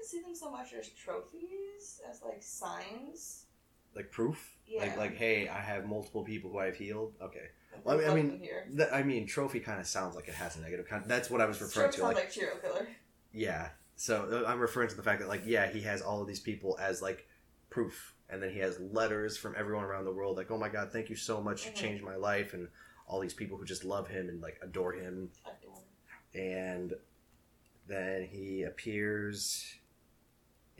didn't 0.00 0.08
see 0.10 0.20
them 0.22 0.34
so 0.34 0.50
much 0.50 0.72
as 0.72 0.88
trophies 0.90 2.00
as 2.08 2.22
like 2.22 2.42
signs. 2.42 3.44
like 3.94 4.10
proof. 4.10 4.56
Yeah. 4.66 4.80
Like 4.82 4.96
like, 4.96 5.16
hey, 5.16 5.48
I 5.48 5.60
have 5.60 5.86
multiple 5.86 6.22
people 6.24 6.50
who 6.50 6.58
I've 6.58 6.76
healed. 6.76 7.14
Okay. 7.20 7.48
Well, 7.84 7.96
I 7.98 7.98
mean- 7.98 8.10
I 8.10 8.14
mean. 8.14 8.40
Th- 8.76 8.88
I 8.92 9.02
mean, 9.02 9.26
trophy 9.26 9.60
kind 9.60 9.80
of 9.80 9.86
sounds 9.86 10.14
like 10.16 10.28
it 10.28 10.34
has 10.34 10.56
a 10.56 10.60
negative. 10.60 10.88
Con- 10.88 11.04
that's 11.06 11.30
what 11.30 11.40
I 11.40 11.46
was 11.46 11.60
referring 11.60 11.90
to. 11.92 11.98
sounds 11.98 12.14
Like, 12.14 12.24
like 12.24 12.32
serial 12.32 12.56
killer. 12.58 12.86
yeah. 13.32 13.70
So 13.96 14.44
uh, 14.46 14.48
I'm 14.50 14.60
referring 14.60 14.88
to 14.88 14.96
the 14.96 15.02
fact 15.02 15.20
that, 15.20 15.28
like, 15.28 15.42
yeah, 15.44 15.68
he 15.68 15.82
has 15.82 16.00
all 16.00 16.22
of 16.22 16.26
these 16.28 16.40
people 16.40 16.78
as 16.80 17.02
like 17.02 17.26
proof, 17.68 18.14
and 18.30 18.42
then 18.42 18.50
he 18.50 18.58
has 18.60 18.80
letters 18.80 19.36
from 19.36 19.54
everyone 19.58 19.84
around 19.84 20.04
the 20.04 20.12
world, 20.12 20.36
like, 20.38 20.50
oh 20.50 20.56
my 20.58 20.68
god, 20.70 20.90
thank 20.92 21.10
you 21.10 21.16
so 21.16 21.40
much, 21.42 21.66
you 21.66 21.72
Mhm. 21.72 21.76
changed 21.76 22.02
my 22.04 22.16
life, 22.16 22.54
and 22.54 22.68
all 23.06 23.20
these 23.20 23.34
people 23.34 23.58
who 23.58 23.64
just 23.64 23.84
love 23.84 24.08
him 24.08 24.28
and 24.30 24.40
like 24.40 24.58
adore 24.62 24.92
him, 24.94 25.30
Adore. 25.44 25.82
and 26.34 26.94
then 27.86 28.24
he 28.24 28.62
appears 28.62 29.74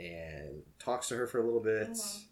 and 0.01 0.63
talks 0.79 1.09
to 1.09 1.17
her 1.17 1.27
for 1.27 1.39
a 1.41 1.45
little 1.45 1.61
bit. 1.61 1.89
Mhm. 1.91 2.25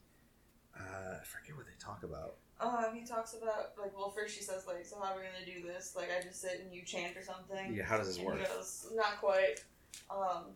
Uh, 0.78 1.18
I 1.20 1.24
forget 1.24 1.56
what 1.56 1.66
they 1.66 1.72
talk 1.78 2.02
about. 2.02 2.36
Um, 2.60 2.94
he 2.94 3.04
talks 3.04 3.34
about 3.34 3.76
like, 3.78 3.96
well, 3.96 4.10
first 4.10 4.34
she 4.36 4.42
says 4.42 4.66
like, 4.66 4.84
so 4.84 4.98
how 5.00 5.12
are 5.14 5.16
we 5.16 5.22
gonna 5.22 5.44
do 5.46 5.62
this? 5.66 5.94
Like, 5.94 6.08
I 6.10 6.22
just 6.22 6.40
sit 6.40 6.60
and 6.60 6.72
you 6.72 6.82
chant 6.84 7.16
or 7.16 7.22
something. 7.22 7.72
Yeah, 7.74 7.84
how 7.84 7.98
does 7.98 8.08
this 8.08 8.18
work? 8.24 8.44
Goes, 8.44 8.86
not 8.94 9.20
quite. 9.20 9.64
Um, 10.10 10.54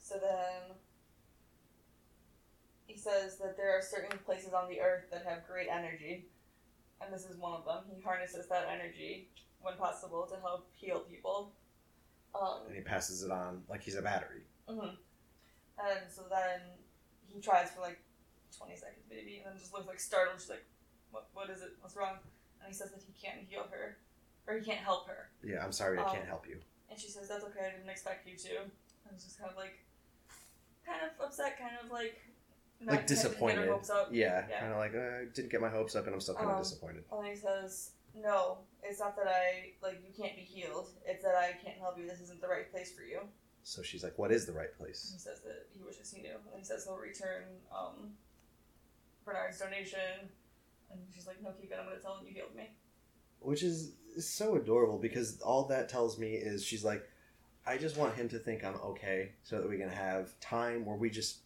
so 0.00 0.18
then 0.18 0.76
he 2.86 2.96
says 2.96 3.36
that 3.38 3.56
there 3.56 3.76
are 3.76 3.82
certain 3.82 4.18
places 4.20 4.52
on 4.54 4.68
the 4.68 4.80
earth 4.80 5.04
that 5.10 5.24
have 5.26 5.46
great 5.46 5.68
energy, 5.68 6.28
and 7.00 7.12
this 7.12 7.24
is 7.26 7.36
one 7.36 7.52
of 7.52 7.64
them. 7.66 7.84
He 7.94 8.00
harnesses 8.00 8.46
that 8.48 8.66
energy 8.70 9.28
when 9.60 9.76
possible 9.76 10.26
to 10.26 10.36
help 10.40 10.68
heal 10.74 11.00
people. 11.00 11.52
Um, 12.34 12.66
And 12.66 12.74
he 12.76 12.80
passes 12.82 13.22
it 13.22 13.30
on 13.30 13.64
like 13.68 13.82
he's 13.82 13.96
a 13.96 14.02
battery. 14.02 14.42
mhm. 14.68 14.96
And 15.78 16.10
so 16.10 16.22
then 16.30 16.60
he 17.26 17.40
tries 17.40 17.70
for 17.70 17.80
like 17.80 17.98
20 18.56 18.74
seconds 18.76 19.04
maybe, 19.10 19.38
and 19.44 19.46
then 19.46 19.58
just 19.58 19.72
looks 19.72 19.86
like 19.86 20.00
startled. 20.00 20.40
She's 20.40 20.50
like, 20.50 20.64
what, 21.10 21.28
what 21.34 21.50
is 21.50 21.62
it? 21.62 21.72
What's 21.80 21.96
wrong? 21.96 22.16
And 22.60 22.66
he 22.68 22.74
says 22.74 22.90
that 22.90 23.00
he 23.06 23.12
can't 23.14 23.38
heal 23.48 23.66
her, 23.70 23.96
or 24.46 24.58
he 24.58 24.64
can't 24.64 24.80
help 24.80 25.06
her. 25.08 25.30
Yeah, 25.44 25.64
I'm 25.64 25.72
sorry, 25.72 25.98
I 25.98 26.02
Um, 26.04 26.10
can't 26.14 26.26
help 26.26 26.46
you. 26.48 26.58
And 26.90 26.98
she 26.98 27.08
says, 27.08 27.28
That's 27.28 27.44
okay, 27.44 27.68
I 27.68 27.70
didn't 27.76 27.88
expect 27.90 28.26
you 28.26 28.36
to. 28.36 28.58
I 29.08 29.12
was 29.14 29.22
just 29.24 29.38
kind 29.38 29.50
of 29.50 29.56
like, 29.56 29.78
kind 30.84 30.98
of 31.04 31.24
upset, 31.24 31.58
kind 31.58 31.76
of 31.84 31.90
like, 31.92 32.18
not- 32.80 32.96
like 32.96 33.06
disappointed. 33.06 33.68
hopes 33.68 33.90
up. 33.90 34.08
Yeah, 34.10 34.46
Yeah. 34.50 34.60
kind 34.60 34.72
of 34.72 34.78
like 34.78 34.94
uh, 34.94 35.30
didn't 35.34 35.50
get 35.50 35.60
my 35.60 35.68
hopes 35.68 35.94
up, 35.94 36.06
and 36.06 36.14
I'm 36.14 36.20
still 36.20 36.34
kind 36.34 36.48
of 36.50 36.56
Um, 36.56 36.62
disappointed. 36.62 37.04
And 37.12 37.26
he 37.26 37.36
says, 37.36 37.90
No, 38.14 38.58
it's 38.82 38.98
not 39.00 39.14
that 39.16 39.28
I, 39.28 39.72
like, 39.82 40.00
you 40.04 40.12
can't 40.20 40.34
be 40.34 40.42
healed. 40.42 40.88
It's 41.06 41.22
that 41.22 41.34
I 41.36 41.52
can't 41.62 41.78
help 41.78 41.96
you. 41.98 42.06
This 42.08 42.20
isn't 42.20 42.40
the 42.40 42.48
right 42.48 42.68
place 42.72 42.90
for 42.92 43.02
you. 43.02 43.20
So 43.68 43.82
she's 43.82 44.02
like, 44.02 44.18
"What 44.18 44.32
is 44.32 44.46
the 44.46 44.52
right 44.52 44.74
place?" 44.78 45.10
he 45.12 45.20
says 45.20 45.40
that 45.42 45.66
he 45.74 45.82
wishes 45.84 46.10
he 46.10 46.22
knew. 46.22 46.36
And 46.50 46.58
he 46.58 46.64
says 46.64 46.84
he'll 46.84 46.96
return 46.96 47.44
um, 47.70 48.12
Bernard's 49.26 49.58
donation. 49.58 50.30
And 50.90 51.00
she's 51.14 51.26
like, 51.26 51.42
No, 51.42 51.50
keep 51.50 51.70
it. 51.70 51.76
I'm 51.78 51.84
going 51.84 51.98
to 51.98 52.02
tell 52.02 52.16
him 52.16 52.26
you 52.26 52.32
healed 52.32 52.54
me. 52.56 52.70
Which 53.40 53.62
is 53.62 53.92
so 54.18 54.56
adorable 54.56 54.98
because 54.98 55.38
all 55.42 55.64
that 55.64 55.90
tells 55.90 56.18
me 56.18 56.32
is 56.32 56.64
she's 56.64 56.82
like, 56.82 57.06
"I 57.66 57.76
just 57.76 57.98
want 57.98 58.14
him 58.14 58.30
to 58.30 58.38
think 58.38 58.64
I'm 58.64 58.76
okay, 58.76 59.32
so 59.42 59.60
that 59.60 59.68
we 59.68 59.76
can 59.76 59.90
have 59.90 60.40
time 60.40 60.86
where 60.86 60.96
we 60.96 61.10
just 61.10 61.40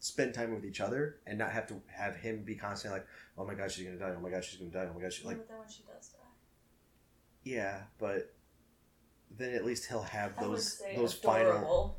spend 0.00 0.34
time 0.34 0.52
with 0.52 0.64
each 0.64 0.80
other 0.80 1.20
and 1.24 1.38
not 1.38 1.52
have 1.52 1.68
to 1.68 1.80
have 1.86 2.16
him 2.16 2.42
be 2.42 2.56
constantly 2.56 2.98
like, 2.98 3.08
oh 3.38 3.46
my 3.46 3.54
god, 3.54 3.70
she's 3.70 3.86
gonna 3.86 3.96
die. 3.96 4.12
Oh 4.14 4.20
my 4.20 4.28
god, 4.28 4.44
she's 4.44 4.58
gonna 4.58 4.72
die. 4.72 4.88
Oh 4.90 4.94
my 4.94 5.00
god, 5.00 5.12
she's 5.12 5.24
like, 5.24 5.36
but 5.36 5.48
then 5.48 5.58
when 5.60 5.68
she 5.68 5.84
does 5.84 6.08
die, 6.08 6.18
yeah, 7.44 7.82
but." 8.00 8.33
Then 9.36 9.54
at 9.54 9.64
least 9.64 9.86
he'll 9.86 10.02
have 10.02 10.32
I 10.38 10.42
those 10.42 10.80
those 10.96 11.14
final 11.14 11.98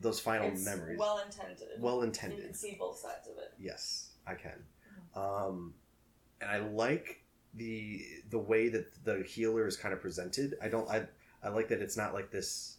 those 0.00 0.18
final 0.20 0.48
it's 0.48 0.64
memories. 0.64 0.98
well 0.98 1.18
intended. 1.24 1.68
well 1.78 1.96
You 1.98 2.02
intended. 2.04 2.44
can 2.44 2.54
see 2.54 2.76
both 2.78 2.98
sides 2.98 3.28
of 3.28 3.36
it. 3.38 3.52
Yes, 3.58 4.12
I 4.26 4.34
can. 4.34 4.64
Um, 5.14 5.74
and 6.40 6.50
I 6.50 6.58
like 6.58 7.24
the 7.54 8.00
the 8.30 8.38
way 8.38 8.68
that 8.68 8.86
the 9.04 9.22
healer 9.22 9.66
is 9.66 9.76
kind 9.76 9.92
of 9.92 10.00
presented. 10.00 10.54
I 10.62 10.68
don't. 10.68 10.88
I 10.88 11.06
I 11.42 11.48
like 11.48 11.68
that 11.68 11.80
it's 11.80 11.96
not 11.96 12.14
like 12.14 12.30
this. 12.30 12.76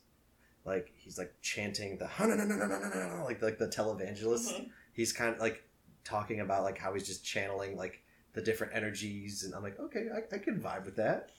Like 0.66 0.92
he's 0.96 1.18
like 1.18 1.34
chanting 1.42 1.98
the 1.98 2.08
no 2.20 2.28
no 2.28 2.36
no 2.36 2.46
no 2.56 2.68
no 2.68 2.80
no 2.80 3.18
no 3.18 3.24
like 3.26 3.42
like 3.42 3.58
the 3.58 3.68
televangelist. 3.68 4.54
Mhm. 4.54 4.70
He's 4.94 5.12
kind 5.14 5.34
of 5.34 5.40
like 5.42 5.64
talking 6.04 6.40
about 6.42 6.64
like 6.64 6.78
how 6.78 6.94
he's 6.94 7.06
just 7.08 7.24
channeling 7.24 7.76
like 7.78 8.04
the 8.34 8.42
different 8.42 8.74
energies, 8.76 9.44
and 9.44 9.54
I'm 9.54 9.62
like, 9.64 9.80
okay, 9.80 10.08
I, 10.14 10.36
I 10.36 10.40
can 10.40 10.60
vibe 10.60 10.86
with 10.86 10.96
that. 10.98 11.32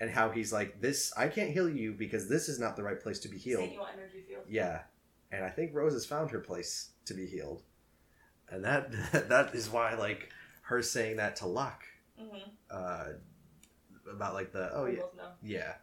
And 0.00 0.10
how 0.10 0.30
he's 0.30 0.52
like, 0.52 0.80
this 0.80 1.12
I 1.16 1.28
can't 1.28 1.50
heal 1.50 1.68
you 1.68 1.92
because 1.92 2.28
this 2.28 2.48
is 2.48 2.58
not 2.58 2.76
the 2.76 2.82
right 2.82 3.00
place 3.00 3.18
to 3.20 3.28
be 3.28 3.38
healed. 3.38 3.60
Saying 3.60 3.72
you 3.74 3.78
want 3.80 3.92
energy 3.96 4.22
field. 4.28 4.42
Yeah, 4.48 4.80
and 5.30 5.44
I 5.44 5.50
think 5.50 5.74
Rose 5.74 5.92
has 5.92 6.04
found 6.06 6.30
her 6.32 6.40
place 6.40 6.90
to 7.06 7.14
be 7.14 7.26
healed, 7.26 7.62
and 8.50 8.64
that 8.64 8.90
that 9.28 9.54
is 9.54 9.70
why 9.70 9.94
like 9.94 10.30
her 10.62 10.82
saying 10.82 11.16
that 11.18 11.36
to 11.36 11.46
Locke 11.46 11.84
Mm-hmm. 12.20 12.50
uh, 12.70 13.04
about 14.12 14.34
like 14.34 14.52
the 14.52 14.70
oh 14.74 14.86
yeah 14.86 15.02
yeah, 15.42 15.74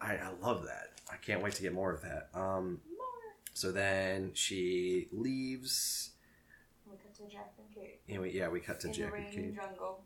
I 0.00 0.14
I 0.16 0.30
love 0.42 0.64
that. 0.64 0.92
I 1.10 1.16
can't 1.16 1.42
wait 1.42 1.54
to 1.54 1.62
get 1.62 1.72
more 1.72 1.92
of 1.92 2.02
that. 2.02 2.28
Um, 2.34 2.80
More. 2.86 3.06
so 3.54 3.72
then 3.72 4.32
she 4.34 5.08
leaves. 5.10 6.10
We 6.86 6.96
cut 6.96 7.14
to 7.16 7.22
Jack 7.34 7.52
and 7.58 7.66
Kate 7.74 8.00
And 8.08 8.20
we, 8.22 8.30
yeah, 8.30 8.48
we 8.48 8.60
cut 8.60 8.80
to 8.80 8.88
in 8.88 8.92
Jack 8.92 9.12
the 9.12 9.18
and 9.18 9.30
Kate. 9.34 9.56
jungle, 9.56 10.02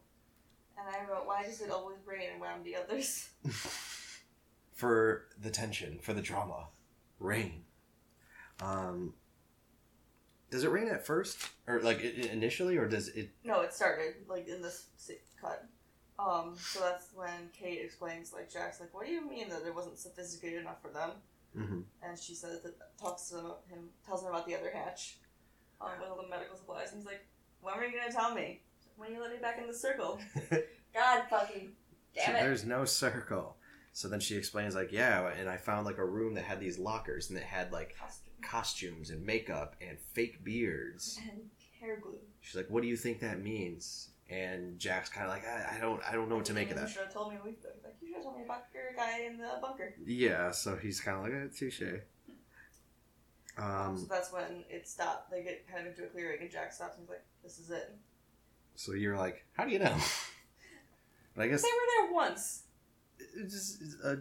and 0.86 0.96
I 0.96 1.10
wrote, 1.10 1.26
"Why 1.26 1.44
does 1.44 1.60
it 1.60 1.70
always 1.70 1.98
rain 2.06 2.40
around 2.40 2.64
the 2.64 2.76
others?" 2.76 3.28
for 4.74 5.26
the 5.40 5.50
tension, 5.50 5.98
for 6.02 6.12
the 6.12 6.22
drama, 6.22 6.68
rain. 7.18 7.64
Um, 8.60 9.14
does 10.50 10.64
it 10.64 10.70
rain 10.70 10.88
at 10.88 11.06
first, 11.06 11.38
or 11.66 11.80
like 11.80 11.98
i- 11.98 12.02
i- 12.02 12.30
initially, 12.32 12.76
or 12.76 12.86
does 12.88 13.08
it? 13.08 13.30
No, 13.44 13.60
it 13.60 13.72
started 13.72 14.14
like 14.28 14.48
in 14.48 14.60
this 14.62 14.86
cut. 15.40 15.64
Um, 16.18 16.56
so 16.58 16.80
that's 16.80 17.12
when 17.14 17.48
Kate 17.52 17.80
explains, 17.82 18.32
like 18.32 18.50
Jack's 18.50 18.80
like, 18.80 18.92
"What 18.94 19.06
do 19.06 19.12
you 19.12 19.26
mean 19.28 19.48
that 19.48 19.62
it 19.66 19.74
wasn't 19.74 19.98
sophisticated 19.98 20.60
enough 20.60 20.80
for 20.82 20.90
them?" 20.90 21.10
Mhm. 21.56 21.84
And 22.02 22.18
she 22.18 22.34
says 22.34 22.62
that 22.62 22.96
talks 22.98 23.28
to 23.30 23.56
him, 23.68 23.90
tells 24.06 24.22
him 24.22 24.28
about 24.28 24.46
the 24.46 24.54
other 24.56 24.70
hatch, 24.70 25.18
um, 25.80 25.98
with 26.00 26.08
all 26.08 26.16
the 26.22 26.28
medical 26.28 26.56
supplies, 26.56 26.90
and 26.92 26.98
he's 27.00 27.06
like, 27.06 27.26
"When 27.60 27.76
were 27.76 27.84
you 27.84 27.98
gonna 27.98 28.12
tell 28.12 28.34
me? 28.34 28.62
When 29.02 29.12
you 29.12 29.20
let 29.20 29.32
me 29.32 29.38
back 29.38 29.58
in 29.60 29.66
the 29.66 29.74
circle?" 29.74 30.18
God 30.94 31.22
fucking 31.28 31.72
damn 32.14 32.26
So 32.26 32.30
it! 32.32 32.40
there's 32.40 32.64
no 32.64 32.84
circle. 32.84 33.56
So 33.94 34.08
then 34.08 34.20
she 34.20 34.36
explains 34.36 34.74
like, 34.74 34.92
yeah, 34.92 35.28
and 35.38 35.48
I 35.48 35.56
found 35.56 35.86
like 35.86 35.98
a 35.98 36.04
room 36.04 36.34
that 36.34 36.44
had 36.44 36.60
these 36.60 36.78
lockers 36.78 37.28
and 37.28 37.38
it 37.38 37.44
had 37.44 37.72
like 37.72 37.94
Costume 37.98 38.28
costumes 38.42 39.10
and 39.10 39.24
makeup 39.24 39.76
and 39.80 39.98
fake 40.14 40.42
beards. 40.44 41.18
and 41.30 41.42
hair 41.80 41.98
glue. 42.00 42.18
She's 42.40 42.56
like, 42.56 42.68
what 42.70 42.82
do 42.82 42.88
you 42.88 42.96
think 42.96 43.20
that 43.20 43.42
means? 43.42 44.08
And 44.30 44.78
Jack's 44.78 45.08
kind 45.10 45.26
of 45.26 45.32
like, 45.32 45.46
I, 45.46 45.76
I 45.76 45.80
don't, 45.80 46.00
I 46.08 46.12
don't 46.12 46.28
know 46.28 46.36
what 46.36 46.46
to 46.46 46.54
make 46.54 46.70
of 46.70 46.76
that. 46.76 46.88
You 46.88 46.92
should 46.94 47.02
have 47.02 47.12
told 47.12 47.32
me 47.32 47.38
a 47.40 47.44
week 47.44 47.60
ago. 47.60 47.68
Like, 47.84 47.96
you 48.00 48.08
should 48.08 48.16
have 48.16 48.24
told 48.24 48.38
me 48.38 48.44
about 48.44 48.64
your 48.72 48.94
guy 48.96 49.24
in 49.26 49.36
the 49.36 49.58
bunker. 49.60 49.94
Yeah, 50.04 50.50
so 50.50 50.74
he's 50.76 51.00
kind 51.00 51.18
of 51.18 51.22
like, 51.24 51.32
eh, 51.34 51.56
touche. 51.56 51.82
Um, 53.58 53.98
so 53.98 54.06
that's 54.08 54.32
when 54.32 54.64
it 54.70 54.88
stopped. 54.88 55.30
They 55.30 55.42
get 55.42 55.68
kind 55.68 55.86
of 55.86 55.92
into 55.92 56.04
a 56.04 56.06
clearing, 56.06 56.40
and 56.40 56.50
Jack 56.50 56.72
stops 56.72 56.96
and 56.96 57.02
he's 57.02 57.10
like, 57.10 57.24
"This 57.42 57.58
is 57.58 57.70
it." 57.70 57.94
So 58.74 58.92
you're 58.94 59.16
like, 59.16 59.44
how 59.52 59.64
do 59.64 59.70
you 59.72 59.78
know? 59.78 59.96
But 61.34 61.44
I 61.44 61.48
guess 61.48 61.62
They 61.62 61.68
were 61.68 62.06
there 62.06 62.14
once. 62.14 62.64
it's 63.38 63.54
just, 63.54 63.82
uh, 64.04 64.16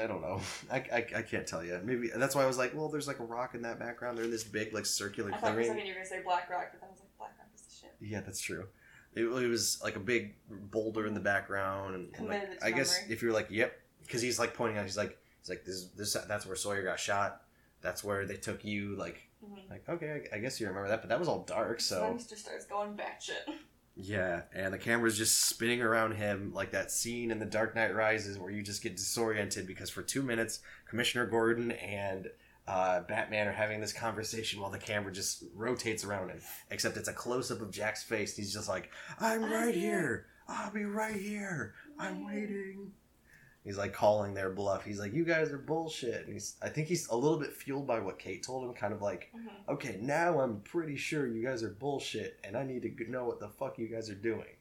I 0.00 0.06
don't 0.06 0.22
know. 0.22 0.40
I, 0.72 0.76
I, 0.76 1.06
I 1.16 1.22
can't 1.22 1.46
tell 1.46 1.62
you. 1.62 1.78
Maybe 1.84 2.08
that's 2.14 2.34
why 2.34 2.42
I 2.42 2.46
was 2.46 2.56
like, 2.56 2.74
well, 2.74 2.88
there's 2.88 3.06
like 3.06 3.18
a 3.18 3.24
rock 3.24 3.54
in 3.54 3.60
that 3.62 3.78
background. 3.78 4.16
They're 4.16 4.24
in 4.24 4.30
this 4.30 4.42
big 4.44 4.72
like 4.72 4.86
circular 4.86 5.30
I 5.30 5.32
thought 5.36 5.40
for 5.40 5.46
a 5.48 5.50
clearing. 5.52 5.68
second 5.68 5.86
you 5.86 5.92
were 5.92 5.96
gonna 5.98 6.06
say 6.08 6.22
Black 6.24 6.48
Rock, 6.48 6.68
but 6.72 6.80
then 6.80 6.88
I 6.88 6.90
was 6.92 7.00
like, 7.00 7.18
Black 7.18 7.32
Rock 7.38 7.48
is 7.54 7.60
the 7.60 7.74
shit. 7.74 7.94
Yeah, 8.00 8.20
that's 8.22 8.40
true. 8.40 8.66
It, 9.14 9.24
it 9.24 9.48
was 9.48 9.78
like 9.84 9.96
a 9.96 10.00
big 10.00 10.36
boulder 10.48 11.06
in 11.06 11.12
the 11.12 11.20
background, 11.20 11.96
and 11.96 12.14
Committed 12.14 12.48
like, 12.62 12.64
I 12.64 12.70
guess 12.70 12.98
if 13.10 13.20
you're 13.20 13.34
like, 13.34 13.48
yep, 13.50 13.78
because 14.06 14.22
he's 14.22 14.38
like 14.38 14.54
pointing 14.54 14.78
out, 14.78 14.84
he's 14.86 14.96
like, 14.96 15.18
he's 15.40 15.50
like, 15.50 15.66
this, 15.66 15.88
this, 15.94 16.16
that's 16.26 16.46
where 16.46 16.56
Sawyer 16.56 16.82
got 16.82 16.98
shot. 16.98 17.42
That's 17.82 18.02
where 18.02 18.24
they 18.24 18.36
took 18.36 18.64
you. 18.64 18.96
Like, 18.96 19.20
Mm-hmm. 19.44 19.72
like 19.72 19.88
okay, 19.88 20.22
I, 20.32 20.36
I 20.36 20.38
guess 20.38 20.60
you 20.60 20.68
remember 20.68 20.88
that, 20.88 21.00
but 21.02 21.08
that 21.08 21.18
was 21.18 21.26
all 21.26 21.42
dark. 21.42 21.80
So 21.80 22.14
just 22.16 22.38
starts 22.38 22.64
going 22.64 22.92
batshit. 22.96 23.52
yeah, 23.94 24.42
and 24.54 24.72
the 24.72 24.78
camera's 24.78 25.18
just 25.18 25.46
spinning 25.46 25.82
around 25.82 26.12
him 26.12 26.52
like 26.54 26.70
that 26.70 26.90
scene 26.90 27.30
in 27.30 27.38
The 27.38 27.46
Dark 27.46 27.74
Knight 27.74 27.94
Rises 27.94 28.38
where 28.38 28.50
you 28.50 28.62
just 28.62 28.82
get 28.82 28.96
disoriented 28.96 29.66
because 29.66 29.90
for 29.90 30.02
two 30.02 30.22
minutes, 30.22 30.60
Commissioner 30.88 31.26
Gordon 31.26 31.72
and 31.72 32.28
uh, 32.66 33.00
Batman 33.00 33.48
are 33.48 33.52
having 33.52 33.80
this 33.80 33.92
conversation 33.92 34.60
while 34.60 34.70
the 34.70 34.78
camera 34.78 35.12
just 35.12 35.44
rotates 35.54 36.04
around 36.04 36.30
him. 36.30 36.40
Except 36.70 36.96
it's 36.96 37.08
a 37.08 37.12
close 37.12 37.50
up 37.50 37.60
of 37.60 37.70
Jack's 37.70 38.02
face. 38.02 38.34
He's 38.34 38.52
just 38.52 38.68
like, 38.68 38.90
I'm 39.20 39.44
right 39.44 39.74
here. 39.74 40.26
I'll 40.48 40.72
be 40.72 40.84
right 40.84 41.16
here. 41.16 41.74
I'm 41.98 42.24
waiting. 42.24 42.92
He's 43.64 43.78
like 43.78 43.92
calling 43.92 44.34
their 44.34 44.50
bluff. 44.50 44.84
He's 44.84 44.98
like, 44.98 45.12
you 45.14 45.24
guys 45.24 45.50
are 45.52 45.58
bullshit. 45.58 46.24
And 46.24 46.32
he's, 46.32 46.56
I 46.60 46.68
think 46.68 46.88
he's 46.88 47.08
a 47.08 47.16
little 47.16 47.38
bit 47.38 47.52
fueled 47.52 47.86
by 47.86 48.00
what 48.00 48.18
Kate 48.18 48.42
told 48.42 48.64
him, 48.68 48.74
kind 48.74 48.92
of 48.92 49.00
like, 49.00 49.30
Mm-hmm. 49.36 49.70
okay, 49.74 49.98
now 50.00 50.40
I'm 50.40 50.60
pretty 50.62 50.96
sure 50.96 51.26
you 51.28 51.44
guys 51.44 51.62
are 51.62 51.70
bullshit, 51.70 52.40
and 52.42 52.56
I 52.56 52.64
need 52.64 52.82
to 52.82 53.10
know 53.10 53.24
what 53.24 53.38
the 53.38 53.48
fuck 53.48 53.78
you 53.78 53.86
guys 53.86 54.10
are 54.10 54.16
doing. 54.16 54.56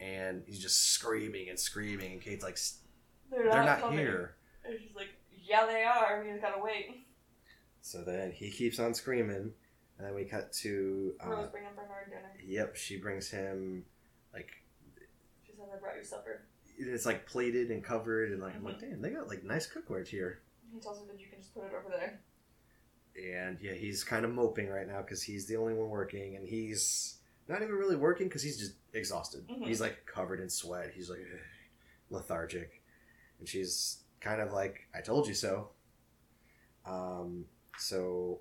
And 0.00 0.42
he's 0.46 0.58
just 0.58 0.88
screaming 0.92 1.48
and 1.50 1.58
screaming, 1.58 2.12
and 2.12 2.20
Kate's 2.20 2.42
like, 2.42 2.58
They're 3.30 3.44
they're 3.44 3.54
not, 3.62 3.66
not 3.66 3.80
coming. 3.82 3.98
here. 4.00 4.34
And 4.64 4.74
she's 4.80 4.96
like, 4.96 5.10
Yeah, 5.40 5.64
they 5.66 5.84
are. 5.84 6.22
We 6.24 6.30
just 6.30 6.42
gotta 6.42 6.60
wait. 6.60 7.06
So 7.80 8.02
then 8.02 8.32
he 8.32 8.50
keeps 8.50 8.80
on 8.80 8.92
screaming, 8.94 9.52
and 9.98 10.06
then 10.06 10.14
we 10.16 10.24
cut 10.24 10.52
to, 10.54 11.14
uh, 11.24 11.30
Rose 11.30 11.48
bringing 11.50 11.70
Bernard 11.76 12.06
dinner. 12.10 12.32
yep, 12.44 12.74
she 12.74 12.96
brings 12.96 13.30
him, 13.30 13.84
like, 14.34 14.50
She 15.46 15.52
says, 15.52 15.66
"I 15.72 15.78
brought 15.78 15.96
you 15.96 16.02
supper." 16.04 16.42
It's 16.88 17.06
like 17.06 17.26
plated 17.26 17.70
and 17.70 17.82
covered, 17.84 18.32
and 18.32 18.40
like 18.42 18.56
I'm 18.56 18.64
like, 18.64 18.78
Mhm. 18.78 18.90
damn, 18.90 19.02
they 19.02 19.10
got 19.10 19.28
like 19.28 19.44
nice 19.44 19.66
cookware 19.70 20.06
here. 20.06 20.42
He 20.72 20.80
tells 20.80 21.00
her 21.00 21.06
that 21.06 21.20
you 21.20 21.28
can 21.28 21.38
just 21.40 21.54
put 21.54 21.64
it 21.64 21.72
over 21.74 21.88
there. 21.90 22.20
And 23.16 23.58
yeah, 23.60 23.74
he's 23.74 24.04
kind 24.04 24.24
of 24.24 24.32
moping 24.32 24.68
right 24.68 24.86
now 24.86 25.02
because 25.02 25.22
he's 25.22 25.46
the 25.46 25.56
only 25.56 25.74
one 25.74 25.88
working, 25.90 26.36
and 26.36 26.46
he's 26.48 27.18
not 27.48 27.62
even 27.62 27.74
really 27.74 27.96
working 27.96 28.28
because 28.28 28.42
he's 28.42 28.58
just 28.58 28.74
exhausted. 28.94 29.46
Mhm. 29.48 29.66
He's 29.66 29.80
like 29.80 30.06
covered 30.06 30.40
in 30.40 30.48
sweat. 30.48 30.92
He's 30.94 31.10
like 31.10 31.26
lethargic, 32.10 32.82
and 33.38 33.48
she's 33.48 34.02
kind 34.20 34.40
of 34.40 34.52
like, 34.52 34.88
"I 34.94 35.00
told 35.02 35.28
you 35.28 35.34
so." 35.34 35.70
Um, 36.84 37.44
so 37.78 38.40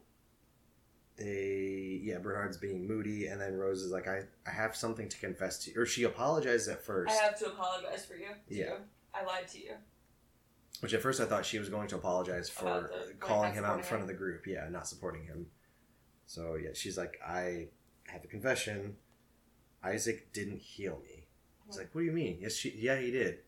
they, 1.21 1.99
yeah, 2.03 2.17
Bernard's 2.17 2.57
being 2.57 2.87
moody, 2.87 3.27
and 3.27 3.39
then 3.39 3.55
Rose 3.55 3.81
is 3.81 3.91
like, 3.91 4.07
"I, 4.07 4.23
I 4.45 4.49
have 4.51 4.75
something 4.75 5.07
to 5.09 5.17
confess 5.17 5.59
to," 5.65 5.71
you. 5.71 5.81
or 5.81 5.85
she 5.85 6.03
apologizes 6.03 6.67
at 6.67 6.83
first. 6.83 7.11
I 7.11 7.23
have 7.23 7.37
to 7.39 7.47
apologize 7.47 8.05
for 8.05 8.15
you. 8.15 8.27
Too. 8.49 8.55
Yeah. 8.55 8.75
I 9.13 9.23
lied 9.25 9.47
to 9.49 9.59
you. 9.59 9.73
Which 10.79 10.93
at 10.93 11.01
first 11.01 11.19
I 11.21 11.25
thought 11.25 11.45
she 11.45 11.59
was 11.59 11.69
going 11.69 11.87
to 11.89 11.95
apologize 11.95 12.49
for 12.49 12.89
the- 12.91 13.13
calling 13.19 13.53
him 13.53 13.63
out 13.65 13.77
in 13.77 13.83
front 13.83 14.03
him. 14.03 14.03
of 14.03 14.07
the 14.07 14.17
group. 14.17 14.47
Yeah, 14.47 14.67
not 14.69 14.87
supporting 14.87 15.23
him. 15.23 15.47
So 16.25 16.55
yeah, 16.55 16.71
she's 16.73 16.97
like, 16.97 17.19
I 17.25 17.67
have 18.07 18.23
a 18.23 18.27
confession. 18.27 18.95
Isaac 19.83 20.31
didn't 20.33 20.59
heal 20.61 20.99
me. 21.03 21.27
He's 21.67 21.77
like, 21.77 21.89
what 21.93 22.01
do 22.01 22.05
you 22.05 22.11
mean? 22.11 22.37
Yes, 22.41 22.55
she, 22.55 22.73
yeah, 22.77 22.97
he 22.97 23.11
did. 23.11 23.39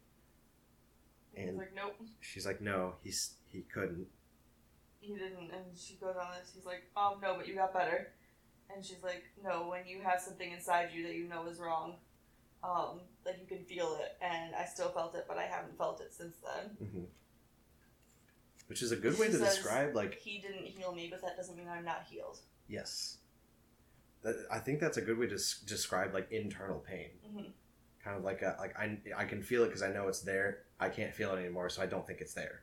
And- 1.36 1.58
like, 1.58 1.74
nope, 1.76 1.96
She's 2.20 2.46
like, 2.46 2.62
no, 2.62 2.96
he's 3.04 3.36
he 3.48 3.62
couldn't. 3.62 4.08
He 5.04 5.14
didn't. 5.14 5.52
And 5.52 5.78
she 5.78 5.96
goes 5.96 6.16
on 6.16 6.28
this. 6.40 6.52
He's 6.56 6.66
like, 6.66 6.84
oh 6.96 7.18
no, 7.22 7.36
but 7.38 7.48
you 7.48 7.56
got 7.56 7.74
better. 7.74 8.10
And 8.74 8.84
she's 8.84 9.04
like, 9.04 9.24
no, 9.44 9.68
when 9.70 9.86
you 9.86 10.00
have 10.02 10.20
something 10.22 10.52
inside 10.52 10.90
you 10.94 11.04
that 11.06 11.14
you 11.16 11.28
know 11.28 11.46
is 11.48 11.60
wrong, 11.60 11.96
um, 12.64 13.02
like 13.26 13.38
you 13.42 13.46
can 13.46 13.64
feel 13.66 13.98
it, 14.02 14.16
and 14.22 14.56
I 14.56 14.66
still 14.66 14.90
felt 14.90 15.16
it, 15.16 15.26
but 15.28 15.38
I 15.38 15.44
haven't 15.44 15.78
felt 15.78 16.02
it 16.02 16.14
since 16.14 16.36
then. 16.44 16.88
hmm 16.88 17.04
Which 18.68 18.82
is 18.82 18.92
a 18.92 18.96
good 18.96 19.20
way 19.20 19.28
She 19.28 19.34
to 19.34 19.40
says- 19.40 19.56
describe 19.56 19.94
like 19.96 20.16
He 20.16 20.40
didn't 20.40 20.66
heal 20.66 20.94
me, 20.94 21.10
but 21.12 21.22
that 21.22 21.36
doesn't 21.38 21.58
mean 21.58 21.68
I'm 21.68 21.86
not 21.86 22.06
healed. 22.10 22.40
yes. 22.68 23.18
That, 24.24 24.38
I 24.50 24.60
think 24.60 24.80
that's 24.80 24.96
a 24.96 25.02
good 25.02 25.18
way 25.20 25.28
to 25.28 25.36
s- 25.36 25.62
describe 25.66 26.14
like 26.14 26.32
internal 26.32 26.80
pain. 26.80 27.10
hmm 27.30 27.44
Kind 28.02 28.18
of 28.18 28.24
like 28.24 28.42
a, 28.42 28.56
like 28.60 28.74
I 28.80 28.98
I 29.18 29.26
can 29.26 29.42
feel 29.44 29.64
it 29.64 29.68
because 29.68 29.82
I 29.84 29.92
know 29.92 30.08
it's 30.08 30.22
there. 30.22 30.60
I 30.80 30.88
can't 30.90 31.14
feel 31.14 31.34
it 31.36 31.40
anymore, 31.40 31.70
so 31.70 31.82
I 31.82 31.86
don't 31.86 32.08
think 32.08 32.22
it's 32.22 32.34
there. 32.34 32.62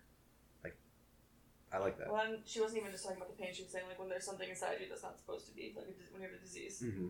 I 1.72 1.78
like 1.78 1.98
that. 1.98 2.10
When 2.12 2.38
she 2.44 2.60
wasn't 2.60 2.80
even 2.80 2.90
just 2.92 3.04
talking 3.04 3.18
about 3.18 3.36
the 3.36 3.42
pain, 3.42 3.54
she 3.54 3.62
was 3.62 3.70
saying 3.72 3.86
like 3.88 3.98
when 3.98 4.08
there's 4.08 4.24
something 4.24 4.48
inside 4.48 4.78
you 4.80 4.86
that's 4.88 5.02
not 5.02 5.18
supposed 5.18 5.46
to 5.46 5.54
be, 5.54 5.72
like 5.76 5.86
a, 5.86 6.12
when 6.12 6.22
you 6.22 6.28
have 6.28 6.36
a 6.36 6.42
disease. 6.42 6.80
hmm 6.80 7.08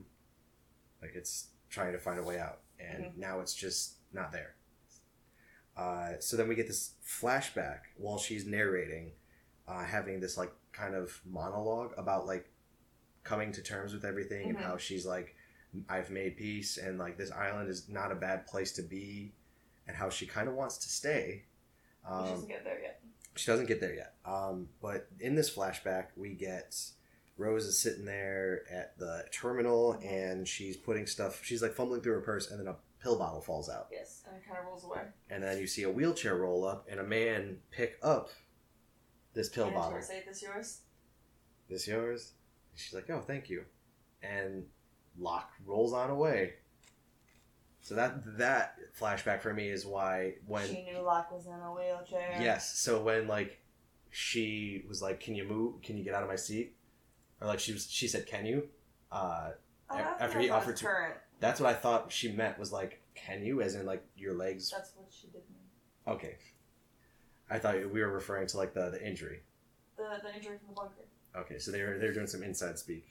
Like 1.01 1.13
it's 1.15 1.49
trying 1.71 1.93
to 1.93 1.99
find 1.99 2.19
a 2.19 2.23
way 2.23 2.39
out, 2.39 2.61
and 2.79 3.05
Mhm. 3.05 3.17
now 3.17 3.41
it's 3.41 3.55
just 3.55 3.95
not 4.13 4.33
there. 4.33 4.55
Uh, 5.77 6.19
so 6.19 6.37
then 6.37 6.49
we 6.49 6.55
get 6.55 6.67
this 6.67 6.95
flashback 7.05 7.81
while 7.97 8.19
she's 8.19 8.45
narrating, 8.45 9.13
uh, 9.67 9.85
having 9.85 10.21
this 10.21 10.37
like 10.37 10.53
kind 10.73 10.95
of 10.95 11.21
monologue 11.25 11.93
about 11.97 12.27
like 12.27 12.51
coming 13.23 13.53
to 13.53 13.63
terms 13.63 13.93
with 13.95 14.05
everything 14.05 14.51
and 14.51 14.59
Mhm. 14.59 14.63
how 14.63 14.77
she's 14.77 15.07
like, 15.07 15.37
I've 15.89 16.11
made 16.11 16.37
peace, 16.37 16.77
and 16.77 16.99
like 16.99 17.17
this 17.17 17.31
island 17.31 17.69
is 17.71 17.89
not 17.89 18.11
a 18.11 18.17
bad 18.17 18.47
place 18.47 18.73
to 18.73 18.83
be, 18.83 19.33
and 19.87 19.97
how 19.97 20.11
she 20.11 20.27
kind 20.27 20.49
of 20.49 20.55
wants 20.55 20.77
to 20.79 20.89
stay. 20.89 21.45
Um, 22.05 22.25
she 22.27 22.31
doesn't 22.33 22.49
get 22.49 22.65
there 22.65 22.81
yet. 22.81 22.90
She 23.37 23.47
doesn't 23.51 23.67
get 23.67 23.81
there 23.81 23.95
yet. 23.95 24.15
Um, 24.25 24.69
but 24.83 25.09
in 25.21 25.35
this 25.35 25.55
flashback, 25.55 26.07
we 26.17 26.31
get 26.31 26.77
Rose 27.37 27.65
is 27.65 27.79
sitting 27.79 28.05
there 28.05 28.63
at 28.71 28.99
the 28.99 29.25
terminal 29.33 29.95
and 30.05 30.47
she's 30.47 30.77
putting 30.77 31.07
stuff. 31.07 31.41
She's 31.45 31.63
like 31.63 31.73
fumbling 31.75 32.03
through 32.03 32.15
her 32.15 32.21
purse, 32.21 32.51
and 32.51 32.61
then 32.61 32.67
a 32.67 32.77
pill 33.03 33.19
bottle 33.19 33.41
falls 33.41 33.71
out, 33.71 33.89
Yes, 33.91 34.23
and 34.29 34.37
it 34.37 34.47
kind 34.47 34.59
of 34.59 34.67
rolls 34.67 34.85
away. 34.85 35.01
and 35.31 35.43
then 35.43 35.59
you 35.59 35.67
see 35.67 35.85
a 35.85 35.91
wheelchair 35.91 36.37
roll 36.37 36.67
up 36.67 36.87
and 36.91 37.01
a 37.01 37.05
man 37.05 37.59
pick 37.71 37.99
up 38.03 38.29
this 39.33 39.49
pill 39.49 39.67
and 39.67 39.75
bottle. 39.75 40.03
Say, 40.03 40.23
"This 40.27 40.43
yours?" 40.43 40.81
This 41.69 41.87
yours? 41.89 42.33
She's 42.75 42.93
like, 42.93 43.09
oh, 43.11 43.21
thank 43.21 43.49
you, 43.49 43.65
and 44.23 44.65
Locke 45.19 45.53
rolls 45.65 45.93
on 45.93 46.11
away. 46.11 46.55
So 47.91 47.97
that 47.97 48.39
that 48.39 48.77
flashback 48.97 49.41
for 49.41 49.53
me 49.53 49.69
is 49.69 49.85
why 49.85 50.35
when 50.47 50.65
she 50.69 50.85
knew 50.85 51.01
Locke 51.01 51.33
was 51.33 51.47
in 51.47 51.55
a 51.55 51.75
wheelchair. 51.75 52.39
Yes. 52.41 52.79
So 52.79 53.03
when 53.03 53.27
like 53.27 53.59
she 54.11 54.85
was 54.89 55.03
like, 55.03 55.19
"Can 55.19 55.35
you 55.35 55.43
move? 55.43 55.83
Can 55.83 55.97
you 55.99 56.05
get 56.05 56.15
out 56.15 56.23
of 56.23 56.29
my 56.29 56.37
seat?" 56.37 56.77
Or 57.41 57.49
like 57.49 57.59
she 57.59 57.73
was, 57.73 57.91
she 57.91 58.07
said, 58.07 58.29
"Can 58.29 58.47
you?" 58.47 58.69
Uh, 59.11 59.51
Oh, 59.93 59.97
after 60.21 60.39
he 60.39 60.51
offered 60.51 60.77
to- 60.77 60.85
current. 60.85 61.17
that's 61.41 61.59
what 61.59 61.69
I 61.69 61.75
thought 61.75 62.13
she 62.13 62.31
meant 62.31 62.61
was 62.61 62.71
like, 62.71 63.03
"Can 63.17 63.45
you?" 63.45 63.61
As 63.61 63.75
in 63.75 63.85
like 63.87 64.05
your 64.17 64.35
legs. 64.35 64.71
That's 64.71 64.93
what 64.95 65.09
she 65.11 65.27
did 65.27 65.43
mean. 65.51 66.15
Okay. 66.15 66.37
I 67.51 67.59
thought 67.59 67.75
we 67.91 68.01
were 68.01 68.13
referring 68.13 68.47
to 68.47 68.57
like 68.57 68.73
the 68.73 68.91
the 68.91 69.05
injury. 69.05 69.43
The 69.97 70.05
the 70.23 70.33
injury 70.33 70.59
from 70.59 70.69
the 70.69 70.75
bunker. 70.75 71.07
Okay, 71.35 71.59
so 71.59 71.73
they 71.73 71.83
were 71.83 71.99
they 71.99 72.07
were 72.07 72.15
doing 72.15 72.29
some 72.29 72.45
inside 72.45 72.79
speak. 72.79 73.05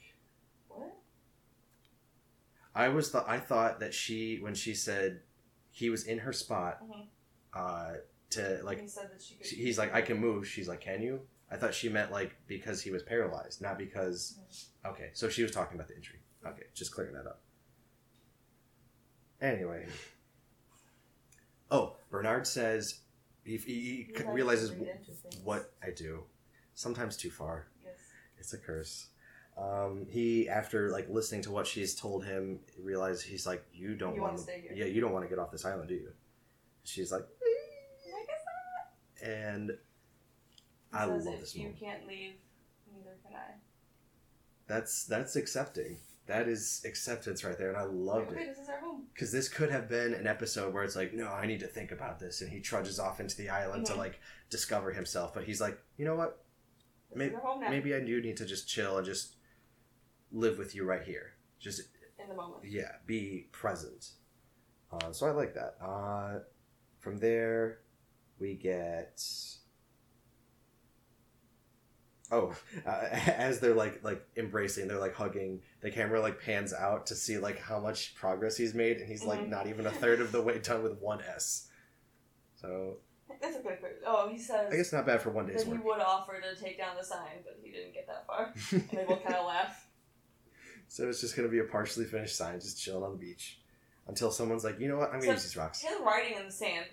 I 2.74 2.88
was 2.88 3.10
th- 3.10 3.24
I 3.26 3.38
thought 3.38 3.80
that 3.80 3.92
she 3.94 4.38
when 4.40 4.54
she 4.54 4.74
said 4.74 5.20
he 5.70 5.90
was 5.90 6.04
in 6.04 6.18
her 6.18 6.32
spot, 6.32 6.82
Mhm. 6.82 7.06
uh, 7.52 7.92
to 8.30 8.60
like 8.62 8.80
he 8.80 8.88
she 9.44 9.56
he's 9.56 9.78
like 9.78 9.92
I 9.94 10.02
can 10.02 10.18
move. 10.18 10.46
She's 10.46 10.68
like, 10.68 10.80
"Can 10.80 11.02
you?" 11.02 11.26
I 11.50 11.56
thought 11.56 11.74
she 11.74 11.88
meant 11.88 12.12
like 12.12 12.36
because 12.46 12.80
he 12.82 12.90
was 12.90 13.02
paralyzed, 13.02 13.60
not 13.60 13.76
because. 13.76 14.38
Okay, 14.84 15.10
so 15.14 15.28
she 15.28 15.42
was 15.42 15.50
talking 15.50 15.74
about 15.76 15.88
the 15.88 15.96
injury. 15.96 16.20
Okay, 16.46 16.64
just 16.74 16.92
clearing 16.94 17.14
that 17.14 17.26
up. 17.26 17.40
Anyway. 19.40 19.86
Oh, 21.70 21.96
Bernard 22.10 22.46
says 22.46 23.00
he, 23.44 23.56
he, 23.56 24.08
realizes 24.26 24.70
to 24.70 24.76
read 24.76 24.88
into 24.88 25.12
things. 25.12 25.36
what 25.44 25.72
I 25.82 25.90
do. 25.90 26.24
Sometimes 26.74 27.16
too 27.16 27.30
far. 27.30 27.66
Yes. 27.84 27.94
It's 28.38 28.52
a 28.52 28.58
curse. 28.58 29.08
Um, 29.56 30.06
he, 30.10 30.48
after 30.48 30.90
like 30.90 31.08
listening 31.10 31.42
to 31.42 31.50
what 31.50 31.66
she's 31.66 31.94
told 31.94 32.24
him, 32.24 32.60
realizes 32.78 33.22
he's 33.22 33.46
like, 33.46 33.64
"You 33.74 33.94
don't 33.94 34.14
You 34.14 34.22
want 34.22 34.40
stay 34.40 34.60
here." 34.62 34.72
Yeah, 34.74 34.84
you 34.86 35.00
don't 35.00 35.12
want 35.12 35.24
to 35.24 35.28
get 35.28 35.38
off 35.38 35.50
this 35.50 35.64
island, 35.64 35.88
do 35.88 35.94
you?" 35.94 36.12
She's 36.84 37.12
like, 37.12 37.22
I 37.22 38.24
guess 38.26 39.28
and 39.28 39.70
He 39.70 39.76
I 40.96 41.04
love 41.04 41.24
this 41.40 41.54
you 41.54 41.64
moment. 41.64 41.78
can't 41.80 42.06
leave, 42.06 42.32
neither 42.94 43.16
can 43.26 43.36
I. 43.36 43.54
That's 44.66 45.04
that's 45.04 45.36
accepting. 45.36 45.98
That 46.26 46.46
is 46.48 46.82
acceptance 46.86 47.42
right 47.44 47.58
there, 47.58 47.68
and 47.68 47.76
I 47.76 47.82
loved 47.82 48.30
okay, 48.32 48.42
it. 48.42 48.46
this 48.54 48.58
is 48.58 48.68
our 48.68 48.78
home. 48.78 49.06
because 49.12 49.32
this 49.32 49.48
could 49.48 49.70
have 49.70 49.88
been 49.88 50.14
an 50.14 50.26
episode 50.28 50.72
where 50.72 50.84
it's 50.84 50.94
like, 50.94 51.12
no, 51.12 51.26
I 51.26 51.44
need 51.46 51.58
to 51.60 51.66
think 51.66 51.90
about 51.90 52.20
this, 52.20 52.40
and 52.40 52.50
he 52.50 52.60
trudges 52.60 52.98
off 53.00 53.18
into 53.20 53.36
the 53.36 53.48
island 53.50 53.84
to 53.86 53.92
Mhm. 53.94 53.98
like 53.98 54.20
discover 54.48 54.92
himself. 54.92 55.34
But 55.34 55.44
he's 55.44 55.60
like, 55.60 55.78
you 55.96 56.04
know 56.04 56.14
what? 56.14 56.44
Maybe- 57.14 57.34
home 57.34 57.60
now. 57.60 57.68
Maybe 57.68 57.94
I 57.94 58.00
do 58.00 58.22
need 58.22 58.36
to 58.36 58.46
just 58.46 58.68
chill 58.68 58.96
and 58.96 59.04
just 59.04 59.34
live 60.32 60.58
with 60.58 60.74
you 60.74 60.84
right 60.84 61.02
here. 61.02 61.32
Just 61.58 61.82
In 62.18 62.28
the 62.28 62.34
moment. 62.34 62.64
yeah, 62.64 62.92
be 63.06 63.48
present. 63.52 64.10
Uh, 64.92 65.12
so 65.12 65.26
I 65.26 65.30
like 65.30 65.54
that. 65.54 65.76
Uh, 65.80 66.40
from 66.98 67.18
there, 67.18 67.80
we 68.38 68.54
get. 68.54 69.22
Oh, 72.32 72.54
uh, 72.86 72.90
as 73.12 73.60
they're 73.60 73.74
like 73.74 74.02
like 74.04 74.22
embracing, 74.36 74.88
they're 74.88 74.98
like 75.00 75.14
hugging. 75.14 75.60
The 75.80 75.90
camera 75.90 76.20
like 76.20 76.40
pans 76.40 76.72
out 76.72 77.06
to 77.08 77.14
see 77.16 77.38
like 77.38 77.58
how 77.60 77.80
much 77.80 78.14
progress 78.14 78.56
he's 78.56 78.74
made, 78.74 78.98
and 78.98 79.08
he's 79.08 79.24
like 79.24 79.40
Mhm. 79.40 79.48
not 79.48 79.66
even 79.66 79.86
a 79.86 79.90
third 79.90 80.20
of 80.20 80.30
the 80.32 80.40
way 80.40 80.58
done 80.58 80.82
with 80.82 80.98
one 81.00 81.20
S. 81.22 81.68
So 82.60 82.98
That's 83.40 83.56
a 83.56 83.60
good. 83.62 83.78
Oh, 84.06 84.28
he 84.28 84.38
says 84.38 84.72
I 84.72 84.76
guess 84.76 84.92
not 84.92 85.06
bad 85.06 85.22
for 85.22 85.30
one 85.30 85.46
that 85.46 85.54
day's 85.54 85.62
he 85.64 85.70
work. 85.70 85.84
would 85.84 86.00
offer 86.00 86.40
to 86.40 86.54
take 86.62 86.78
down 86.78 86.96
the 86.96 87.04
sign, 87.04 87.42
but 87.44 87.58
he 87.62 87.70
didn't 87.72 87.94
get 87.94 88.06
that 88.06 88.26
far. 88.26 88.52
And 88.72 88.88
they 88.90 89.04
both 89.04 89.22
kind 89.24 89.34
of 89.36 89.46
laugh. 89.46 89.86
So 90.90 91.08
it's 91.08 91.20
just 91.20 91.36
gonna 91.36 91.48
be 91.48 91.60
a 91.60 91.64
partially 91.64 92.04
finished 92.04 92.36
sign, 92.36 92.58
just 92.58 92.80
chilling 92.82 93.04
on 93.04 93.12
the 93.12 93.16
beach, 93.16 93.60
until 94.08 94.30
someone's 94.32 94.64
like, 94.64 94.80
you 94.80 94.88
know 94.88 94.96
what, 94.98 95.08
I'm 95.08 95.20
gonna 95.20 95.26
So- 95.26 95.32
use 95.32 95.42
these 95.44 95.56
rocks. 95.56 95.80
His 95.82 96.00
writing 96.00 96.36
in 96.36 96.46
the 96.46 96.52
sand, 96.52 96.86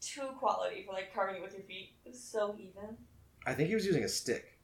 too 0.00 0.28
quality 0.38 0.84
for 0.86 0.92
like 0.94 1.12
carving 1.12 1.36
it 1.36 1.42
with 1.42 1.52
your 1.52 1.62
feet. 1.64 1.90
It 2.06 2.08
was 2.10 2.22
so 2.22 2.56
even. 2.58 2.96
I 3.44 3.52
think 3.52 3.68
he 3.68 3.74
was 3.74 3.84
using 3.84 4.04
a 4.04 4.08
stick. 4.08 4.58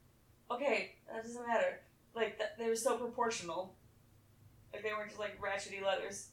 Okay, 0.49 0.95
that 1.11 1.23
doesn't 1.23 1.45
matter. 1.47 1.79
Like 2.15 2.37
th- 2.37 2.49
they 2.57 2.67
were 2.67 2.75
so 2.75 2.97
proportional. 2.97 3.75
Like 4.73 4.81
they 4.83 4.91
weren't 4.93 5.09
just 5.09 5.19
like 5.19 5.39
ratchety 5.39 5.83
letters. 5.83 6.29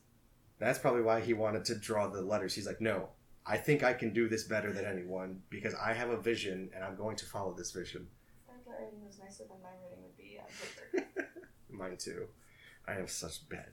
That's 0.59 0.78
probably 0.78 1.03
why 1.03 1.20
he 1.20 1.35
wanted 1.35 1.64
to 1.66 1.74
draw 1.74 2.09
the 2.09 2.22
letters. 2.22 2.55
He's 2.55 2.66
like, 2.66 2.80
no, 2.80 3.09
I 3.45 3.57
think 3.57 3.83
I 3.83 3.93
can 3.93 4.12
do 4.12 4.28
this 4.28 4.45
better 4.45 4.72
than 4.72 4.85
anyone 4.85 5.43
because 5.51 5.74
I 5.74 5.93
have 5.93 6.11
a 6.11 6.16
vision 6.16 6.70
and 6.74 6.85
I'm 6.85 6.95
going 6.97 7.16
to 7.16 7.26
follow 7.26 7.53
this 7.53 7.72
vision. 7.72 8.07
That 8.47 8.61
writing 8.70 9.05
was 9.05 9.18
nicer 9.18 9.45
than 9.45 9.61
my 9.62 9.70
writing 9.83 10.03
would 10.03 10.16
be 10.16 10.39
on 10.39 10.47
paper. 11.03 11.28
Mine 11.83 11.97
too. 11.97 12.26
I 12.87 12.93
have 12.95 13.11
such 13.11 13.49
bad 13.49 13.68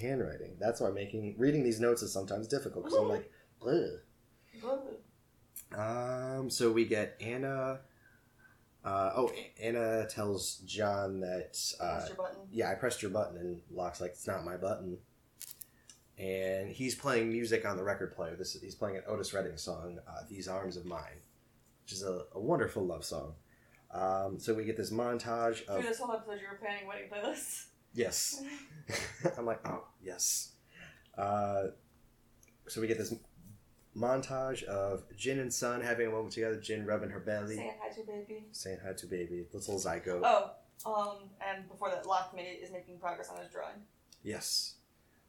handwriting. 0.00 0.56
That's 0.60 0.80
why 0.80 0.90
making 0.90 1.34
reading 1.38 1.64
these 1.64 1.80
notes 1.80 2.02
is 2.02 2.12
sometimes 2.12 2.46
difficult 2.48 2.84
because 2.84 2.98
I'm 2.98 3.08
like, 3.08 3.30
Ugh. 3.66 4.00
Um. 5.78 6.50
So 6.50 6.70
we 6.72 6.84
get 6.84 7.16
Ana. 7.20 7.80
Uh, 8.84 9.10
oh, 9.16 9.32
Ana 9.62 10.06
tells 10.10 10.56
John 10.66 11.20
that. 11.20 11.58
Uh, 11.80 11.96
Press 11.96 12.08
your 12.08 12.16
button. 12.16 12.36
yeah, 12.52 12.70
I 12.70 12.74
pressed 12.74 13.02
your 13.02 13.10
button, 13.10 13.38
and 13.38 13.60
Locke's 13.70 14.00
like, 14.00 14.10
it's 14.10 14.26
not 14.26 14.44
my 14.44 14.56
button. 14.58 14.98
and 16.18 16.70
he's 16.70 16.94
playing 16.94 17.32
music 17.32 17.64
on 17.66 17.76
the 17.78 17.82
record 17.82 18.14
player. 18.14 18.36
This 18.36 18.54
is, 18.54 18.60
he's 18.62 18.74
playing 18.74 18.96
an 18.98 19.02
Otis 19.08 19.32
Redding 19.32 19.56
song, 19.56 19.98
uh, 20.06 20.20
"These 20.28 20.48
Arms 20.48 20.76
of 20.76 20.84
Mine," 20.84 21.22
which 21.82 21.92
is 21.92 22.02
a, 22.02 22.24
a 22.34 22.40
wonderful 22.40 22.84
love 22.84 23.04
song. 23.06 23.34
Um, 23.94 24.38
so 24.40 24.52
we 24.54 24.64
get 24.64 24.76
this 24.76 24.90
montage 24.90 25.64
Through 25.66 25.76
of 25.76 25.82
this 25.84 25.98
whole 26.00 26.12
episode, 26.12 26.40
you 26.40 26.48
were 26.50 26.58
planning 26.58 26.86
wedding 26.86 27.08
playlists. 27.08 27.66
yes. 27.94 28.42
I'm 29.38 29.46
like, 29.46 29.66
oh 29.66 29.84
yes. 30.02 30.50
Uh, 31.16 31.68
so 32.66 32.80
we 32.80 32.88
get 32.88 32.98
this 32.98 33.14
montage 33.96 34.64
of 34.64 35.04
Jin 35.16 35.38
and 35.38 35.52
Sun 35.52 35.80
having 35.82 36.08
a 36.08 36.10
moment 36.10 36.32
together. 36.32 36.56
Jin 36.56 36.84
rubbing 36.84 37.10
her 37.10 37.20
belly, 37.20 37.56
Saying 37.56 37.74
hi 37.80 37.94
to 37.94 38.02
baby. 38.06 38.44
saying 38.50 38.78
hi 38.84 38.92
to 38.94 39.06
baby, 39.06 39.44
little 39.52 39.78
zygote. 39.78 40.22
Oh, 40.24 40.50
um, 40.84 41.30
and 41.46 41.68
before 41.68 41.90
that, 41.90 42.04
Lockmate 42.04 42.62
is 42.62 42.72
making 42.72 42.98
progress 42.98 43.28
on 43.30 43.38
his 43.38 43.48
drawing. 43.48 43.76
Yes. 44.24 44.74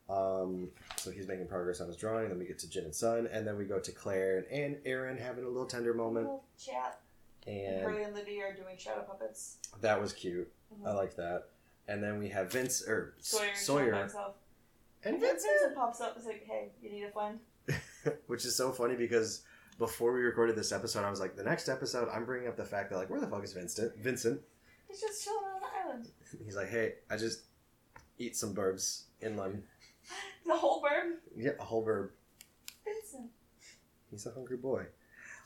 Um, 0.09 0.69
so 0.97 1.11
he's 1.11 1.27
making 1.27 1.47
progress 1.47 1.81
on 1.81 1.87
his 1.87 1.97
drawing. 1.97 2.29
Then 2.29 2.39
we 2.39 2.45
get 2.45 2.59
to 2.59 2.69
Jin 2.69 2.85
and 2.85 2.95
Sun, 2.95 3.27
and 3.31 3.45
then 3.45 3.57
we 3.57 3.65
go 3.65 3.79
to 3.79 3.91
Claire 3.91 4.37
and, 4.37 4.47
and 4.47 4.77
Aaron 4.85 5.17
having 5.17 5.43
a 5.43 5.47
little 5.47 5.65
tender 5.67 5.93
moment, 5.93 6.25
Little 6.25 6.43
chat. 6.59 6.99
And 7.47 7.81
Hurley 7.83 8.03
and 8.03 8.15
Libby 8.15 8.41
are 8.41 8.53
doing 8.53 8.77
shadow 8.77 9.03
puppets. 9.03 9.57
that 9.81 10.01
was 10.01 10.13
cute. 10.13 10.51
I 10.83 10.89
Mhm. 10.89 10.95
like 10.95 11.15
that. 11.15 11.49
And 11.87 12.01
then 12.03 12.17
we 12.17 12.29
have 12.29 12.51
Vince 12.51 12.81
or 12.87 13.13
Sawyer, 13.19 13.53
Sawyer, 13.55 13.93
and 15.03 15.19
Vincent, 15.21 15.43
Vincent 15.43 15.75
pops 15.75 16.01
up 16.01 16.13
and 16.15 16.21
is 16.21 16.25
like, 16.27 16.43
hey, 16.43 16.71
you 16.81 16.89
need 16.89 17.03
a 17.03 17.11
friend? 17.11 17.39
which 18.27 18.45
is 18.45 18.55
so 18.55 18.71
funny 18.71 18.95
because 18.95 19.43
before 19.77 20.11
we 20.13 20.21
recorded 20.21 20.55
this 20.55 20.71
episode, 20.71 21.03
I 21.03 21.09
was 21.11 21.19
like, 21.19 21.35
the 21.35 21.43
next 21.43 21.69
episode, 21.69 22.09
I'm 22.09 22.25
bringing 22.25 22.47
up 22.47 22.55
the 22.57 22.65
fact 22.65 22.89
that 22.89 22.97
like, 22.97 23.09
where 23.09 23.19
the 23.19 23.27
fuck 23.27 23.43
is 23.43 23.53
Vincent? 23.53 23.95
Vincent. 23.97 24.41
He's 24.87 25.01
just 25.01 25.23
chilling 25.23 25.43
on 25.45 25.61
the 25.61 25.67
island. 25.83 26.11
He's 26.43 26.55
like, 26.55 26.69
hey, 26.69 26.95
I 27.09 27.17
just 27.17 27.41
eat 28.17 28.35
some 28.35 28.55
burbs 28.55 29.03
in 29.21 29.33
inland. 29.33 29.63
The 30.45 30.55
whole 30.55 30.81
burb. 30.83 31.13
Yeah, 31.35 31.51
a 31.59 31.63
whole 31.63 31.83
burb. 31.85 32.09
Vincent. 32.83 33.31
He's 34.11 34.25
a 34.27 34.31
hungry 34.31 34.57
boy. 34.57 34.85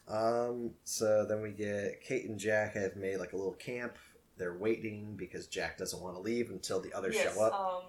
Um, 0.10 0.72
so 0.84 1.26
then 1.26 1.42
we 1.42 1.52
get 1.52 2.02
Kate 2.02 2.26
and 2.28 2.40
Jack 2.40 2.74
have 2.74 2.96
made 2.96 3.18
like 3.18 3.34
a 3.34 3.38
little 3.38 3.54
camp. 3.54 3.98
They're 4.38 4.58
waiting 4.58 5.16
because 5.16 5.48
Jack 5.48 5.78
doesn't 5.78 6.02
want 6.02 6.16
to 6.16 6.22
leave 6.22 6.50
until 6.50 6.80
the 6.80 6.94
others 6.94 7.16
yes, 7.16 7.36
show 7.36 7.44
up. 7.44 7.54
Um, 7.54 7.84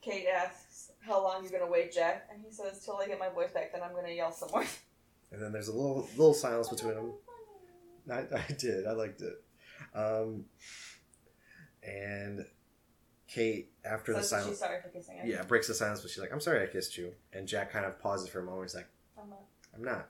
Kate 0.00 0.26
asks, 0.26 0.90
how 1.00 1.22
long 1.22 1.44
you 1.44 1.50
gonna 1.50 1.70
wait, 1.70 1.92
Jack? 1.92 2.28
And 2.32 2.42
he 2.42 2.50
says, 2.50 2.84
till 2.84 2.96
I 2.96 3.06
get 3.06 3.18
my 3.18 3.28
voice 3.28 3.52
back, 3.52 3.72
then 3.72 3.82
I'm 3.82 3.94
gonna 3.94 4.12
yell 4.12 4.32
some 4.32 4.50
more." 4.50 4.64
And 5.32 5.40
then 5.40 5.52
there's 5.52 5.68
a 5.68 5.72
little 5.72 6.08
little 6.16 6.34
silence 6.34 6.68
between 6.68 6.94
them. 6.94 7.12
I, 8.10 8.22
I 8.36 8.52
did. 8.58 8.84
I 8.84 8.90
liked 8.90 9.22
it. 9.22 9.40
Um, 9.94 10.46
and 11.84 12.44
Kate, 13.28 13.70
after 13.84 14.12
the 14.12 14.24
silence, 14.24 14.48
she's 14.48 14.58
sorry 14.58 14.80
for 14.82 14.88
kissing 14.88 15.18
him. 15.18 15.28
yeah, 15.28 15.44
breaks 15.44 15.68
the 15.68 15.74
silence, 15.74 16.00
but 16.00 16.10
she's 16.10 16.18
like, 16.18 16.32
"I'm 16.32 16.40
sorry, 16.40 16.64
I 16.64 16.66
kissed 16.66 16.98
you." 16.98 17.12
And 17.32 17.46
Jack 17.46 17.70
kind 17.70 17.84
of 17.84 18.00
pauses 18.00 18.28
for 18.28 18.40
a 18.40 18.42
moment. 18.42 18.64
He's 18.64 18.74
like, 18.74 18.88
I'm 19.16 19.30
not. 19.30 19.44
"I'm 19.72 19.84
not." 19.84 20.08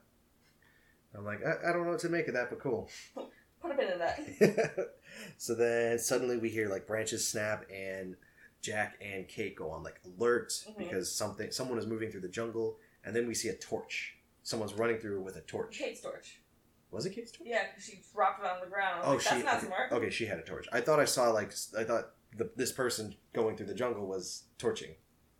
I'm 1.16 1.24
like, 1.24 1.40
I, 1.44 1.70
I 1.70 1.72
don't 1.72 1.84
know 1.84 1.90
what 1.90 2.00
to 2.00 2.08
make 2.08 2.28
of 2.28 2.34
that, 2.34 2.50
but 2.50 2.60
cool. 2.60 2.88
Put 3.14 3.72
a 3.72 3.74
pin 3.74 3.92
in 3.92 3.98
that. 3.98 4.88
so 5.36 5.54
then 5.54 5.98
suddenly 5.98 6.38
we 6.38 6.48
hear 6.48 6.68
like 6.68 6.86
branches 6.86 7.26
snap 7.28 7.64
and 7.74 8.16
Jack 8.62 8.94
and 9.02 9.28
Kate 9.28 9.54
go 9.56 9.70
on 9.70 9.82
like 9.82 10.00
alert 10.04 10.50
Mhm. 10.68 10.78
because 10.78 11.14
something 11.14 11.50
someone 11.50 11.78
is 11.78 11.86
moving 11.86 12.10
through 12.10 12.20
the 12.22 12.28
jungle 12.28 12.78
and 13.04 13.14
then 13.14 13.26
we 13.26 13.34
see 13.34 13.48
a 13.48 13.54
torch. 13.54 14.16
Someone's 14.42 14.72
running 14.74 14.98
through 14.98 15.20
with 15.22 15.36
a 15.36 15.40
torch. 15.42 15.78
Kate's 15.78 16.00
torch. 16.00 16.40
Was 16.90 17.04
it 17.06 17.10
Kate's 17.14 17.32
torch? 17.32 17.46
Yeah, 17.48 17.64
because 17.68 17.84
she 17.84 18.00
dropped 18.14 18.40
it 18.42 18.46
on 18.50 18.60
the 18.60 18.66
ground. 18.66 19.02
Oh, 19.04 19.12
like, 19.12 19.20
she 19.20 19.28
That's 19.30 19.44
not 19.44 19.56
okay, 19.58 19.66
smart. 19.66 19.92
okay. 19.92 20.10
She 20.10 20.26
had 20.26 20.38
a 20.38 20.42
torch. 20.42 20.66
I 20.72 20.80
thought 20.80 20.98
I 21.00 21.04
saw 21.04 21.30
like 21.30 21.52
I 21.78 21.84
thought 21.84 22.12
the, 22.36 22.50
this 22.56 22.72
person 22.72 23.14
going 23.34 23.56
through 23.56 23.66
the 23.66 23.74
jungle 23.74 24.06
was 24.06 24.44
torching. 24.58 24.94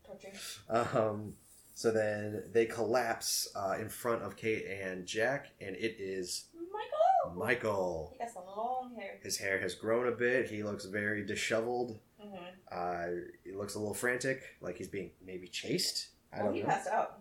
Torching. 0.04 0.32
Um, 0.68 1.34
so 1.80 1.90
then 1.90 2.42
they 2.52 2.66
collapse 2.66 3.48
uh, 3.56 3.74
in 3.80 3.88
front 3.88 4.20
of 4.20 4.36
Kate 4.36 4.66
and 4.66 5.06
Jack, 5.06 5.46
and 5.62 5.74
it 5.76 5.96
is 5.98 6.44
Michael! 6.54 7.34
Michael. 7.38 8.10
He 8.12 8.18
got 8.18 8.28
some 8.30 8.42
long 8.54 8.94
hair. 8.98 9.18
His 9.22 9.38
hair 9.38 9.58
has 9.60 9.74
grown 9.74 10.06
a 10.06 10.10
bit. 10.10 10.50
He 10.50 10.62
looks 10.62 10.84
very 10.84 11.24
disheveled. 11.24 11.98
Mm-hmm. 12.22 12.36
Uh, 12.70 13.20
he 13.46 13.52
looks 13.52 13.76
a 13.76 13.78
little 13.78 13.94
frantic, 13.94 14.42
like 14.60 14.76
he's 14.76 14.88
being 14.88 15.12
maybe 15.24 15.48
chased. 15.48 16.08
I 16.34 16.36
Well, 16.42 16.46
don't 16.48 16.54
he 16.56 16.60
know. 16.60 16.68
passed 16.68 16.88
out. 16.88 17.20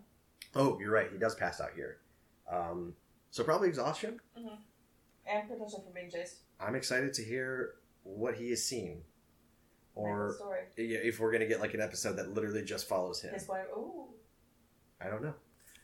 Oh, 0.54 0.78
you're 0.78 0.92
right. 0.92 1.08
He 1.10 1.16
does 1.16 1.34
pass 1.36 1.58
out 1.62 1.70
here. 1.74 1.96
Um, 2.46 2.92
so 3.30 3.42
probably 3.42 3.68
exhaustion. 3.68 4.20
Mhm. 4.38 4.58
And 5.26 5.48
potential 5.48 5.82
for 5.86 5.90
being 5.94 6.10
chased. 6.10 6.40
I'm 6.60 6.74
excited 6.74 7.14
to 7.14 7.24
hear 7.24 7.76
what 8.02 8.34
he 8.34 8.50
has 8.50 8.62
seen, 8.62 9.04
or 9.94 10.36
if 10.76 11.18
we're 11.18 11.32
gonna 11.32 11.46
get 11.46 11.60
like 11.60 11.72
an 11.72 11.80
episode 11.80 12.16
that 12.16 12.34
literally 12.34 12.62
just 12.62 12.86
follows 12.86 13.22
him. 13.22 13.32
His 13.32 13.48
wife. 13.48 13.64
Ooh, 13.74 14.08
I 15.00 15.08
don't 15.08 15.22
know. 15.22 15.34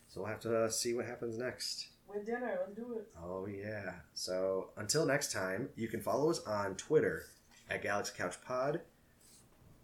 So 0.08 0.20
we'll 0.20 0.30
have 0.30 0.40
to 0.40 0.64
uh, 0.64 0.68
see 0.70 0.94
what 0.94 1.06
happens 1.06 1.38
next. 1.38 1.88
with 2.08 2.26
dinner. 2.26 2.58
Let's 2.60 2.74
do 2.74 2.94
it. 2.94 3.08
Oh 3.22 3.46
yeah. 3.46 3.92
So 4.14 4.70
until 4.76 5.04
next 5.06 5.32
time, 5.32 5.68
you 5.76 5.88
can 5.88 6.00
follow 6.00 6.30
us 6.30 6.40
on 6.46 6.74
Twitter 6.76 7.24
at 7.70 7.82
Galaxy 7.82 8.12
Couch 8.16 8.36
Pod. 8.46 8.80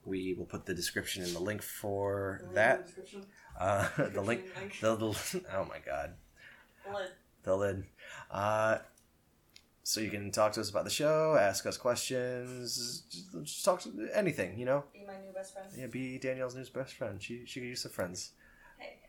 We 0.05 0.35
will 0.35 0.47
put 0.47 0.67
the 0.67 0.75
description 0.75 1.23
in 1.23 1.33
the 1.33 1.41
link 1.41 1.63
for 1.63 2.43
that. 2.55 2.87
Description. 2.87 3.27
Uh, 3.59 3.89
the 3.97 4.21
link. 4.21 4.45
Link. 4.59 4.81
The, 4.81 4.97
the, 4.97 5.43
oh 5.55 5.65
my 5.69 5.79
god. 5.85 6.15
The 6.85 6.95
Lid. 6.95 7.11
The 7.45 7.57
lid. 7.57 7.85
Uh, 8.31 8.79
so 9.85 10.01
you 10.01 10.11
can 10.11 10.31
talk 10.31 10.53
to 10.53 10.61
us 10.61 10.71
about 10.71 10.85
the 10.85 10.91
show, 10.91 11.37
ask 11.39 11.67
us 11.67 11.77
questions, 11.77 12.77
just, 13.11 13.45
just 13.45 13.65
talk 13.65 13.81
to 13.83 14.09
anything, 14.15 14.57
you 14.57 14.65
know. 14.65 14.85
Be 14.93 15.05
my 15.05 15.15
new 15.25 15.33
best 15.33 15.55
friend. 15.55 15.69
Yeah, 15.77 15.87
be 15.87 16.19
Danielle's 16.19 16.55
new 16.55 16.65
best 16.73 16.95
friend. 16.95 17.21
She 17.21 17.43
she 17.47 17.61
could 17.61 17.69
use 17.69 17.83
some 17.83 17.91
friends. 17.93 18.31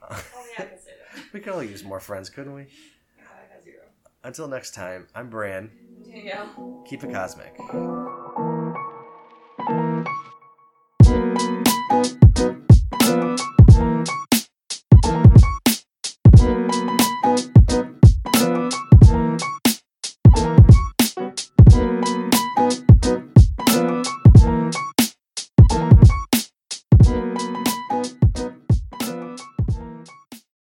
Oh, 0.02 0.14
hey. 0.16 0.22
Only 0.38 0.50
I 0.58 0.62
can 0.70 0.80
say 0.80 0.92
that. 1.16 1.24
we 1.34 1.40
could 1.40 1.54
all 1.54 1.64
use 1.64 1.84
more 1.84 2.00
friends, 2.00 2.30
couldn't 2.30 2.54
we? 2.54 2.62
I 2.62 3.54
got 3.54 3.64
zero. 3.64 3.84
Until 4.24 4.48
next 4.48 4.74
time, 4.74 5.08
I'm 5.16 5.30
Bran. 5.30 5.72
Danielle. 6.06 6.84
Keep 6.88 7.04
it 7.04 7.12
cosmic. 7.12 7.56